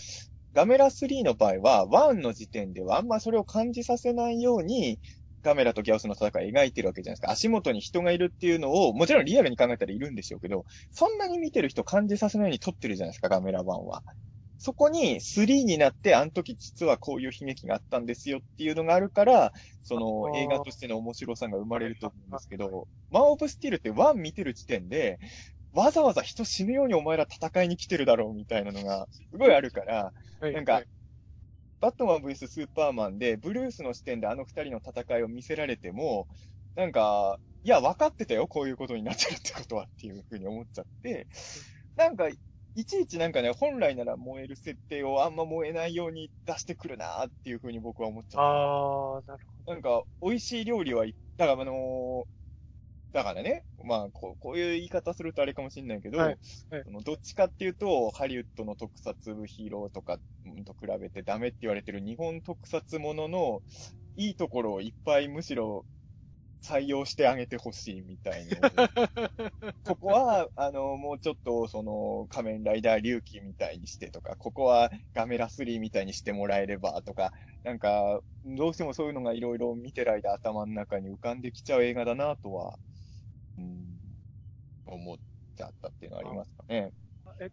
[0.54, 5.00] ガメラ3の場合は、1の時点ではあんまそれを感じさせないように、
[5.44, 7.32] ガメラとギャオスの戦い描いてるわけじゃないですか。
[7.32, 14.04] 足元に人がいるっていうのを、もちろんリアルに考えたらいるんでしょうけど、そんなに見てる人感じさせないように撮ってるじゃないですか、ガメラ1は。
[14.58, 25.20] そこに3になって、あの時実はこういう悲劇があったんですよっていうのがあるから、その映画としての面白さが生まれると思うんですけど、マン・オブ・スティールって1見てる時点で、
[25.74, 30.12] わざわざ人死ぬようにお前ら戦いに来てるだろうみたいなのが、すごいあるから、
[30.42, 30.88] はいなんかはい
[31.82, 36.28] バットマン VS スーパーマンで、ブルースの視点であの二人の戦いを見せられても、
[36.76, 41.28] なんか、いや、分かってたよ、こういうことになってるってことはっていうふうに思っちゃって、
[41.96, 42.28] なんか、
[42.76, 48.42] いちいちなんかね、本来なら燃える設定をあんま燃えないように出してくるなっていうふうに僕は思っちゃった。
[48.42, 52.39] ああ、なるほなんか、美味しい料理はい、だからあのー
[53.12, 59.14] だからね、まあこう、こういう言い方するとあれかもしれないけど、はいはいそのどっちかっていうと、ハリウッドの特撮
[59.46, 63.62] ヒーローとかうんと比べてダメって言われてる日本特撮ものの、
[64.16, 65.86] いいところをいっぱいむしろ
[66.62, 68.70] 採用してあげてほしいみたいな。
[69.86, 77.34] ここは、あの、もうちょっと、その、仮面ライダー龍騎みたいにしてとか、ここはガメラ3みたいにしてもらえればとか、
[77.64, 82.89] なんか、どうしてもそういうのがいろいろ見てる間頭の中に浮かんできちゃう映画だなとは、うん、
[84.86, 85.18] 思っ
[85.56, 86.92] ちゃったっていうのはありますかね。
[87.26, 87.32] ど。
[87.46, 87.52] え、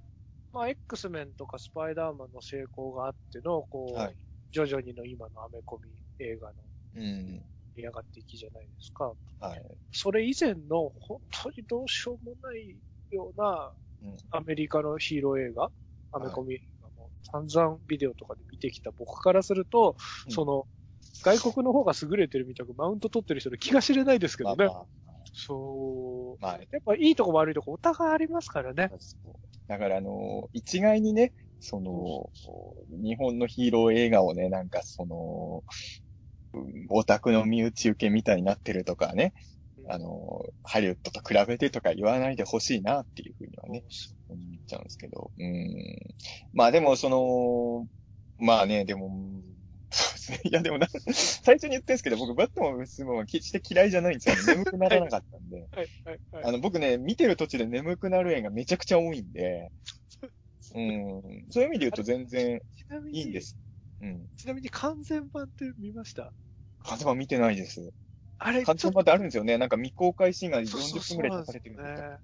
[0.52, 4.16] まあ、X メンとかスパイダーマンの成功があっての、こう、はい
[4.52, 6.54] 徐々にの今のアメコミ映画の
[6.96, 7.42] うん。
[7.74, 9.12] 盛り上がっていきじゃないですか。
[9.40, 9.62] はい。
[9.92, 12.74] それ以前の本当にどうしようもない
[13.10, 13.70] ような
[14.02, 15.70] うんアメリカのヒーロー映画、
[16.12, 19.96] アメコミ映画も散々ビデオとかで見てきた僕からすると、
[20.26, 20.66] うんその、
[21.22, 24.66] 外国の方が優れてるみたくマウント取ってる人の気が知れないですけどね。
[24.66, 25.05] まあま
[25.38, 26.44] そう。
[26.44, 28.90] あ、まあ、やっぱいいとこ悪いとこお互いありますからね。
[29.68, 32.30] だから、あの、一概にね、その、
[32.88, 35.64] 日本のヒーロー映画をね、なんかその、
[36.54, 39.34] うんオタクの身内受けみたいになってるとかね、
[39.88, 43.84] あの、ハリウッドと比べてとか言わないでほしいなっていうふうにはね、
[44.28, 45.32] 思っちゃうんですけど。
[45.36, 45.74] うん。
[46.54, 47.86] まあでも、その、
[48.38, 49.55] まあね、でも、うん
[49.90, 50.40] そうですね。
[50.44, 54.34] いやでもな、最初に言ってんですけど、僕、バットマン vs は決して嫌いじゃないんですよ。
[54.56, 55.68] 眠くならなかったんで。
[55.70, 56.44] はい、はい、はい。
[56.44, 59.70] あの、僕ね、見てる途中で眠くなる映画めちゃくちゃ多いんで、
[60.74, 61.46] うん。
[61.50, 62.60] そういう意味で言うと全然
[63.12, 63.56] いいんです。
[64.00, 64.26] うん。
[64.36, 66.32] ちなみに完全版って見ました？
[66.80, 67.92] カズマ見てないです。
[68.38, 69.58] あれ、カズマってあるんですよね。
[69.58, 72.18] なんか未公開シーンがそうそう40分くらい出されてるんですよ。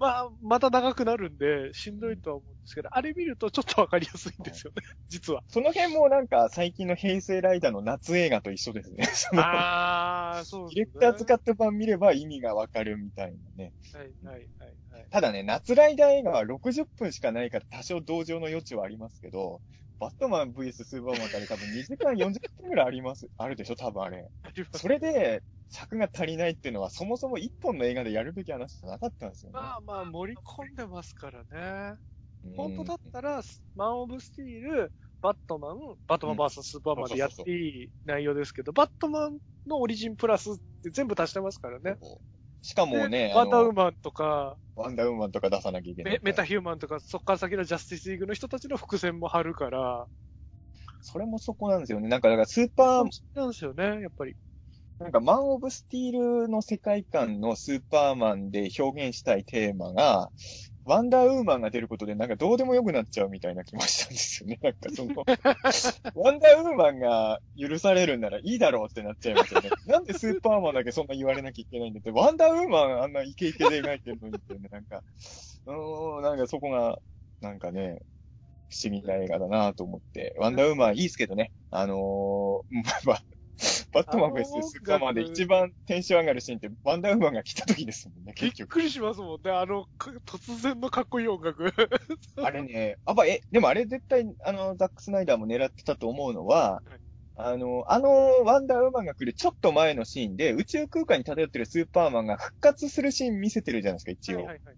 [0.00, 0.06] ね。
[0.06, 5.42] まあ、また長くなるんで、しんどいとは思うんですけど、あれ見るとちょっとわかりやすいんですよね、実は。
[5.48, 8.98] その辺もなんか最近の平成ライダーの夏映画と一緒ですね。
[9.40, 13.72] ああ、そうディレクター使った版見れば意味がわかるみたいなね。
[13.92, 14.76] はい、はい、はい。
[14.90, 19.62] はいただね、夏ライダー映画は60分しかないから多少同情の余地はありますけど、
[19.98, 24.28] バットマン VS スーパーマンってあれ多分2時間40分くらいあります、 あるでしょ多分あれ。
[24.72, 29.54] それで尺が足りないっていうのはそもそも一本の映画でやるべき話じゃなかったんですよね。
[29.54, 31.98] まあまあ、盛り込んでますからね。
[32.44, 33.42] うん本当だったら、
[33.74, 34.92] マン・オブ・スティール、
[35.22, 41.96] バットマン、バットマン VS スーパーマンでやっていい内容ですけど、バットマンのオリジンプラスって全部足してますからね。
[42.64, 46.20] しかもねワンダーウーの、マンとか、ワンダーウーマンとか出さなきゃいけないメ。
[46.22, 50.06] メタヒューマンとか、そっから先のジャスティスリーグの人たちの伏線も張るから、
[51.02, 52.08] それもそこなんですよね。
[52.08, 54.34] なんか、だからスーパー、なんですよね、やっぱり。
[54.98, 60.30] なんかマン・オブ・スティールの世界観のスーパーマンで表現したいテーマが、
[60.84, 64.58] ワンダーウーマンが出ることでなんかどうでもよくなっちゃうみたいな気もしたんですよね。
[64.62, 65.14] なんかその、
[66.14, 69.70] ワンダーウーマンが許されるんならいいだろうってなっちゃいますよね。
[69.86, 75.02] なんでスーパーマンだけそんな言われなきゃいけないんだって、ワンダーウーマンあんなイケイケで描いてるのにってね、なんか、
[75.66, 76.98] うーん、なんかそこが、
[77.40, 77.98] なんかね、
[78.68, 80.34] 不思議な映画だなと思って。
[80.38, 81.52] ワンダーウーマンいいですけどね。
[81.70, 83.22] あのー、まあ、
[83.94, 88.70] バットマン vs スーパーマンで一番テンション上がるシーンってワンダーウーマンが来た時ですもんね、 びっ結局。
[88.70, 91.72] くりしますもんね、あの、か突然のかっこいい音楽。
[92.42, 96.82] あれね、あば、え、でもあれ絶対、あの、ザックスナイダーも狙ってたと思うのは、
[97.36, 104.38] あの、あの、ワンダーウーマンが来るちょっと前のシーンで、宇宙空間に漂ってるスーパーマンが復活するシーン見せてるじゃないですか、一応。
[104.38, 104.76] はいはいはい。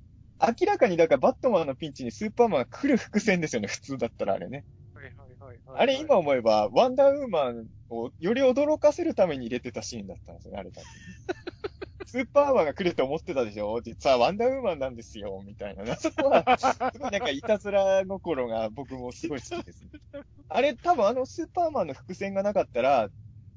[0.60, 4.64] 明らかに、だからバットマンのピンチにスーパーマンが来る伏線ですよね、普通だったらあれね。
[4.94, 5.82] はいはいはいはい。
[5.82, 10.86] あれ今思えば、ワンダーウーマンをより驚かせるために入れてたシーンだったんですよね、あれ多分。
[12.06, 13.82] スーパーマンが来ると思ってたでしょ？
[13.82, 15.96] 実はワンダーウーマンなんですよ、みたいな。
[15.96, 19.90] そこは、すごいなんかいたずら心が僕もすごい好きです、ね。
[20.48, 23.10] あれ多分あのスーパーマンの伏線がなかったら、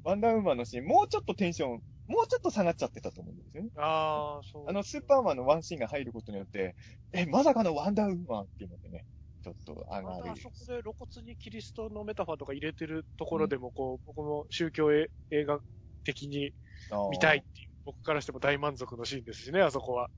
[0.03, 3.69] ワンダーウーマンのシーン、もうちょっとテンション、もうちょっと下がっちゃってたと思うんですよね。
[3.77, 4.65] ああ、そう。
[4.67, 6.75] あのスーパーマンのワンシーンが入ることによって、
[7.11, 10.35] え、まさかのワンダーウーマンっていうのでね、ちょっと上がるまたあ。
[10.35, 15.59] そこで露骨にキリストのメタファーとか入れてるところでも、こう、僕も宗教え映画
[16.03, 16.53] 的に
[17.11, 20.09] 見たいっていう、僕からしても大満足のシーンですしね、あそこは。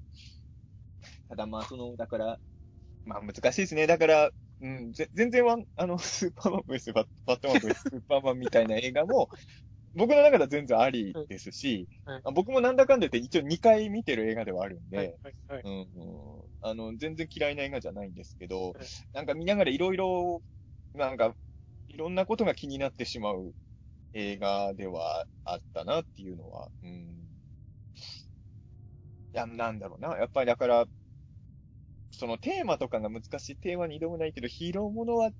[1.29, 2.39] ただまあ、その、だから、
[3.05, 3.87] まあ難しいですね。
[3.87, 9.29] だから、うん、ぜ全然ワン、あの、スーパーマン VS バットマン VS スーパーマンみたいな映画も、
[9.93, 15.61] 僕の中では全然ありですし、はいあ僕もなんだかんだ言って一応2回見てる映画ではあるんで、はい、はい、はい。
[15.63, 18.73] うんうん、あの、全然嫌いな映画じゃないんですけどはい、
[19.13, 20.41] なんか見ながらいろいろ、
[20.93, 21.35] なんか、
[21.87, 23.53] いろんなことが気になってしまう
[24.13, 26.89] 映画ではあったなっていうのは、うん。
[29.33, 30.17] いや、なんだろうな。
[30.17, 30.85] やっぱりだから、
[32.11, 35.31] そのテーマとかが難しいテーマに挑むないけど、ヒーローものは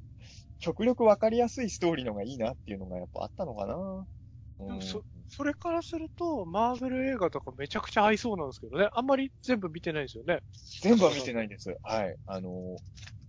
[0.60, 4.08] 極力わかりやすいストーリーの方がいいなっていうのがやっぱあったのかな。
[4.62, 8.90] うんでもそそれからすると、マーベル映画とかめちゃくちゃ合いそうなんですけどね。
[8.94, 10.42] あんまり全部見てないんですよね。
[10.82, 11.78] 全部は見てないんです。
[11.84, 12.18] はい。
[12.26, 12.78] あの、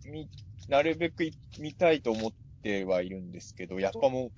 [0.04, 0.30] み、
[0.68, 4.32] なるべくい見たいと思ってはいるんですけど、やっぱもう、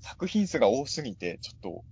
[0.00, 1.84] 作品数が多すぎて、ちょっと、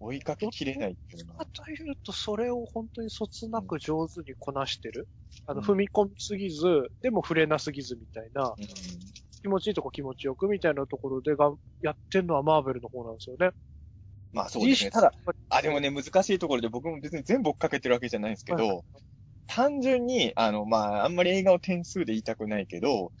[0.00, 1.42] 追いかけきれないっていうのが。
[1.42, 5.08] かというと、それを本当にそつなく上手にこなしてる。
[5.46, 6.64] あの、うん踏み込みすぎず、
[7.00, 9.12] でも触れなすぎずみたいな、うん
[9.42, 13.52] 気持ちいいとこ気持ちよくみたいなところでが、やってんのはマーベルの方なんですよね。
[14.32, 14.90] まあそうですね。
[14.90, 15.12] ただ、
[15.48, 18.84] あ、でもね、難しいところで僕も別に全部追っかけてるわけじゃないんですけはいど、
[19.46, 23.12] 単純に、あの、まあ、あんまり映画を点数で言いたくないけど、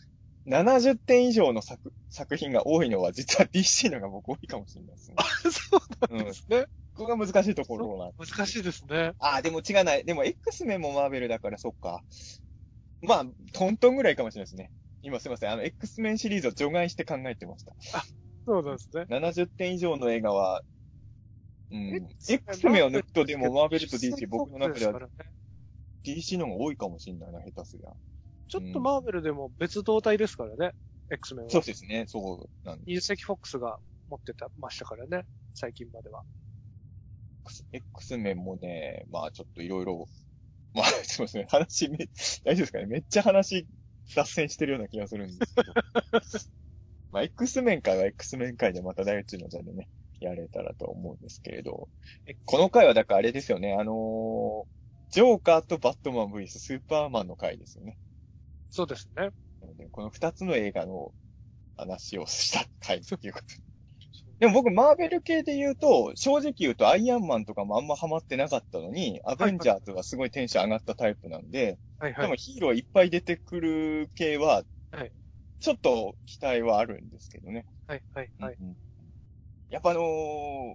[0.46, 5.16] 70点以上の作作品が多いのは実は DC のが僕多いかもしれないですね。
[5.52, 6.24] そううん。
[6.24, 6.66] ですね。
[6.94, 9.12] ここが難しいところなん難しいですね。
[9.18, 10.04] あ、でも違うない。
[10.04, 12.02] でも X メンもマーベルだからそっか。
[13.02, 14.70] まあ、トントンぐらいかもしれないですね。
[15.02, 15.50] 今すいません。
[15.50, 17.72] あの、X メンシリーズを除外して考えてました。
[18.46, 19.06] そうなんですね。
[19.08, 20.62] 70点以上の映画は、
[21.72, 21.94] うん。
[21.96, 25.08] X X メンを抜くとでもマーベルと DC 僕の中では
[26.04, 27.92] DC の方が多いかもしれないな、下手すりゃ。
[28.48, 30.74] ちょっとマーベルでも別動体ですからね。
[31.10, 31.50] X メンは。
[31.50, 32.04] そうですね。
[32.06, 35.24] そうなんで20世紀フォックスが持ってた、ましたからね。
[35.54, 36.22] 最近までは。
[37.48, 37.64] す。
[37.72, 40.06] X メンもね、まあちょっといろいろ、
[40.74, 41.46] まあすいません。
[41.46, 41.98] 話め、
[42.44, 42.86] 大丈夫ですかね？
[42.86, 43.66] めっちゃ話
[44.14, 45.72] 脱線してるような気がするんですけど。
[47.10, 49.88] まあ X メン会は X メン会でまた大宇宙の座でね、
[50.22, 51.88] やれたらと思うんですけれど。
[52.44, 53.74] この回はだからあれですよね。
[53.74, 57.98] あのージョーカーとバットマン VS スーパーマンの回ですよね。
[58.70, 59.28] そうですね。
[59.90, 61.12] この二つの映画の
[61.76, 63.44] 話をした回っていうこと。
[64.38, 72.22] でも僕、マーベル系で言うと、正直言うとアイアンマンとかもあんまハマってなかったのに、アベンジャーズはすごいテンション上がったタイプなんで、はいはい。
[72.22, 74.62] でもヒーローいっぱい出てくる系は
[74.92, 75.12] はい、
[75.60, 77.66] ちょっと期待はあるんですけどね。
[77.86, 78.56] はいはいはい。
[78.60, 78.76] うん
[79.72, 80.74] やっぱあのー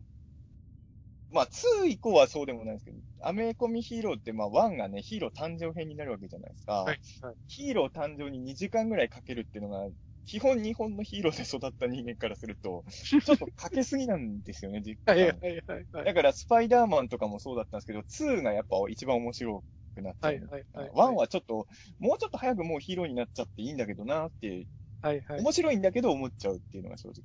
[1.29, 6.83] まあ、2以降はそうでもないですけど、アメコミヒーローって、まあ、1がね、ヒーロー誕生編になるわけじゃないですか。
[6.83, 7.35] はいはい。
[7.47, 9.87] ヒーロー誕生に2時間ぐらいかけるっていうのが、
[10.25, 15.27] 基本日本のヒーローで育った人間からすると、ちょっとかけすぎなんですよね、実はい際。
[15.27, 16.05] はいはいはい。
[16.05, 19.63] だから、スパイダーマンとかもそうだったんですけど、2がやっぱ一番面白
[19.95, 20.31] くなっちゃう。
[20.31, 20.89] はいはいはい。
[20.89, 21.67] 1はちょっと、
[21.99, 24.65] もうちょっと早くもうヒーローになっちゃっていいんだけどなって
[25.01, 25.41] はいはい。
[25.41, 27.23] 面白いんだけど思っちゃうっていうのが正直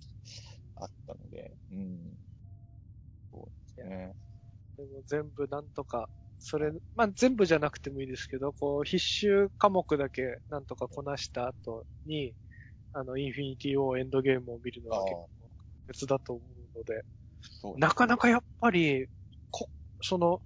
[0.83, 2.19] あったので、うん。
[3.31, 3.53] そうで
[3.83, 4.13] すね。
[4.77, 6.09] でも全部なんとか、
[6.39, 12.35] それ、まあ全部じゃなくてもいいですけど、こう、必修科目だけなんとかこなした後に、
[12.93, 15.51] あの、インフィニティ・オーエンドゲームを見るのは結構
[15.89, 16.43] 別だと思
[16.75, 17.05] うので、
[17.41, 19.09] そうなかなかやっぱり、
[19.51, 19.71] こ、
[20.03, 20.43] その、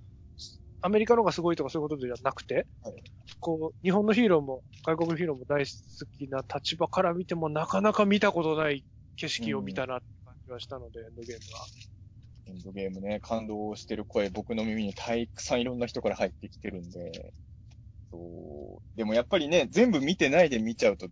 [0.82, 3.03] アメリカの方がすごいとかそういうことではなくて、はい
[3.41, 5.72] こう、日本のヒーローも、外国のヒーローも大好
[6.18, 8.84] きな立場から見ても、なかなか見たことない
[9.16, 10.01] 景色を見たなっ
[10.47, 11.67] て感じはしたので、エンドゲームは。
[12.47, 17.35] エンドゲームね、感動してる声、僕の耳にたくさんいろんな人から入ってきてるんで、
[18.11, 18.97] そう。
[18.97, 21.09] でもやっぱりね、全部見てないで見ちゃうと、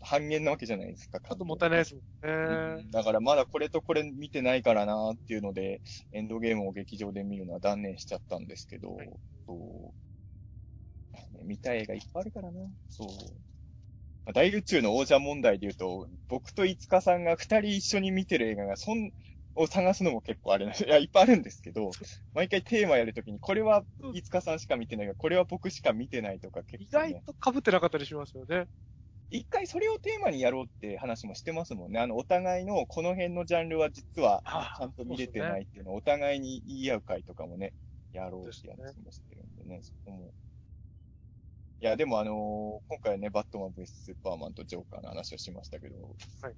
[0.00, 1.20] 半減なわけじゃないですか。
[1.20, 2.90] ちちょっともったいないですもんね。
[2.90, 5.80] だからまだこれとこれ見てないからなっていうので、
[6.12, 9.08] エンドゲームを劇場で見るのは断念しちゃったんですけど、はい
[9.46, 11.36] そう。
[11.36, 12.60] ね見たい映画いっぱいあるからな。
[12.88, 13.08] そう。
[14.24, 19.12] まあ大宇宙の王者問題で言うと、僕と五日さんが二人一緒に見てる映画が、そん、
[19.56, 20.84] を探すのも結構あれなんです。
[20.88, 21.90] いや、いっぱいあるんですけど、
[22.32, 27.22] 毎回テーマやるときに、これは五日さんしか見てないが、これは僕しか見てないとか結意構、ね。
[27.22, 28.66] 外と被ってなかったりしますよね。
[29.30, 31.98] 一回それをテーマにやろうって話もしてますもんね。
[31.98, 37.72] あの、お互いのこの辺のジャンルは実はあちゃんと見れてないっていうのをお互いに言い合う会とかもね、
[38.12, 40.32] やろうって話もしてるんでね、そこも。
[41.80, 45.96] いや、でもあのー今回はね、バットマン VS スーパーマンとジョーカーの話をしましたけど、
[46.42, 46.54] はい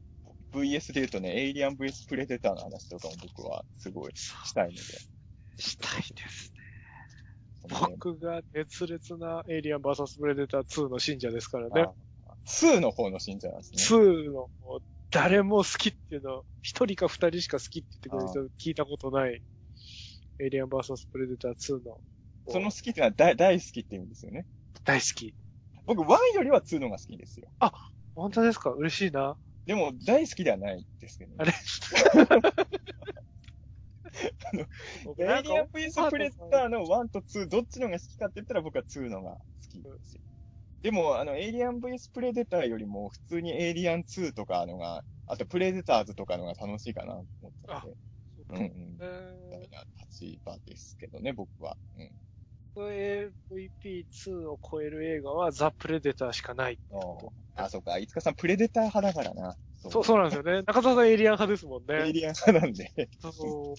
[0.53, 4.83] VS で言うとね、エイリアン VS プレデターの話とかも僕はすごいしたいので。
[5.59, 6.61] したいですね。
[7.69, 11.83] 僕が熱烈なエイリアン VS プレデター2の信者ですからね。
[11.83, 11.93] あ
[12.47, 13.99] 2の方の信者なんですね。
[13.99, 19.43] 2のもう誰も好きっていうの、一人か二人しか好きって言ってくれる人聞いたことない、
[20.41, 22.01] エイリアン VS プレデター2の。
[22.49, 24.47] その好きっていうのは大大好きって意味ですよね。
[24.87, 25.35] 大好き。
[25.85, 27.49] 僕1よりは2のが好きですよ。
[28.15, 28.71] 本当ですか？
[28.71, 29.37] 嬉しいな。
[29.67, 31.37] でも大好きではないですけどね。
[31.39, 31.53] あれ？
[35.19, 40.21] エイリアン VS プレッターの1と2、どっちのが好きかって言ったら僕は2のが好きですよ。
[40.83, 47.97] でも、あの、エイリアン VS プレデターよりも普通にエイリアン2とかのが、あとプレデターズとかのが楽しいかなと思ったので、
[48.51, 48.99] うんうん。
[49.53, 49.85] えみたいな
[50.21, 51.77] 立場ですけどね、僕は。
[51.97, 52.11] うん。
[52.81, 57.99] ー、AVP2 を超える映画はザ・プレデターしかないああ、そうか。
[57.99, 59.57] いつかさんプレデター派だからな。
[59.83, 59.91] と。
[59.91, 60.63] そう、そうなんですよね。
[60.67, 62.07] 中澤さんエイリアン派ですもんね。
[62.07, 63.11] エイリアン派なんで。
[63.21, 63.77] そう。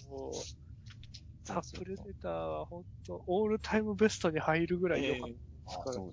[1.43, 6.11] ザ・プレデターは本当オールタイムベストに入るぐらい良かったですあからね。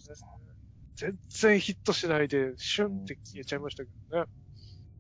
[0.97, 4.27] 全然ヒットしないで、シュンって消えちゃいましたけどね。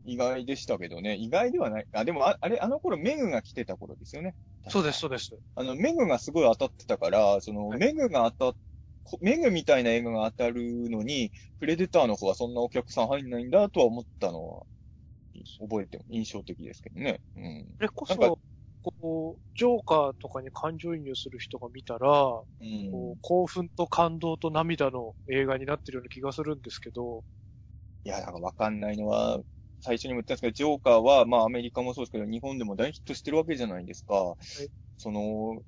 [0.05, 1.17] 意外でしたけどね。
[1.17, 1.87] 意外ではない。
[1.93, 4.35] あ、でもあ、あれ、あの頃メグが来てた頃ですよね。
[4.69, 5.39] そうです、そうです。
[5.57, 8.61] あの、メグがすごい当たってたから、その、はいメグが当たっ、
[9.05, 14.67] こメグみたいな映画が当たるのに、プレデターの方はそんなお客さん入んないんだとは思ったのは、
[15.61, 17.23] 覚えても印象的ですけどね。
[17.37, 17.79] うん。
[17.79, 18.39] それこそ、
[18.83, 27.25] こう、ジョーカーとかに感情移入する人が見たら、こうんう、興奮と感動と涙の映画になってるような気がするんですけど、
[28.05, 29.41] いや、なんかわかんないのは、
[29.85, 34.35] 最初にも言ったんですけど、ジョーカーは、まあアメリカもそうですけど、日本でも大ヒットしてるわけじゃないですか。
[34.97, 35.61] その、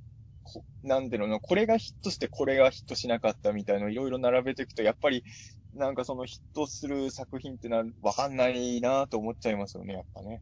[0.42, 5.22] こなんていうの、これがヒットしてこれがヒットしなかったみたいのをいろいろ並べていくと、やっぱり、
[5.74, 10.40] なんかそのヒットする作品ってのはわかんないなと思っちゃいますよね、やっぱね。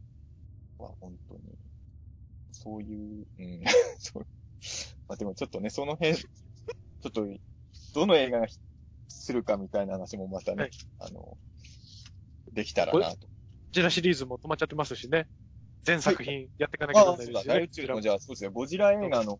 [0.77, 1.41] は、本当に。
[2.53, 3.63] そういう、うん。
[3.99, 4.27] そう。
[5.09, 7.27] まあでもちょっとね、その辺、ちょっと、
[7.93, 8.63] どの映画がヒット
[9.09, 11.37] するかみたいな話もまたね、はいあの、
[12.53, 13.27] できたらなと。
[13.75, 15.27] ジラシリーズも止まっちゃってますしね。
[15.83, 17.83] 全作品やっていかなきゃなああ、そうだ、らないですしね。
[17.83, 19.37] 大宇宙の、じゃあ、そうですね、ゴジラ映画の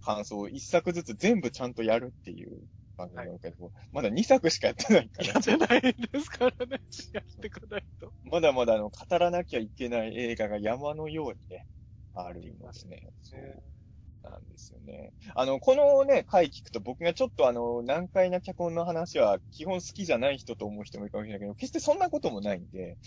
[0.00, 2.58] 感想を一作ずつ全部ちゃんとやるっていう
[2.96, 5.80] 番組なんだけど、まだ2作しかやってないからやっ、てないん
[6.12, 6.80] ですからね。
[7.12, 8.12] やっていかないと。
[8.24, 11.66] まだまだあの、語らなきゃいけない映画が山のようにね、
[12.14, 13.08] あるのでね。
[13.22, 13.62] そう
[14.30, 15.12] なんですよね。
[15.34, 22.98] あの、このね、回聞くと僕がちょっとあの、難解な脚本の話は基本好きじゃない人と思う人もいるかもしれないけど、決してそんなこともないんで、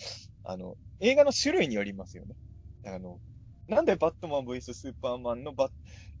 [0.44, 2.34] あの、映画の種類によりますよね。
[2.84, 3.20] あの、
[3.68, 5.72] なんでバットマン VS スーパーマンのバッ、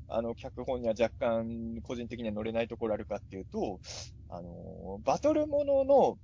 [0.08, 3.80] あの、脚本には若干個人的には乗れないところあるかっていうと、
[4.28, 6.18] あの、バトルものの、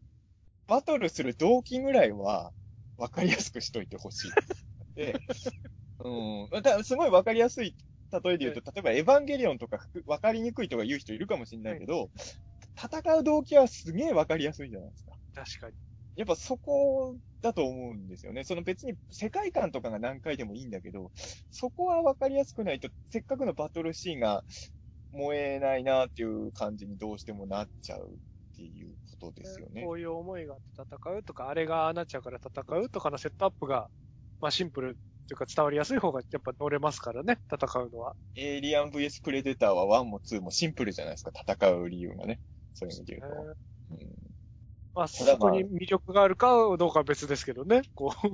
[0.67, 2.53] バトルする動機ぐらいは
[2.97, 4.33] 分かりやすくしといてほしい。
[4.97, 5.15] で、
[6.01, 6.11] う
[6.59, 6.63] ん。
[6.63, 7.77] だすごい分かりやすい
[8.13, 12.11] 例えで言うと、例えばエヴァンゲリオンとかふ分かりにくいとか言う人いるかもしれないけど、
[12.77, 15.13] 戦う動機はすげえ分かりやすいじゃないですか。
[15.35, 15.75] 確かに。
[16.17, 18.45] やっぱそこだと思うんですよね。
[18.45, 21.11] その別に世界観とかが何回でもいいんだけど、
[21.51, 24.43] そこは分かりやすくないと、せっかくのバトルシーンが
[25.13, 29.83] 燃えないなっていう感じにどうしてもなっちゃうっていうことですよね。
[29.85, 33.89] こういう思いがあって戦うとか、あれがなっちゃうから戦うとかのセットアップが、
[34.41, 38.15] まあシンプルっていうか伝わりやすい方がやっぱ乗れますからね、戦うのは。
[38.37, 42.39] エイリアン VS プレデターは1も2もシンプルじゃないですか、戦う理由がね。
[42.75, 43.37] そういう意味で言うと。
[43.91, 44.27] うん
[44.95, 47.83] まあ、そこに魅力があるかどうかは別ですけどね。
[47.95, 48.29] こう、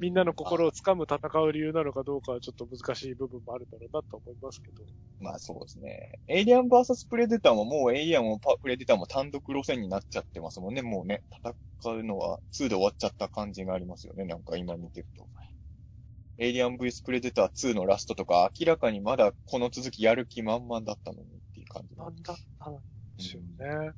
[0.00, 4.82] みんなの心をつかむ戦う理由なのかどうかはちょっと難しい部分もあるだろうなと思いますけど。
[5.20, 6.18] まあそうですね。
[6.26, 10.82] エイリアン VS プレデターももうエイリアンもパプレデターも単独路線になっちゃってますもんね。
[10.82, 11.22] もうね、
[11.82, 14.24] 戦うのは2で終わっちゃった感じがありますよね。
[14.24, 15.26] なんか今見てると。
[16.38, 22.74] エイリアン VS プレデター2のラストとか明らかにまだこの続きやる気満々だったのにっていう感じなんだったん
[23.16, 23.56] ですよね。
[23.58, 23.94] だ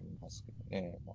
[0.00, 0.98] 思いますけどね。
[1.06, 1.14] ま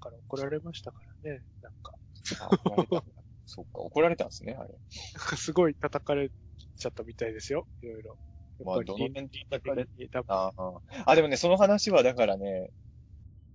[0.00, 1.42] から怒られましたからね。
[1.62, 1.94] なんか。
[3.46, 4.68] そっか、怒られたんですね、あれ。
[4.68, 6.30] なんかすごい叩かれ
[6.76, 7.66] ちゃったみたいですよ。
[7.82, 8.16] いろいろ。
[8.64, 10.80] まあ、どの辺で叩かれ倫理的にああ。
[11.06, 12.70] あ、でもね、その話はだからね、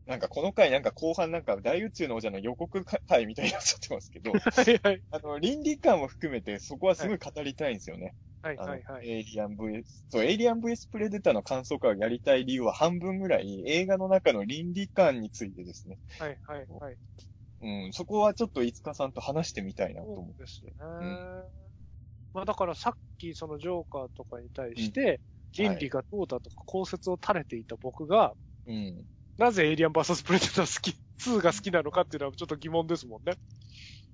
[0.08, 5.02] なんかこの回なんか後半なんか大宇宙の王者の予告回みたいになっちゃってますけど、はいはい。
[5.12, 8.16] あの、倫理観も含めてそこはすごい語りたいんですよね。
[8.42, 9.10] はいはいはい。
[9.10, 16.00] エイリアン VS、そう、エイリアン VS プレデターの感想会をやりたい理由は半分ぐらい映画の中の倫理観についてですね。
[16.20, 16.98] はいはいはい。
[17.60, 20.72] うん、そこはちょっと五日さんと話してみたいなと思そうですね。
[20.72, 21.44] ん
[22.34, 25.20] まあだからさっきそのジョーカーとかに対して、
[25.58, 25.62] う。
[25.62, 28.34] 倫理がどうだとか考説を垂れていた僕が、
[28.68, 29.06] うん。
[29.38, 33.38] なぜエイリアン VS プレデター好き、2が好きなのかっていうのはちょっと疑問ですもんね。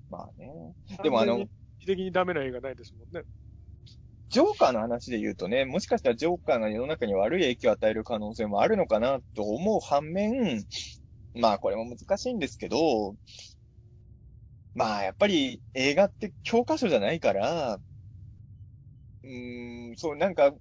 [0.10, 0.76] まあね。
[1.02, 1.50] でもあの完全に、
[1.80, 3.24] 的的にダメな映画ないですもんね。
[4.30, 10.66] ジョーカーの話で言うとね、もしかしたらジョーカーが世の中に悪い影響を与える可能性もあるのかなと思う反面、
[11.36, 13.16] まあこれも難しいんですけど、
[14.76, 17.80] まあやっぱり映画って教科書じゃないから、
[19.24, 20.52] うーん、そうなんか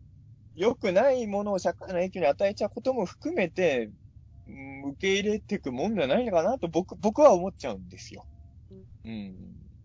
[0.54, 3.94] 良くないものを社会の影響に与えちゃうことも含めて、うん
[4.92, 8.26] 受け入れていくもんじゃないのかなと僕、僕は思っちゃうんですよ。
[9.04, 9.34] うん。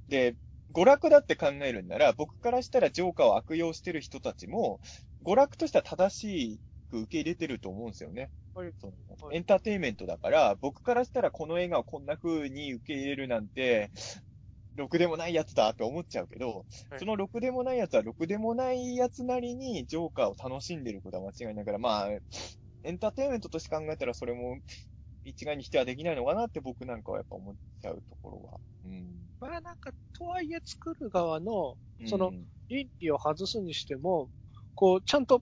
[0.07, 0.35] で、
[0.73, 4.79] 娯楽だって考えるんなら、僕からしたらジョーカーを悪用してる人たちも、
[5.23, 8.29] 娯楽としては正しく受け入れてると思うんですよね。
[8.53, 13.91] はいそのはいエンターテインメントだから、僕からしたらこの映画をこんな風に受け入れるなんて、
[14.75, 22.09] ろくでもないやつだって思っちゃうけど、はいそのろくでもないやつはろくでもないやつなりにジョーカーを楽しんでることは間違いないから、まあ、
[22.83, 24.57] エンターテインメントとして考えたらそれも
[25.29, 28.59] 一概に否定はできないのかなって僕なんかはやっぱ思っちゃうところは。
[28.85, 29.27] うん。
[29.39, 34.29] まあなんか、とはいえ作る側のそのうん倫理を外すにしても、
[34.75, 35.41] こう、ちゃんと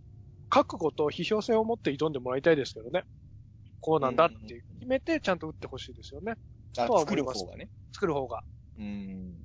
[0.49, 3.03] 覚悟と批評性を持って挑んでもらいたいですけどね。
[3.81, 6.35] こうなんだって決めてちゃんと打ってほしいですよね。
[6.77, 7.69] あとは作る思います方がね。
[7.93, 8.43] 作る方が。
[8.77, 9.35] うん。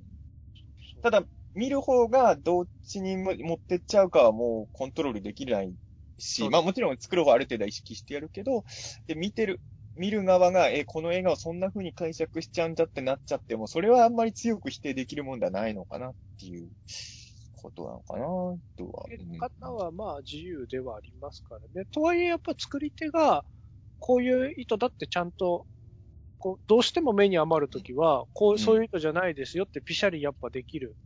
[1.01, 1.23] ただ、
[1.53, 5.75] 見る方がどっちにも持ってっちゃうかはもうコントロールできない
[6.17, 8.63] し、まあもちろん作る方はある程度は意識してやるけど、
[9.07, 9.61] で、見てる、
[9.95, 16.69] 見る側が、え、この映画をそんな風に解釈しちゃうんだってなっちゃっても、それはあんまり強く否定できるもんではないのかなっていう
[17.55, 18.25] ことなのかな、
[18.77, 19.09] とは。
[19.37, 21.85] 方はまあ自由ではありますからね。
[21.91, 23.45] とはいえやっぱ作り手が、
[23.99, 25.67] こういう意図だってちゃんと、
[26.39, 30.97] こう、どうしても目に余るときは、こう、うんそういう意図じゃないですよってピシャリやっぱできる。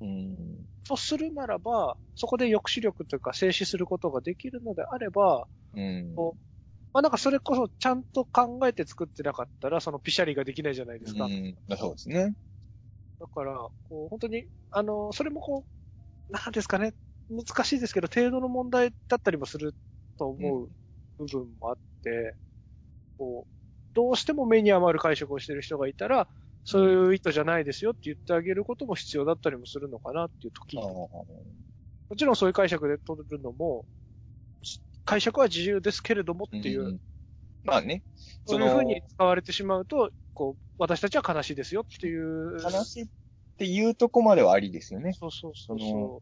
[0.00, 0.66] うん。
[0.84, 6.26] とするならば、そこで抑止力というか静止することができるのであれば、うん。
[6.30, 6.36] こ
[6.92, 11.26] まあなんかそれこそちゃんと考えて作ってなかったら、そのピシャリができないじゃないですか。
[11.26, 12.34] うん、そうですね。
[13.20, 13.56] だから、
[13.88, 15.66] こう、本当に、あの、それもこ
[16.30, 16.94] う、なんですかね、
[17.30, 19.74] 難しいですけど、程度の問題だったりもする
[20.18, 20.70] と思う
[21.18, 22.36] 部分もあって、
[23.18, 23.52] こう、
[23.94, 26.28] どうしても目に余る解釈をしてる人がいたら、
[26.64, 30.76] そういう意図じゃないですよって言ってあげることも必要だったりもするのかなっていう時。
[32.08, 33.86] もちろんそういう解釈で取るのも、
[35.06, 37.00] 解釈は自由ですけれどもっていう、ん
[37.64, 38.02] まあね、
[38.44, 42.58] そういうふうに使われてしまうと、こう、私たちは悲しいですよっていう。
[42.62, 43.06] 悲しいっ
[43.56, 45.12] ていうとこまではありですよね。
[45.14, 46.20] そうそうそうそその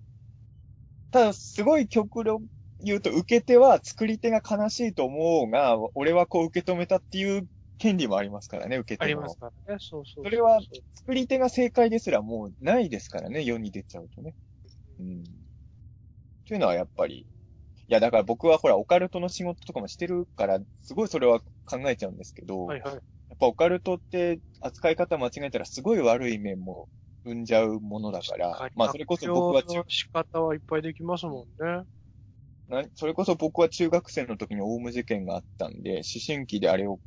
[1.11, 2.45] ただ、すごい極論
[2.81, 9.05] 言うと、受け手は作り手が悲しいと思うが、俺はこう受け止めたっていう権利もありますからね、受けう。
[9.05, 9.21] あ手の。
[9.21, 9.79] りますからね。
[9.81, 10.61] そうそううそれは
[10.95, 14.35] 作り手が正解ですらもうないですからね、世に出ちゃうとね。
[15.01, 15.25] うん。
[16.47, 17.27] というのはやっぱり、い
[17.89, 22.95] や、だから僕はほら、オカルトの仕事とかもしてるから、すごいそれは考えちゃうんですけど、はいはい。
[22.95, 23.03] やっ
[23.39, 26.89] ぱオカルトって扱い方間違えたらすごい悪い面も
[27.25, 31.85] 生んじゃうものだから、まあそれこそ僕は中仕方はいっぱいできますもんね。
[32.69, 37.01] なそれこそ僕は中学生の時にオウム事件があったんで、思春期であれを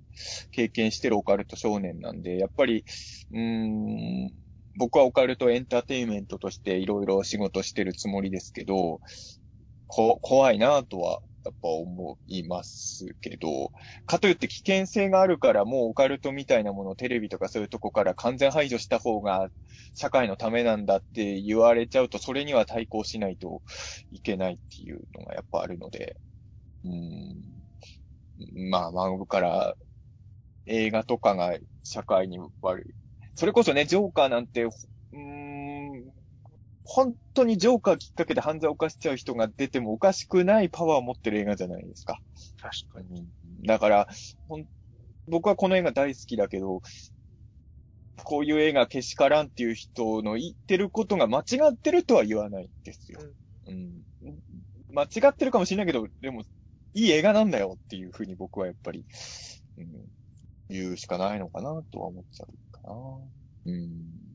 [0.51, 2.85] 経験してるオカルト少年なんで、やっぱり、
[3.31, 3.39] うー
[4.27, 4.31] ん、
[4.77, 8.99] 僕はオカルトエンターテインメントとしていろいろ仕事してるつもりですけど、
[9.87, 13.71] こ、怖いなとは、やっぱ思いますけど、
[14.05, 19.47] かといって危険性があるからもうオカルトみたいなものをテレビとかそういうとこから完全排除した方が
[19.93, 23.61] 社会のためなんだって言われちゃうと、それには対抗しないと
[24.11, 26.17] いけないっていうのがやっぱあるので、
[26.83, 28.69] うーん。
[28.69, 29.75] まあ、漫画から
[30.65, 32.93] 映画とかが社会に悪い。
[33.35, 34.63] それこそね、ジョーカーなんて、
[35.13, 35.46] うん、
[36.89, 42.19] 本当にジョーカーきっかけで犯罪を犯しちゃう人が出てもおかしくないパワーを持ってる映画じゃないですか。
[42.61, 43.27] 確かに。
[43.65, 44.07] だから、
[44.47, 44.65] ほん
[45.27, 46.81] 僕はこの映画大好きだけど、
[48.23, 53.19] こういう映画けしからんっていう人の言ってることが間違ってるとは言わないんですよ。
[53.67, 54.03] うん。
[54.89, 56.43] 間違ってるかもしれないけど、でも、
[56.93, 59.05] いい映画なんだよっていうふうに僕はやっぱり、
[59.77, 60.09] うん、
[60.69, 62.93] 言うしかないのかなとは思っちゃうかな。
[63.65, 64.27] うん。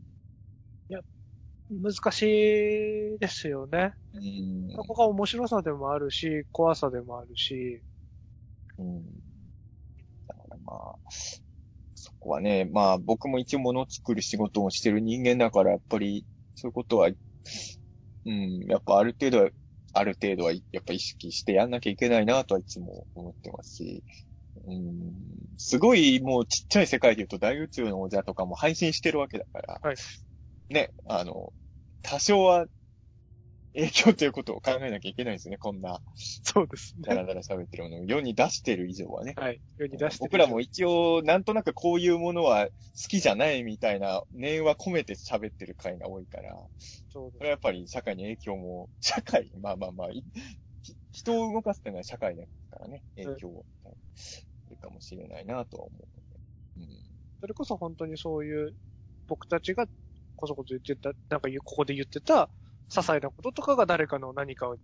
[1.80, 3.94] 難しいですよね。
[4.14, 4.70] うん。
[4.74, 7.82] そこが面白さでもあるし、怖さでもあるし、
[8.78, 9.02] うん。
[10.28, 10.94] だからまあ、
[11.94, 19.50] そこはね、まあ僕も一応物を作る仕事をしてる人間だから、やっぱりそういうことは、うん、やっぱある程度は、
[19.94, 24.02] ある程度はやっぱ意識してやんなきゃいけないなとはいつも思ってますし、
[24.66, 25.12] うん、
[25.58, 29.96] すごいもうちっちゃい世界で言うと大宇宙の王者とかも配信してるわけだから、はい
[30.72, 31.52] ね、あの、
[32.02, 32.66] 多少は
[33.74, 36.00] 影響ということを考えなきゃいけないですね、こんな。
[36.14, 39.34] そうですだらだら喋ってるものを世に出してる以上はね。
[39.36, 39.60] はい。
[39.78, 42.72] 世に出して僕らも一応、なんとなくこういうものは好
[43.08, 46.54] きじゃないみたいな念は込めて喋ってる回が多いから、
[47.08, 50.08] そうですそれはやっぱり社会に影響も、社会、まあまあまあ、
[51.12, 53.64] 人を動かすっていうのは社会だからね、影響を、
[54.14, 56.22] するかもしれないなとは思うので。
[57.40, 58.74] それこそ本当にそういう、
[59.28, 59.86] 僕たちが
[60.42, 62.50] こそこそ言ってた、なんかここで言ってた、
[62.90, 64.76] 些細なこととかが誰かの何かを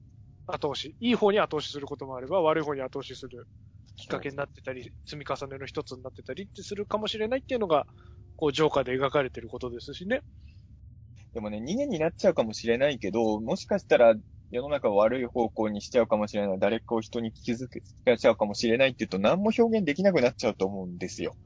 [0.47, 3.49] 後押し、いい方に後押しすることもあれば、悪い方に後押しする
[3.97, 7.87] きっかけになってたり、積み重ねの一つになってたりってするかもしれないっていうのが、
[8.37, 10.23] こう、ジョーカーで描かれてることですしね。
[11.33, 14.15] でもね、逃げになっちゃうかもしれないけど、もしかしたら
[14.51, 17.83] 世の中を悪い方向にしちゃうかもしれない、誰かを人に気づけ
[18.19, 21.37] ちゃうかもしれないって言うと何も表現できなくなっちゃうと思うんですよ。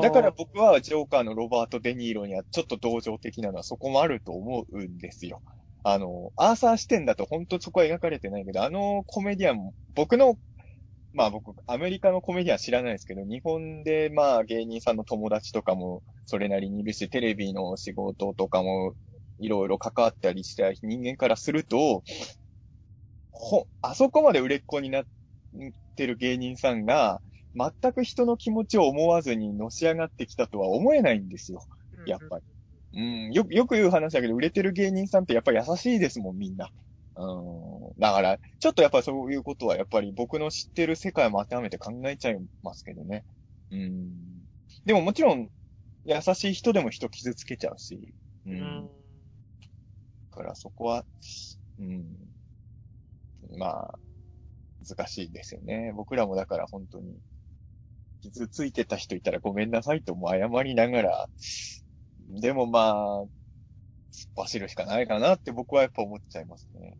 [0.00, 5.42] だから僕はジョーカーのロバート・デ・ニーロにはちょっと同情的なのはそこもあると思うんですよ。
[5.82, 10.36] あの、アーサー視点だと本当そこは描かれてないけど、あのコメディアン、僕の、
[11.12, 18.94] まあ僕、アメリカのコメディアン知らないですけど、日本でまあ芸人さんの友達とかもそれなりにいるし、テレビの仕事とかも
[19.38, 22.02] いろいろ関わったりした人間からすると、
[23.30, 25.04] ほ、あそこまで売れっ子になっ
[25.96, 27.22] てる芸人さんが、
[27.54, 31.66] 全く人の気持ちを思わずにのし上がってきたとは思えないんですよ。
[32.06, 32.44] やっぱり。
[32.94, 33.00] う
[33.30, 36.70] ん、よく、よく言う話だけど、売れてる芸人さんってやっぱり優しいですもん、みんな。
[37.16, 38.00] うん。
[38.00, 43.24] だから、ちょっとやっぱそういうことは、やっぱり僕の知ってる世界も当てはめて考えちゃいますけどね。
[43.70, 44.12] うん。
[44.86, 45.50] でももちろん、
[46.04, 48.14] 優しい人でも人傷つけちゃうし。
[48.46, 48.50] う。
[48.50, 48.88] うんん。
[50.30, 51.04] だからそこは、
[51.78, 52.04] うん。
[53.58, 53.98] まあ、
[54.86, 55.92] 難しいですよね。
[55.94, 57.18] 僕らもだから本当に、
[58.22, 61.30] 傷ついてた人いたらごめんなさいとも謝りながら、
[62.40, 63.30] でもまあ、突っ
[64.36, 66.98] 走るしかないかなって僕はやっぱ思っちゃいますね。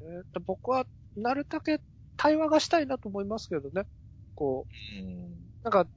[0.00, 1.80] えーと僕は、なるだけ
[2.16, 3.86] 対話がしたいなと思いますけどね。
[4.34, 5.52] こうん。
[5.64, 5.90] う、なんか、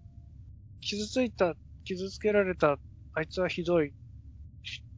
[0.82, 1.56] 傷ついた、
[1.86, 2.80] 傷つけられた、
[3.14, 3.94] あいつはひどい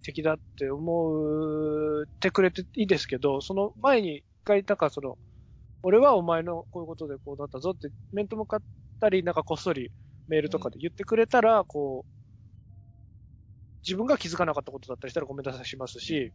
[0.01, 5.17] 敵だって思ってくれていいですけど、その前に一回、なんかその、
[5.83, 8.63] 俺はお前のこういうことでこうなったぞって面と向かっ
[8.99, 9.91] たり、なんかこっそり
[10.27, 12.09] メールとかで言ってくれたら、こう、
[13.85, 16.33] 自分が気づかなかったことだったりしたらごめんなさいしますし、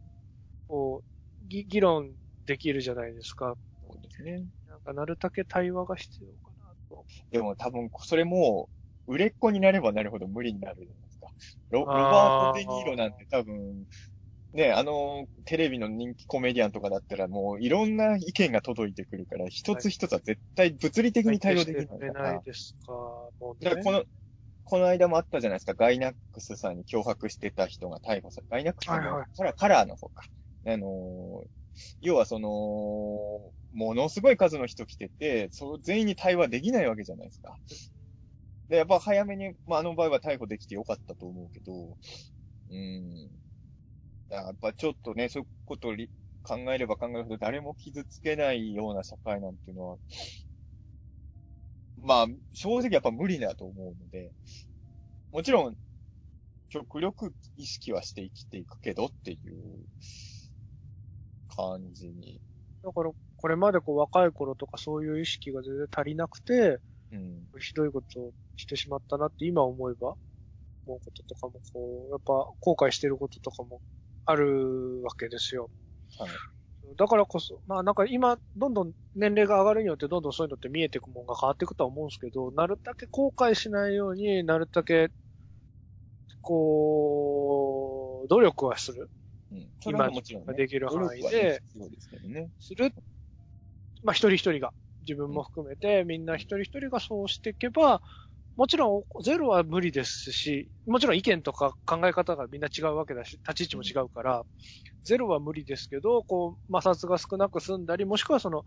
[0.67, 2.15] こう、ぎ議論
[2.45, 3.55] できるじゃないですか。
[3.81, 4.47] そうですね。
[4.67, 7.05] なんかなるだけ対話が必要かなと。
[7.31, 8.69] でも多分、それも、
[9.05, 11.27] 売れっ子になればなるほど無理になるじゃないですか。
[11.69, 13.85] ロロバート・デ・ニーロなんて多分、
[14.53, 22.11] ね、あの、テレビの人気コメディアンとかだったらもういろんな意見が届いてくるから、一つ一つは絶対物理的に対応できない。
[22.13, 22.91] ないですか。
[22.93, 24.05] もうねだからこの、
[24.63, 30.23] この間もあったじゃないですか、ガイナックスさんに脅迫してた人が逮捕され、ガイナックスさんのはいはいカラー、カラーの方か。
[30.67, 31.49] あのー
[32.01, 32.49] 要はその、
[33.71, 37.57] ものすごい数の人来てて、そう全員に対話できないわけじゃないですか。
[38.69, 41.97] で、やっぱ早めに、まあ、あの場合は逮捕できてよかったと思うけど、
[42.69, 43.42] うん。
[44.33, 46.09] やっぱちょっとね、そういうことをり
[46.41, 49.97] 考えれば考えるほど誰も傷つけないような社会なんていうのは、
[52.01, 54.31] まあ、正直やっぱ無理だと思うので、
[55.31, 55.75] もちろん、
[56.69, 59.39] 極力意識はして生きていくけどっていう
[61.55, 62.41] 感じに。
[62.83, 66.79] だから、これまでこう若い頃とかそういう意識が全然足りなくて、
[67.11, 67.43] うん。
[67.59, 70.15] ひどいことをしてしまったなって今思えば、
[70.85, 73.81] 思うこととかもこう、やっぱ後悔してることとかも
[74.25, 75.69] あるわけですよ。
[76.17, 76.29] はい。
[76.97, 85.09] だからこそ、まあなんか今、どんどん年齢が上がるによってどんどんそういうのって見えていくもんが変わっていくとは思うんですけど、なるだけ後悔しないようになるだけ、
[86.41, 89.09] こう、努力はする。
[89.51, 89.69] うん。
[89.81, 91.61] それはもちろん、ね、できる範囲で。
[92.59, 92.91] する。
[94.03, 98.01] まあ一人一人が、自分も含めて、みんな一人一人がそうしていけば、
[98.55, 104.43] もちろんゼロは無理ですし、もちろん意見とか考え方がみんな違うわけだし、立ち位置も違うから、
[105.05, 108.65] ゼロは無理ですけど、こう、摩擦が少なく済んだり、もしくはその、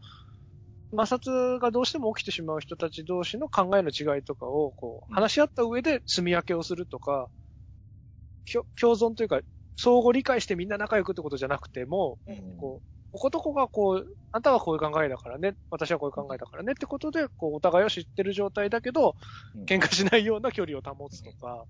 [0.93, 7.31] 摩擦がどうしても起きてしまう人たち同士の考えの違いとかを、こう、話し合った上で住み分けをするとか、
[8.81, 9.41] 共存というか、
[9.77, 12.37] 相互理解してみんな仲良くってことじゃなくても、うん。
[12.57, 19.17] こう、こことこがこう、あんたはこういう考えだからね、私はこういう考えだからねってことで、こう、お互いを知ってる状態だけど、
[19.55, 21.65] うん喧嘩しないような距離を保つとか。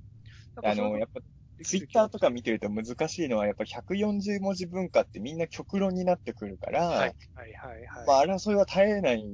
[0.64, 1.20] あの、やっぱ、
[1.62, 8.06] ツイッターとか見てると難しいのは、やっぱ140文字文化ってみんな極論になってくるから、はい、はい、はい、はい。
[8.06, 9.24] まあ、争いは絶えない。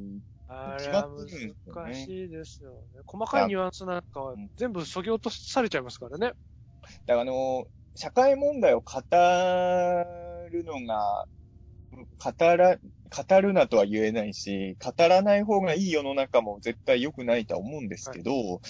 [0.48, 3.00] あれは難しいですよね。
[3.06, 6.26] 細かいニュアンスなんかはうん全部削ぎ落とされちゃいますからね。
[6.28, 7.64] だからあの、
[7.96, 9.00] 社会問題を語
[10.50, 11.26] るのが、
[11.92, 18.60] 語ら、語るなとは言えないし、語らない方がいい世の中も絶対良くないとは思うんですけど、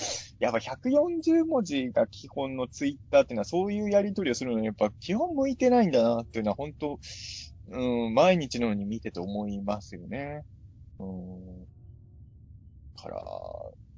[0.40, 6.98] やっぱ140文字が基本のツイッターっていうのはそういうやり取りをするのにやっぱ基本向いてないんだなっていうのは本当、
[7.68, 10.42] うん、毎日のように見てて思いますよね。
[10.98, 11.66] うん。
[12.96, 13.22] から、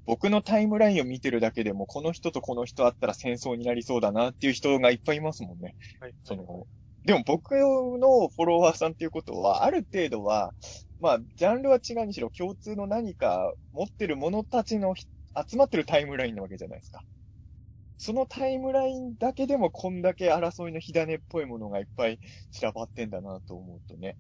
[0.06, 5.76] 僕のタイムラインを見てるだけでも、この人とこの人あったら戦争になりそうだなっていう人がいっぱいいますもんね。
[6.01, 6.14] はい。
[6.24, 6.66] その、
[7.05, 10.55] でも僕のフォロワーさんっていうことは、ある程度は、
[11.01, 17.02] まあ、ジャンルは違うにしろ共通の何か持ってる者たちの集まってるタイムラインなわけじゃないですか。
[17.98, 22.18] そのタイムラインだけでもこんだけ争いの火種っぽいものがいっぱい
[22.51, 24.16] 散らばってんだなと思うとね、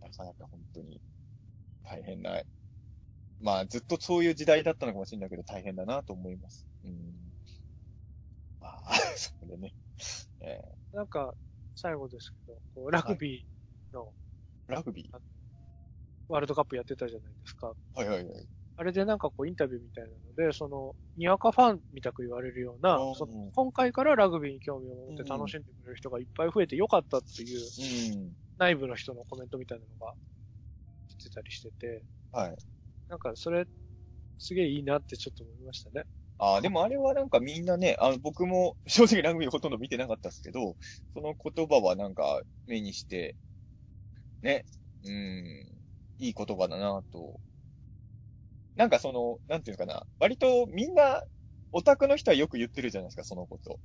[0.00, 1.00] なかなか本当に
[1.84, 2.42] 大変な、
[3.40, 6.66] まあずっとそういう時代だったのかもしれないけど大変だなと思います。
[6.84, 6.92] うん。
[8.60, 9.74] まあ、 そこでね。
[10.40, 10.60] え
[10.92, 11.34] なんか、
[11.80, 15.20] 最後ですけど、こうラグビーのーラグビー？
[16.28, 17.74] ワールドカップやってたじゃないですか。
[17.94, 18.46] はいはいはい。
[18.76, 28.36] あれでなんかこうインタビューみたいなので、その、にわかファンみたく言われるようなうん、その今回からラグビーに興味を持って楽しんでくれる人がいっぱい増えてよかったっていううん。
[28.58, 30.14] 内部の人のコメントみたいなのが
[31.08, 32.56] 出てたりしてて、はい。
[33.08, 33.66] なんかそれ、
[34.38, 36.04] すげえいいなってちょっと思いましたね。
[36.40, 40.76] ああ、でもあれはなんかみんなね、あの、僕も正直ラグビーほとんど見てなかったですけど、
[41.14, 43.36] その言葉はなんか目にして、
[44.42, 44.64] ね、
[45.04, 45.12] うん、
[46.18, 47.40] いい言葉だなと。
[48.76, 51.22] なんかその、なんていうのかな、割とみんな、
[51.72, 53.78] オタクの人はよく言ってるじゃないですか、そのこと。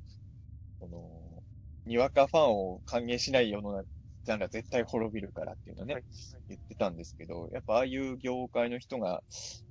[0.80, 1.44] その、
[1.86, 3.88] にわかファンを歓迎しない世の中、
[4.26, 6.04] ジャンルは絶対滅びるからっていうのはね、はい
[6.50, 9.24] 言ってたんですけど、やっぱああいう業界の人が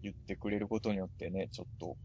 [0.02, 1.97] 言ってくれることによってね、ちょっと、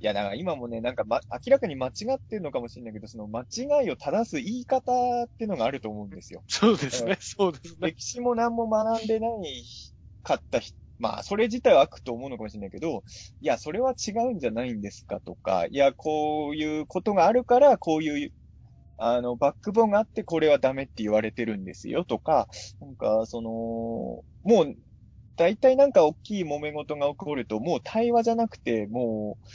[0.00, 6.44] いや、だから今もね、なんか、ま、明らかに間違ってるのかもしれないけど、その間違いを正す言い方っていうのがあると思うんですよ。
[6.48, 7.88] そうですね、そうですね。
[7.88, 9.64] 歴史も何も学んでない
[10.22, 13.04] かった人まあ、それ自体は悪と思うのかもしれないけど、
[13.40, 18.32] いや、それは違うんじゃないんですかとか、いや、こういうことがあるから、こういう、
[18.98, 22.48] あの、バックボーンがあって、これはダメって言われてるんですよとか、
[22.80, 23.50] なんか、その、
[24.44, 24.74] もう、
[25.36, 29.46] 大体なんか大きい揉め事が起こると、もう対話じゃなくて、もう、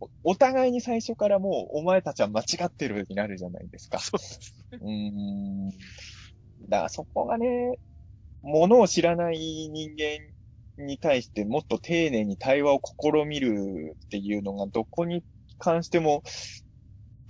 [0.00, 3.98] おお互いに最初からもう、お前たちは間違ってるになるじゃないですか。
[3.98, 4.78] そうですね。
[4.80, 5.70] うーん。
[6.68, 7.78] だからそこがね、
[8.42, 15.24] ものを知らない人間に対してもっと丁寧に対話を試みるっていうのがどこに
[15.58, 16.22] 関しても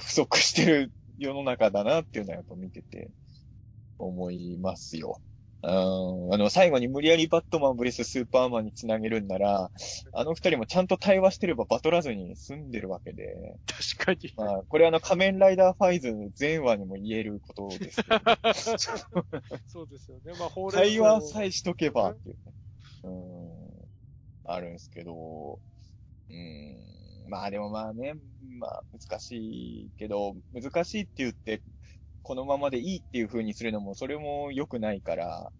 [0.03, 3.11] 不足してる世の中だなっていうのはやっぱ見てて
[3.99, 5.20] 思いますよ。
[5.66, 6.35] うん。
[6.35, 9.70] あの、最後に無理やりバットマンブレススーパーマンにつなげるんなら、
[10.12, 13.57] あの二人もちゃんと対話してればバトらずに済んでるわけで、
[13.97, 14.32] 確かに。
[14.36, 18.19] まあ、これあの仮面ライダーファイズ全話にも言えることですけど、
[19.66, 20.32] そうですよね。
[20.39, 22.53] まあ、法令会話さえしとけばっていうね。
[23.05, 23.85] うん。
[24.47, 25.61] あるんですけど、
[26.28, 26.95] うん。
[27.28, 28.15] まあでもまあね、
[28.59, 29.32] まあ難し
[29.86, 31.62] いけど、難しいって言って、
[32.24, 35.52] このままでいいっていう風にするのも、それも良くないから、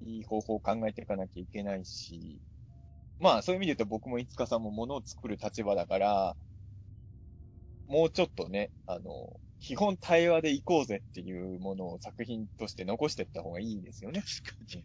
[0.00, 2.42] いい方法を考えていかなきゃいけないし、
[3.18, 6.36] まあそういう意味で言うと僕もいつかさんも物を作る立場だから、
[7.88, 14.22] もうちょっとね、あの、基本対話で行こうぜっていうものを作品として残していった方がいいですよね。
[14.44, 14.84] 確かに。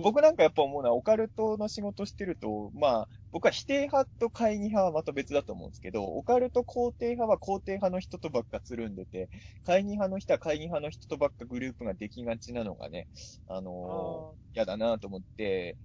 [0.00, 9.28] 僕なんかやっぱ思うのは、オカルトの仕事してると、まあ、僕は否定派と懐疑派はまた別だと思うんですけど、オカルト肯定派は肯定派の人とばっかつるんでて、
[9.64, 13.08] 懐疑派の人は懐疑派の人とばっかグループができがちなのがね、
[13.46, 15.78] あのー嫌だなと思って、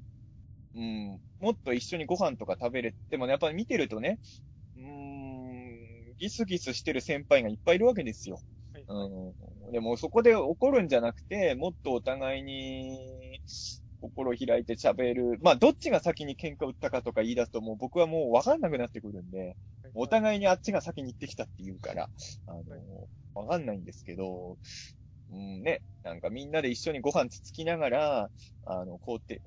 [0.73, 4.19] うん、もっと一緒にご飯とか食べれてもね、やっぱり見てるとね、
[4.75, 8.41] うーん、ギスギスしてる先輩がいっぱいいるわけですよ。
[8.73, 9.71] はいうん。
[9.71, 13.39] でもそこで怒るんじゃなくて、もっとお互いに
[14.03, 15.39] 心を開いて喋る。
[15.41, 19.55] まあ、どっちが先に喧嘩を打ったかとか言い出すと、もう僕はもうわかんなくなってくるんで、
[19.93, 22.09] お互いにあっちが先に行ってきたって言うから、
[22.47, 22.61] あの、
[23.33, 24.57] わかんないんですけど、
[25.31, 28.31] うんね、なんかみんなで一緒にご飯つつきながら、
[28.65, 29.41] あの、肯定、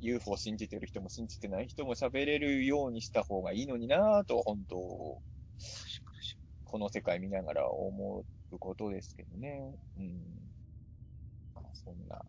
[0.00, 4.76] UFO を信じてる人も信じてない人も喋れるようにした方がいいのになぁと、本当
[6.64, 9.76] この世界見ながら思うことですけどね。
[9.96, 10.52] うん。
[11.54, 12.24] まあ、そんな、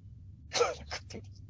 [1.10, 1.43] です。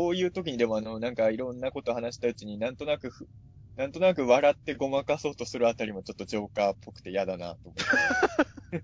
[0.00, 3.28] こういう時にでもあの、なんかいろんなこと話したうちになんとなくふ、
[3.76, 8.80] なんとなく笑ってごまかそうとするあたりもちょっとジョーカーっぽくて嫌だなと思っ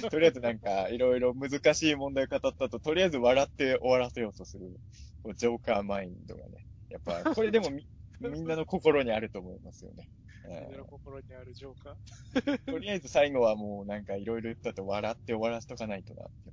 [0.00, 0.10] て。
[0.10, 4.80] とりあえずなんかいろいろ難しい問題を語ったと、とりあえず笑って終わらせようとする、
[5.22, 6.66] こうジョーカーマインドがね。
[6.88, 7.86] やっぱ、これでもみ
[8.18, 10.08] みんなの心にあると思いますよね。
[10.48, 12.56] えみんなの心にあるジョーカー。
[12.56, 16.50] ーとりあえず最後はもうなんかいろいろ言ったと笑って終わらせとかないとなって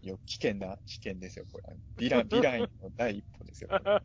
[0.00, 0.12] いうね。
[0.12, 1.76] よ、危険な、危険ですよ、これ。
[1.98, 3.70] ヴィラン、 ヴィランの第一歩ですよ。
[3.70, 4.02] こ れ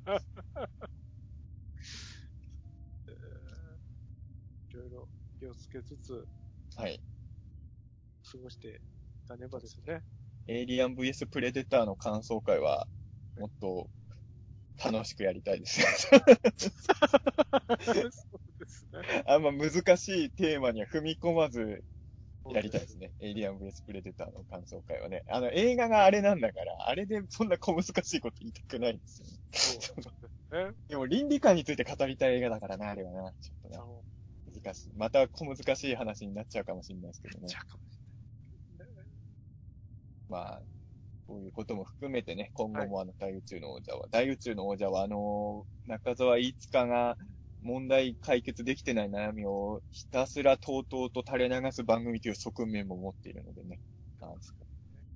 [3.07, 3.77] えー
[4.69, 5.09] いろいろ
[5.39, 6.27] 気をつけつつ
[6.76, 6.99] はい。
[8.31, 10.01] 過ごしていかねばですね。
[10.47, 12.88] エイリアン VS プレデターの感想会は、
[13.38, 13.89] もっと
[14.84, 15.81] 楽しくやりたいです。
[16.09, 16.22] そう
[18.59, 19.23] ですね。
[19.26, 21.84] あんま難しいテーマには踏み込まず
[22.53, 23.11] やりたいですね。
[23.19, 25.24] エイリアン VS プレデターの感想会はね。
[25.28, 29.34] あの、映画があれなんだから、あれでそんな小難しいこと言いたくないんですよ、ね。
[29.52, 29.95] そうです
[30.52, 30.72] ね。
[30.88, 33.34] でも倫理観について語りたい映画だからな、あれはな。
[33.41, 33.86] ちょっとな、
[34.53, 34.94] 難しい。
[34.95, 37.48] また小難しい話になっちゃうかもしれないですけどね
[40.30, 40.61] まあ、
[41.28, 47.18] そういうことも含めてね、今後もあの大宇宙の王者は、大宇宙の王者はあの、中澤飯塚が
[47.61, 53.79] 問題解決できてない悩みをひたすらとうとうと垂れ流す番組という側面も持っているのでね。
[54.21, 54.34] あ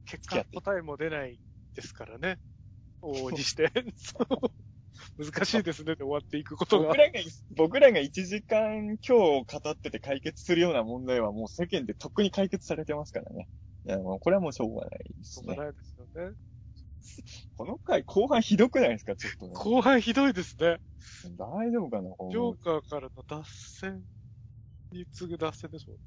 [0.05, 1.39] 結果、答えも出ない
[1.75, 2.39] ですからね。
[3.01, 3.71] 往々にして。
[5.17, 6.87] 難しいですねで終わっていくことが。
[6.87, 7.19] 僕らが、
[7.55, 13.47] 僕らが1時間今日語ってて解決するような問題はもう世間でとっくに解決されてますからね。
[13.85, 15.45] いや、もうこれはもうしょうがないですね。
[15.45, 16.35] しょうがないですよね。
[17.57, 19.15] この回後半ひどくないですか？
[19.15, 19.53] ちょっとね。
[19.55, 20.79] 後半ひどいですね。
[21.37, 22.09] 大丈夫かな？
[22.31, 23.43] ジョーカーからの脱
[23.79, 24.03] 線
[24.91, 26.01] に次ぐ脱線ですもんね。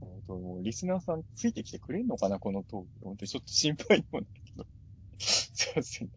[0.00, 2.38] 本当もうリスナーさんついてきてくれんのかな？
[2.38, 2.88] このトーク。
[3.04, 4.66] 本当にちょっと心配にもなるけど。
[5.18, 6.08] すいません。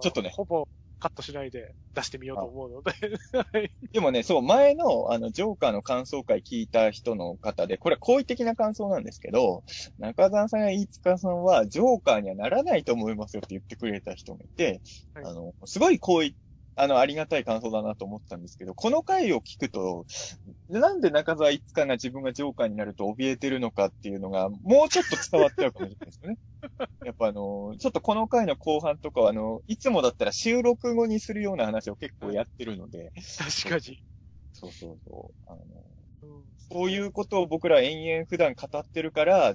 [0.00, 0.66] ちょっとねほぼ
[1.00, 2.92] カットしないで出してみようと思うので。
[3.92, 9.64] でもね、そう、前の、あの、ジョーカーの感想会聞いた人の方で、これは好意的な感想なんですけど、
[9.98, 14.82] 中澤さんや飯塚さんは、ジョーカーにはならないと思いますよって言ってくれた人がいて、
[15.14, 16.36] はいあの、すごい好意、
[16.76, 20.06] あの、ありがたい感想だなと思ったんですけど、この回を聞くと、
[20.68, 26.38] なんで中澤一華が自分がジョーカーになると怯えてるのかっていうのが、もうちょっと伝わっちゃうかもしれないですよね。
[27.04, 34.02] やっぱあの、ちょっとこの回の後半とかは、あの、いつもだったら収録後にするような話を結構やってるので、確かに。
[34.52, 35.50] そうそうそう。
[35.50, 35.60] あの、
[36.22, 39.54] うんそういうことを僕ら延々普段語ってるから、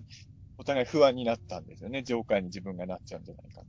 [0.58, 2.04] お互い不安になったんですよね。
[2.04, 3.62] ジョーカーに自分がなっちゃうんじゃないか。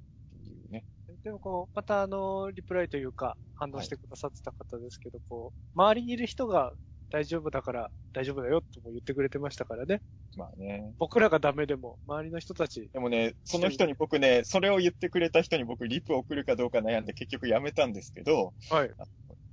[1.27, 6.73] でもこう、またあの、リプライというか、反応してくださってた方ですけど、こう、周りにいる人が
[7.11, 10.03] 大丈夫だから大丈夫だよとも言ってくれてましたからね。
[10.37, 10.95] まあね。
[11.01, 18.87] 僕らがダメでも、周りの人たち、でもね、その人に僕ね、それを言ってくれた人に僕リプを送るかどうか悩んで結局やめたんですけど、はい。
[18.87, 18.91] い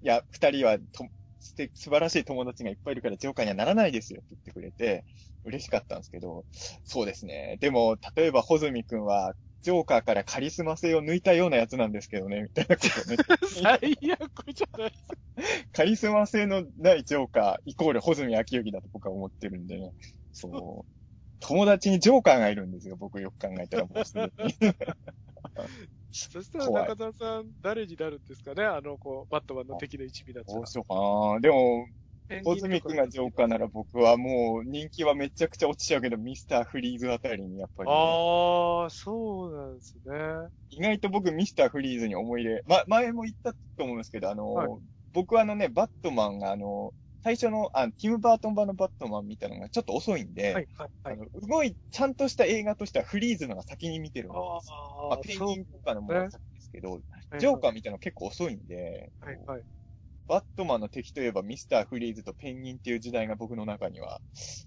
[0.01, 1.07] や、二人はと
[1.39, 5.05] 素晴らしい友達がいっぱいいるからジョーカーにはならないですよって言ってくれて、
[5.43, 6.45] 嬉しかったんですけど、
[6.83, 7.57] そうですね。
[7.59, 9.33] でも、例えば、ホズミ君は、
[9.63, 13.17] ジョーカーからカリスマ性を抜いたようなやつなんですけどね、みたいなことね。
[13.47, 15.15] 最悪じゃないですか。
[15.71, 19.93] カリスマ性のないジョーカー、イコールホズミ秋之だと僕は思ってるんでね。
[20.33, 20.93] そう。
[21.39, 24.31] 友達にジョーカーがいるんですよ、僕よく考えたらもうすでに。
[26.11, 30.67] そしたら中澤さん、誰になるんですかねあの、こう、バットマンの敵の一味だったらどう。
[30.67, 31.39] しようかな。
[31.39, 31.87] でも、
[32.43, 40.13] ホズミ君がジョーカーなら僕はもう人気はめちゃくちゃ落ちちゃうけど、ミスターフリーズあたりにやっぱり、ああ、そうなんですね。
[40.69, 44.69] 意外と僕ミスターフリーズに思い入れ、ま、前も言ったと思うんですけど、あの、はい
[45.13, 46.91] 僕はあのね、バットマンがあの、
[47.23, 51.13] 最初の、あティム・バートン版のバットマン見たのがちょっと遅いんで、はい、はい、はい。
[51.13, 54.71] あの、すごいちゃんとした映画としてはフリーズのが先に見てるんです。
[54.71, 59.63] あまあ、ペンギンとかのものですけど、そうジョーカー見たの結構遅いんで、はい、はい。
[60.27, 64.21] バットマンの敵といえばミスターフリーズとペンギンっていう時代が僕の中には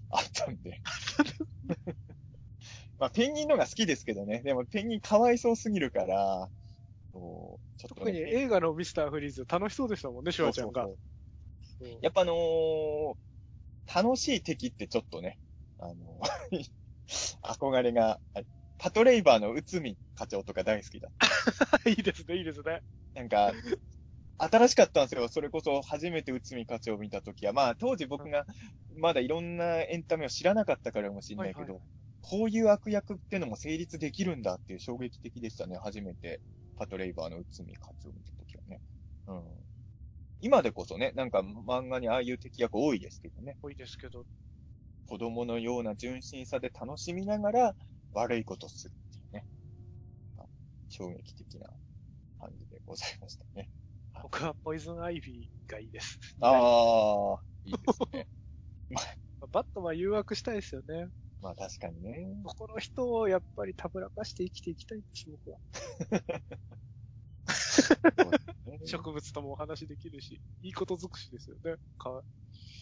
[0.09, 0.81] あったんで。
[2.99, 4.41] まあ、ペンギンのが好きですけどね。
[4.41, 6.49] でもペンギンかわいそうすぎるから、
[7.13, 10.97] そうちょっと特にね、映画のミスターフリーズ楽しそうでしたもんね、シュワちゃんがそう。
[11.79, 13.15] そうそうやっぱあのー
[13.93, 15.39] 楽しい敵ってちょっとね、
[15.79, 16.19] あの
[17.41, 18.41] 憧れが、あ
[18.77, 21.89] パトレイバーの内海課長とか大好きだった。
[21.89, 22.81] いいですね、いいですね。
[23.13, 23.53] なんか、
[24.37, 25.27] 新しかったんですよ。
[25.29, 27.53] それこそ初めて内海課長を見たときは。
[27.53, 28.45] まあ当時僕が
[28.95, 31.81] まだいろんなエンタメを知らなかったからかもしれないけど、はいはい
[32.29, 35.77] こういう悪役ってのも成立できるんだっていう衝撃的でしたね。
[35.81, 36.41] 初めて
[36.77, 38.81] パトレイバーの内海課長を見たときはね。
[39.27, 39.43] うん。
[40.41, 43.57] 今でこそね、なんか漫画にああいう敵役多いですけどね。
[43.63, 44.25] 多いですけど、
[45.07, 47.75] 子供のような純真さで楽しみながら
[48.11, 49.45] 悪いことするっていうね。
[50.37, 50.43] あ
[50.89, 51.69] 衝撃的な
[52.41, 53.69] 感じでございましたね。
[54.23, 56.19] 僕はポイズンアイビーがいいです。
[56.41, 58.27] ああ、いいですね。
[59.51, 61.09] バットマン誘惑したいですよね。
[61.41, 62.27] まあ確かにね。
[62.43, 65.59] この人をやっぱりたぶらかして生きていきたいんです、僕は。
[68.85, 71.75] 植物ともお話できるし、いいこと尽くしですよね。
[71.97, 72.23] かわ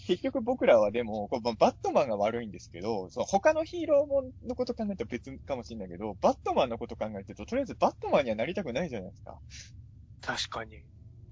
[0.08, 9.40] 結局僕らはでも、こバットマンが悪いんですけど、その他のヒーローものこと考えると別かもしれないけど、バットマンのこと考えてると、とりあえずバットマンにはなりたくないじゃないですか。
[10.22, 10.84] 確かに。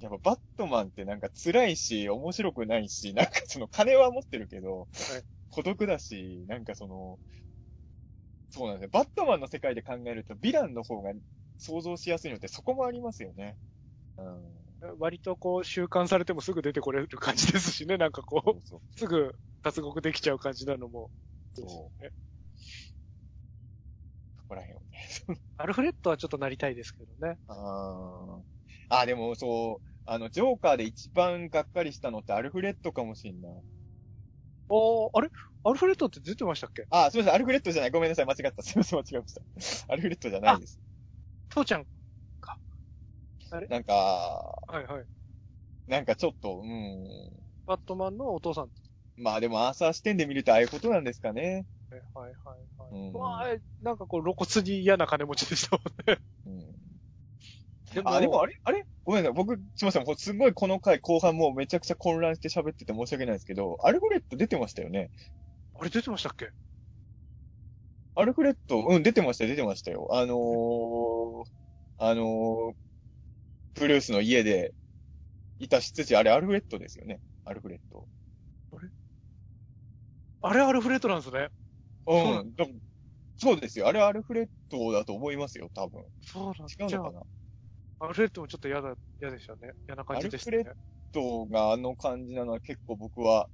[0.04, 4.90] やっぱバットマンってなんか辛いし、面白くないし、なんかその金は持ってるけど、
[5.50, 7.20] 孤独だし、なんかその、
[8.50, 8.90] そうなんですよ。
[8.92, 11.14] バットマンの世界で考えると、ヴィランの方が
[11.58, 13.56] 想像しやすいのってそこもありますよね。
[14.18, 15.00] うん。
[15.00, 17.98] 割とこう、習慣されてもすぐ出てこれる感じですしね。
[17.98, 18.80] なんかそこうそう。
[18.80, 21.10] う、すぐ脱獄できちゃう感じなのも。
[21.56, 22.04] そう。
[22.04, 22.12] ね
[24.38, 24.88] そこら辺をね。
[25.58, 27.38] アルフレッドはちょっとなりたいですけどね。
[27.48, 28.42] あー
[28.90, 33.52] あ、でもそう、あの、ジョーカーで一番がっかりしたのってアルフレッドかもしんない。
[34.70, 35.30] おー、あれ？
[35.64, 36.86] アルフレッドって出てましたっけ？
[36.90, 37.92] あ、すみません、アルフレッドじゃない。
[37.92, 38.64] ごめんなさい、間違った。
[38.64, 39.34] すみません、間違えまし
[39.88, 39.94] た。
[39.94, 40.80] アルフレッドじゃないです。
[41.50, 41.86] 父ちゃん
[42.42, 42.58] か。
[43.52, 43.68] あれ？
[43.68, 45.06] なんか、はいはい。
[45.88, 47.06] なんかちょっと、うん。
[47.66, 48.70] バットマンのお父さん。
[49.16, 51.66] まあでも、アーサー視点で見るとああいうことなんですかね。
[51.90, 52.92] はいはいはいはい。
[52.92, 53.46] うんわあ、
[53.82, 56.20] なんかこう露骨に嫌な金持ちでしたもんね。
[58.00, 58.04] うん。
[58.06, 58.86] であ、でもあれあれ？
[59.06, 59.36] ごめんなさい。
[59.36, 60.06] 僕、すみません。
[60.06, 65.10] ほすごいこの回後半もうめちゃくちゃ混乱して喋ってて申し訳ないですけど、アルフレッド出てましたよね？
[65.80, 66.50] あれ出てましたっけ？
[68.16, 70.08] アルフレッド、うん、出てましたよ、出てましたよ。
[70.12, 71.44] あのー、
[71.98, 72.74] あのー、
[73.80, 74.74] ブルースの家で
[75.60, 77.20] いた執事、あれアルフレッドですよね？
[77.46, 78.06] アルフレッド。
[80.44, 80.62] あれ？
[80.62, 81.50] アルフレッドなんですね。
[82.06, 82.56] うん。
[82.56, 82.66] だ
[83.38, 83.88] そうですよ。
[83.88, 86.04] あれアルフレッドだと思いますよ、多分。
[86.22, 87.22] そうなん違うのかな？
[88.04, 89.72] アルフレッドもちょっと嫌だ、嫌でしたね。
[89.88, 90.78] 嫌な感じでしたねアルフ。
[91.14, 93.48] ドがあの感じなのは結構僕は、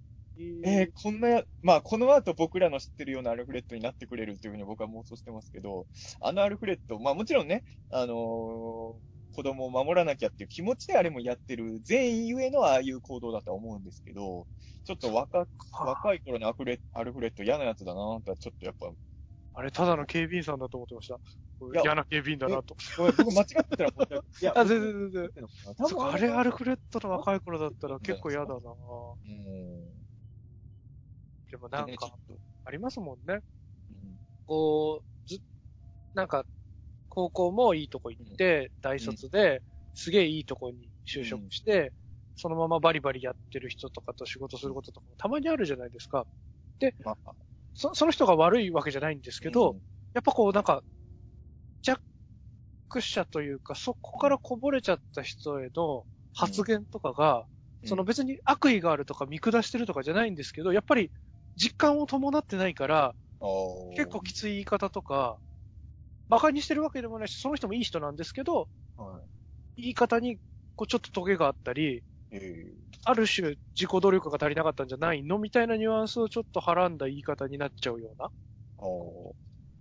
[0.64, 5.86] ええー、こんなや、まあ、この後僕らの知ってるようなアルフレッドになってくれるっていうふうに僕は妄想してますけど、
[6.22, 14.48] あのアルフレッド、まあもちろんね、あのー子供を守らなきゃっていう気持ちであれもやってる全員ゆえのああいう行動だとは思うんですけど、
[14.84, 15.50] ちょっと若く、
[15.80, 18.88] 若い頃のアフレアルフレッド嫌なやつだなぁとはちょっとやっぱ、
[19.54, 21.20] あれただの警備員さんだと思ってました。
[21.84, 22.76] 嫌な警備員だなと。
[22.98, 24.22] 僕間違ってたらい。
[24.42, 25.30] いや、あ、全然全然。
[25.78, 30.10] 多分あれ、アルフレッドの若い頃だったら結構嫌だなうん。
[31.52, 32.18] でもなんか
[32.66, 33.40] ありますもんね。
[33.90, 35.40] うんこう、ず、
[36.16, 36.44] なんか、
[37.08, 39.62] 高校もいいとこ行って、大卒で、
[39.94, 41.94] すげえいいとこに就職して、
[42.36, 46.26] そのままバリバリやってる人とかと仕事することとかもたまにあるじゃないですか。
[47.04, 47.34] まあ、
[47.74, 49.76] そその人が悪いわけじゃないんですけど、
[50.14, 50.84] やっぱこうなんか、
[51.82, 52.02] 弱
[53.02, 57.46] 者というか、そこからこぼれちゃった人への発言とかが、うん
[57.86, 61.12] その別に悪意があるとか見下してるとかじゃないんですけど、やっぱり
[61.56, 65.40] 実感を伴ってないから、うん、結構きつい言い方とか、
[66.30, 69.22] 馬鹿にしてるわけでもないし、その人もいい人なんですけど、は
[69.78, 69.82] い。
[69.82, 70.40] 言い方に
[70.76, 72.74] こうちょっとトゲがあったり、え
[73.06, 78.30] ある種自己努力が足りなかったんじゃないのみたいなニュアンスをちょっとはらんだ言い方になっちゃうような。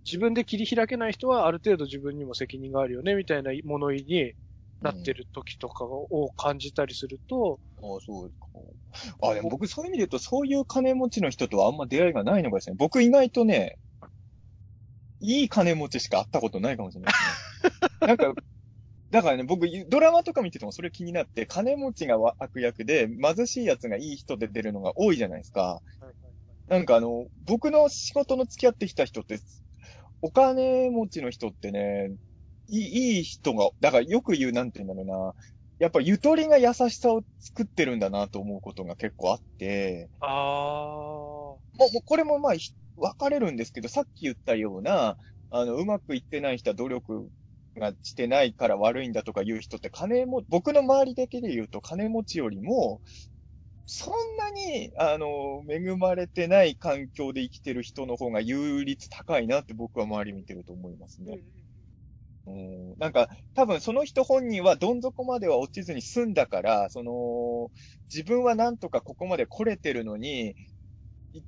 [0.09, 4.33] 自分で切り開けない人はある程度自分にも責任があるよねみたいな物言いに
[4.81, 9.27] なってる時とかを感じたりすると、ああ、そうですか。
[9.29, 12.75] あ、でも僕そういう意味で言うと、そういう金持ちの人とはあんま出会いがないのかですね。
[12.77, 13.77] 僕意外とね、
[15.19, 17.19] いい金持ちしか会ったことないかもしれないで
[17.79, 17.89] すね。
[18.07, 18.33] なんか、
[19.11, 25.81] だからね、僕、ドラマとか見ててもそれ気になって、金持ちが悪役で、貧しい奴がいい人で出るのが多いじゃないですか。
[26.67, 29.39] なんかあの、僕の仕事の付き合ってきた人って、
[30.21, 32.15] お金持ちの人ってね、
[32.67, 35.35] いいいい人が、だからよく言う、なんて言うんだろうな、
[35.79, 45.17] やっぱゆとりが優しさを作ってるんだなと思うことが結構あって、あもう、もうこれもまあ、ひ分かれるんですけど、さっき言ったような、
[45.49, 47.29] あの、うまくいってない人は努力
[47.77, 53.01] がしてないから悪いんだとか言う人って金も、僕の周りだけで言うと金持ちよりも、
[53.91, 61.39] そんなに、あの、恵まれてない環境で生きてる人の方が優率高いなって僕は周り見てると思いますあ、ね。
[62.45, 67.71] うんなんか、多分その人本人はどん底までは落ちずに済んだから、その、
[68.13, 70.49] 自分はなんとかここまで来れてるのに、
[71.33, 71.43] いっ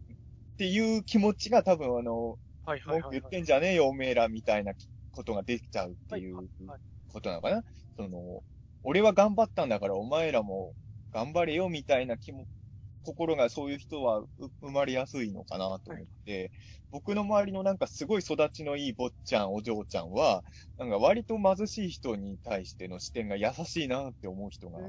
[0.57, 4.73] ていう気持ちが多分あの、はいはいはい、文句言ってんじゃねえよ、おめえら、みたいな
[5.11, 6.79] ことができちゃうっていうはいはい
[7.13, 7.61] ことなのかな。
[7.97, 8.41] その、
[8.81, 10.73] 俺は頑張ったんだからお前らも
[11.11, 12.47] 頑張れよ、みたいな気も、
[13.03, 14.29] 心がそういう人はう
[14.61, 16.51] 生まれやすいのかなと思って、
[16.91, 20.43] 僕の周りのなんかすごい育ちのいい坊ちゃん、お嬢ちゃんは、
[20.77, 24.79] なんか割と貧しい人に対しての視点が優しいなって思う人が。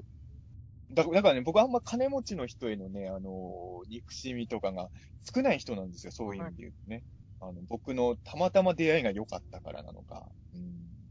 [0.91, 4.91] だだからね、僕あんま金持ちの人へのね、あの、憎しみとかが
[5.35, 7.03] 少ない人なんですよ、そういう意味で言うとね。
[7.41, 10.29] あの、僕のたまたま出会いが良かったからなのか。
[10.55, 11.11] うん。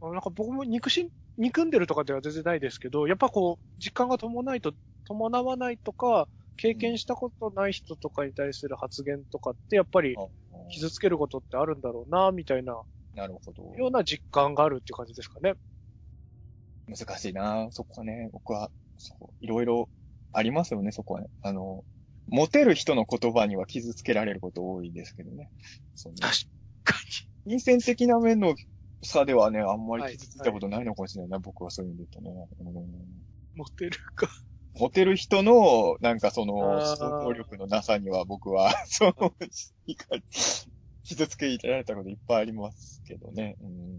[0.00, 1.08] あなんか僕も憎しん、
[1.40, 4.74] 憎んでるとかでは全然ないですけど、やっぱこう、実感が伴いと、
[5.06, 10.28] 伴わないとか、経験したことない人とかに対する発言とかって、やっぱりあ
[10.70, 12.82] 傷つけることってあるんだろうな、みたいな、
[13.14, 13.62] なるほど。
[13.74, 15.54] ような実感があるっていう感じですかね。
[16.86, 19.88] 難しいなそこはね、僕は、そう、いろいろ
[20.34, 21.28] ありますよね、そこはね。
[21.40, 21.84] あの、
[22.28, 25.48] モテる人の言葉には傷つけられること多いですけどね。
[26.20, 26.44] 確
[26.84, 26.94] か
[27.46, 28.54] 金銭的な面の
[29.02, 32.48] 差ではね、あんまり傷ついたことないのかもしれないな、僕はそういう意味で言うとね。
[32.60, 32.98] うんに。
[33.54, 34.28] モテるか。
[34.78, 39.14] モテる人の、なんかその、想像力のなさには僕は、 そう、
[41.02, 43.56] 傷つけられたこといっぱいありますけどね。
[43.60, 43.98] うん。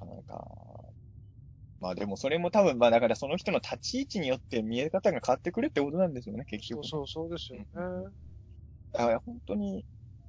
[0.00, 0.84] かなか。
[1.80, 6.86] まあでもそれも多分、まあだからその人の立ち位置によって見え方が変わってくるってことなんですよね、結局。
[6.86, 7.66] そうそうそうですよね。
[8.92, 9.86] だから本当に、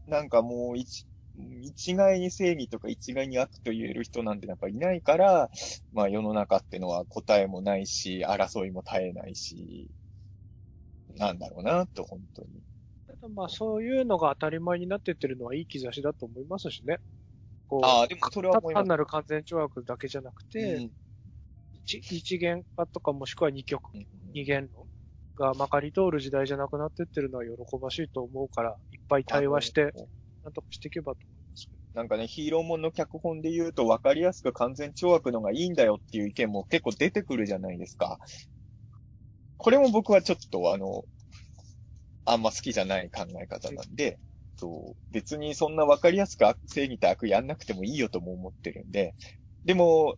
[0.07, 1.07] なんかもう一、
[1.61, 5.49] 一概に正義とか一概に悪と言える人なんてやっぱいないから、
[5.93, 9.89] まあ世の中ってのは答えもないし、争いも絶えないし、
[11.17, 12.49] なんだろうな、と本当に。
[13.07, 16.99] ただまあそういうのが当たり前になってってるのはいい兆しだと思いますしね。
[17.67, 18.87] こうああ、でもそれは単。
[18.87, 20.91] なる完全懲悪だけじゃなくて、うん
[21.85, 24.85] 一一元化とかもしくは二極、うん二元論
[25.35, 27.51] がまかり通る時代じゃなくなってってるのは喜
[27.81, 29.93] ばしいと思うから、いっぱい対話して、
[30.43, 31.79] なんとかしていけばと思いますけど。
[31.93, 38.19] なんかね、ヒーローもんの脚本で言うと分かりやすく完全懲悪のがいいんだよっていう意見も結構出てくるじゃないですか。
[39.57, 41.03] これも僕はちょっとあの、
[42.25, 44.19] あんま好きじゃない考え方なんで、
[44.55, 49.15] そう別にそんな分かりやすく正義と悪やんなくてもいいよとも思ってるんで、
[49.65, 50.15] でも、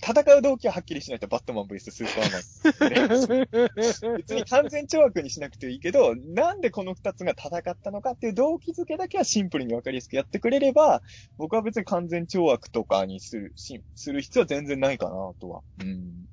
[0.00, 11.02] 戦う動機ははっきりしないとバットマン VS スーパーマン、 別に完全懲悪にしなくていいけど、なんでこの二つが戦ったのかっていう動機づけだけはシンプルに分かりやすくやってくれれば、
[11.36, 16.28] 僕は別に完全懲悪とかにする、しする必要は全然ないかなとは、うん、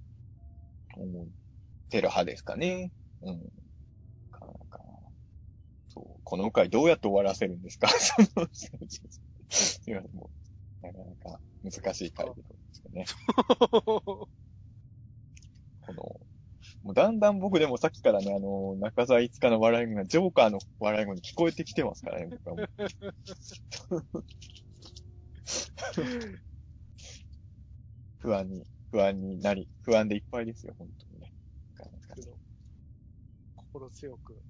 [0.98, 1.28] 思っ
[1.90, 2.92] てる派ですかね。
[3.22, 3.40] うん。
[4.32, 4.80] かなか
[5.90, 6.22] そう。
[6.24, 7.88] この回どうやって終わらせるんですか？
[7.90, 8.72] そのす
[9.88, 10.30] みません、も
[10.84, 12.44] う、なかなか難しい回答で。
[12.44, 13.06] すよね。
[15.82, 15.96] この、
[16.84, 22.70] もうだんだん僕でもさっきからね、あの、中澤五日の笑い声がジョーカーの笑い声に聞こえてきてますからね、僕はもう。
[28.18, 31.32] 不安に、不安になり、不安でいっぱいですよ、本当にね。
[33.56, 34.42] 心強く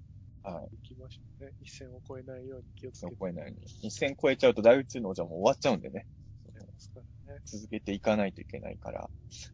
[0.43, 0.75] はい。
[0.75, 1.51] いきましょうね。
[1.59, 3.65] 一線を越えないように気をつそけてう超えないように。
[3.81, 6.05] 一線超えちゃうと大宇宙の王者も終わっちゃうんでね。
[6.53, 7.14] ますからね。
[7.45, 9.09] 続けていかないといけないから。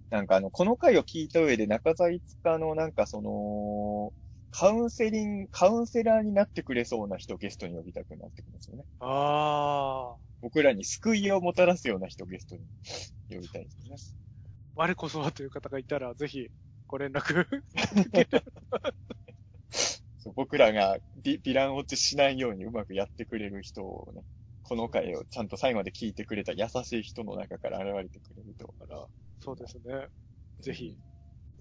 [0.10, 4.14] なんかあの、この回を聞いた上で中澤五日のなんかその、
[4.52, 8.84] カウンセリング、カウンセラーになってくれそうな人をゲストに呼びたくなってきますよね。
[9.00, 12.62] ああ、僕らに救いをもたらすような人をゲストに
[13.30, 13.96] 呼びたいですね。
[14.76, 16.50] 我こそはという方がいたら、ぜひ
[16.88, 17.46] ご連絡。
[20.36, 24.22] 僕らがヴィヴィラン落ちしないようにうまくやってくれる人をね、
[24.72, 29.06] この回をちゃんと最後まで聞いてくれた優しい人の中から現れてくれるとから、
[29.42, 30.08] そうですね。
[30.62, 30.98] ぜひ、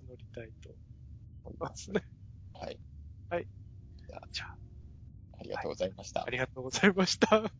[0.08, 0.70] 乗りたいと
[1.42, 1.74] 思いま。
[1.74, 2.04] すすね。
[2.52, 2.78] はい。
[3.28, 3.48] はい。
[4.06, 4.56] じゃあ、じゃあ、
[5.40, 6.24] ありがとうございました。
[6.24, 7.52] ありがとうございました。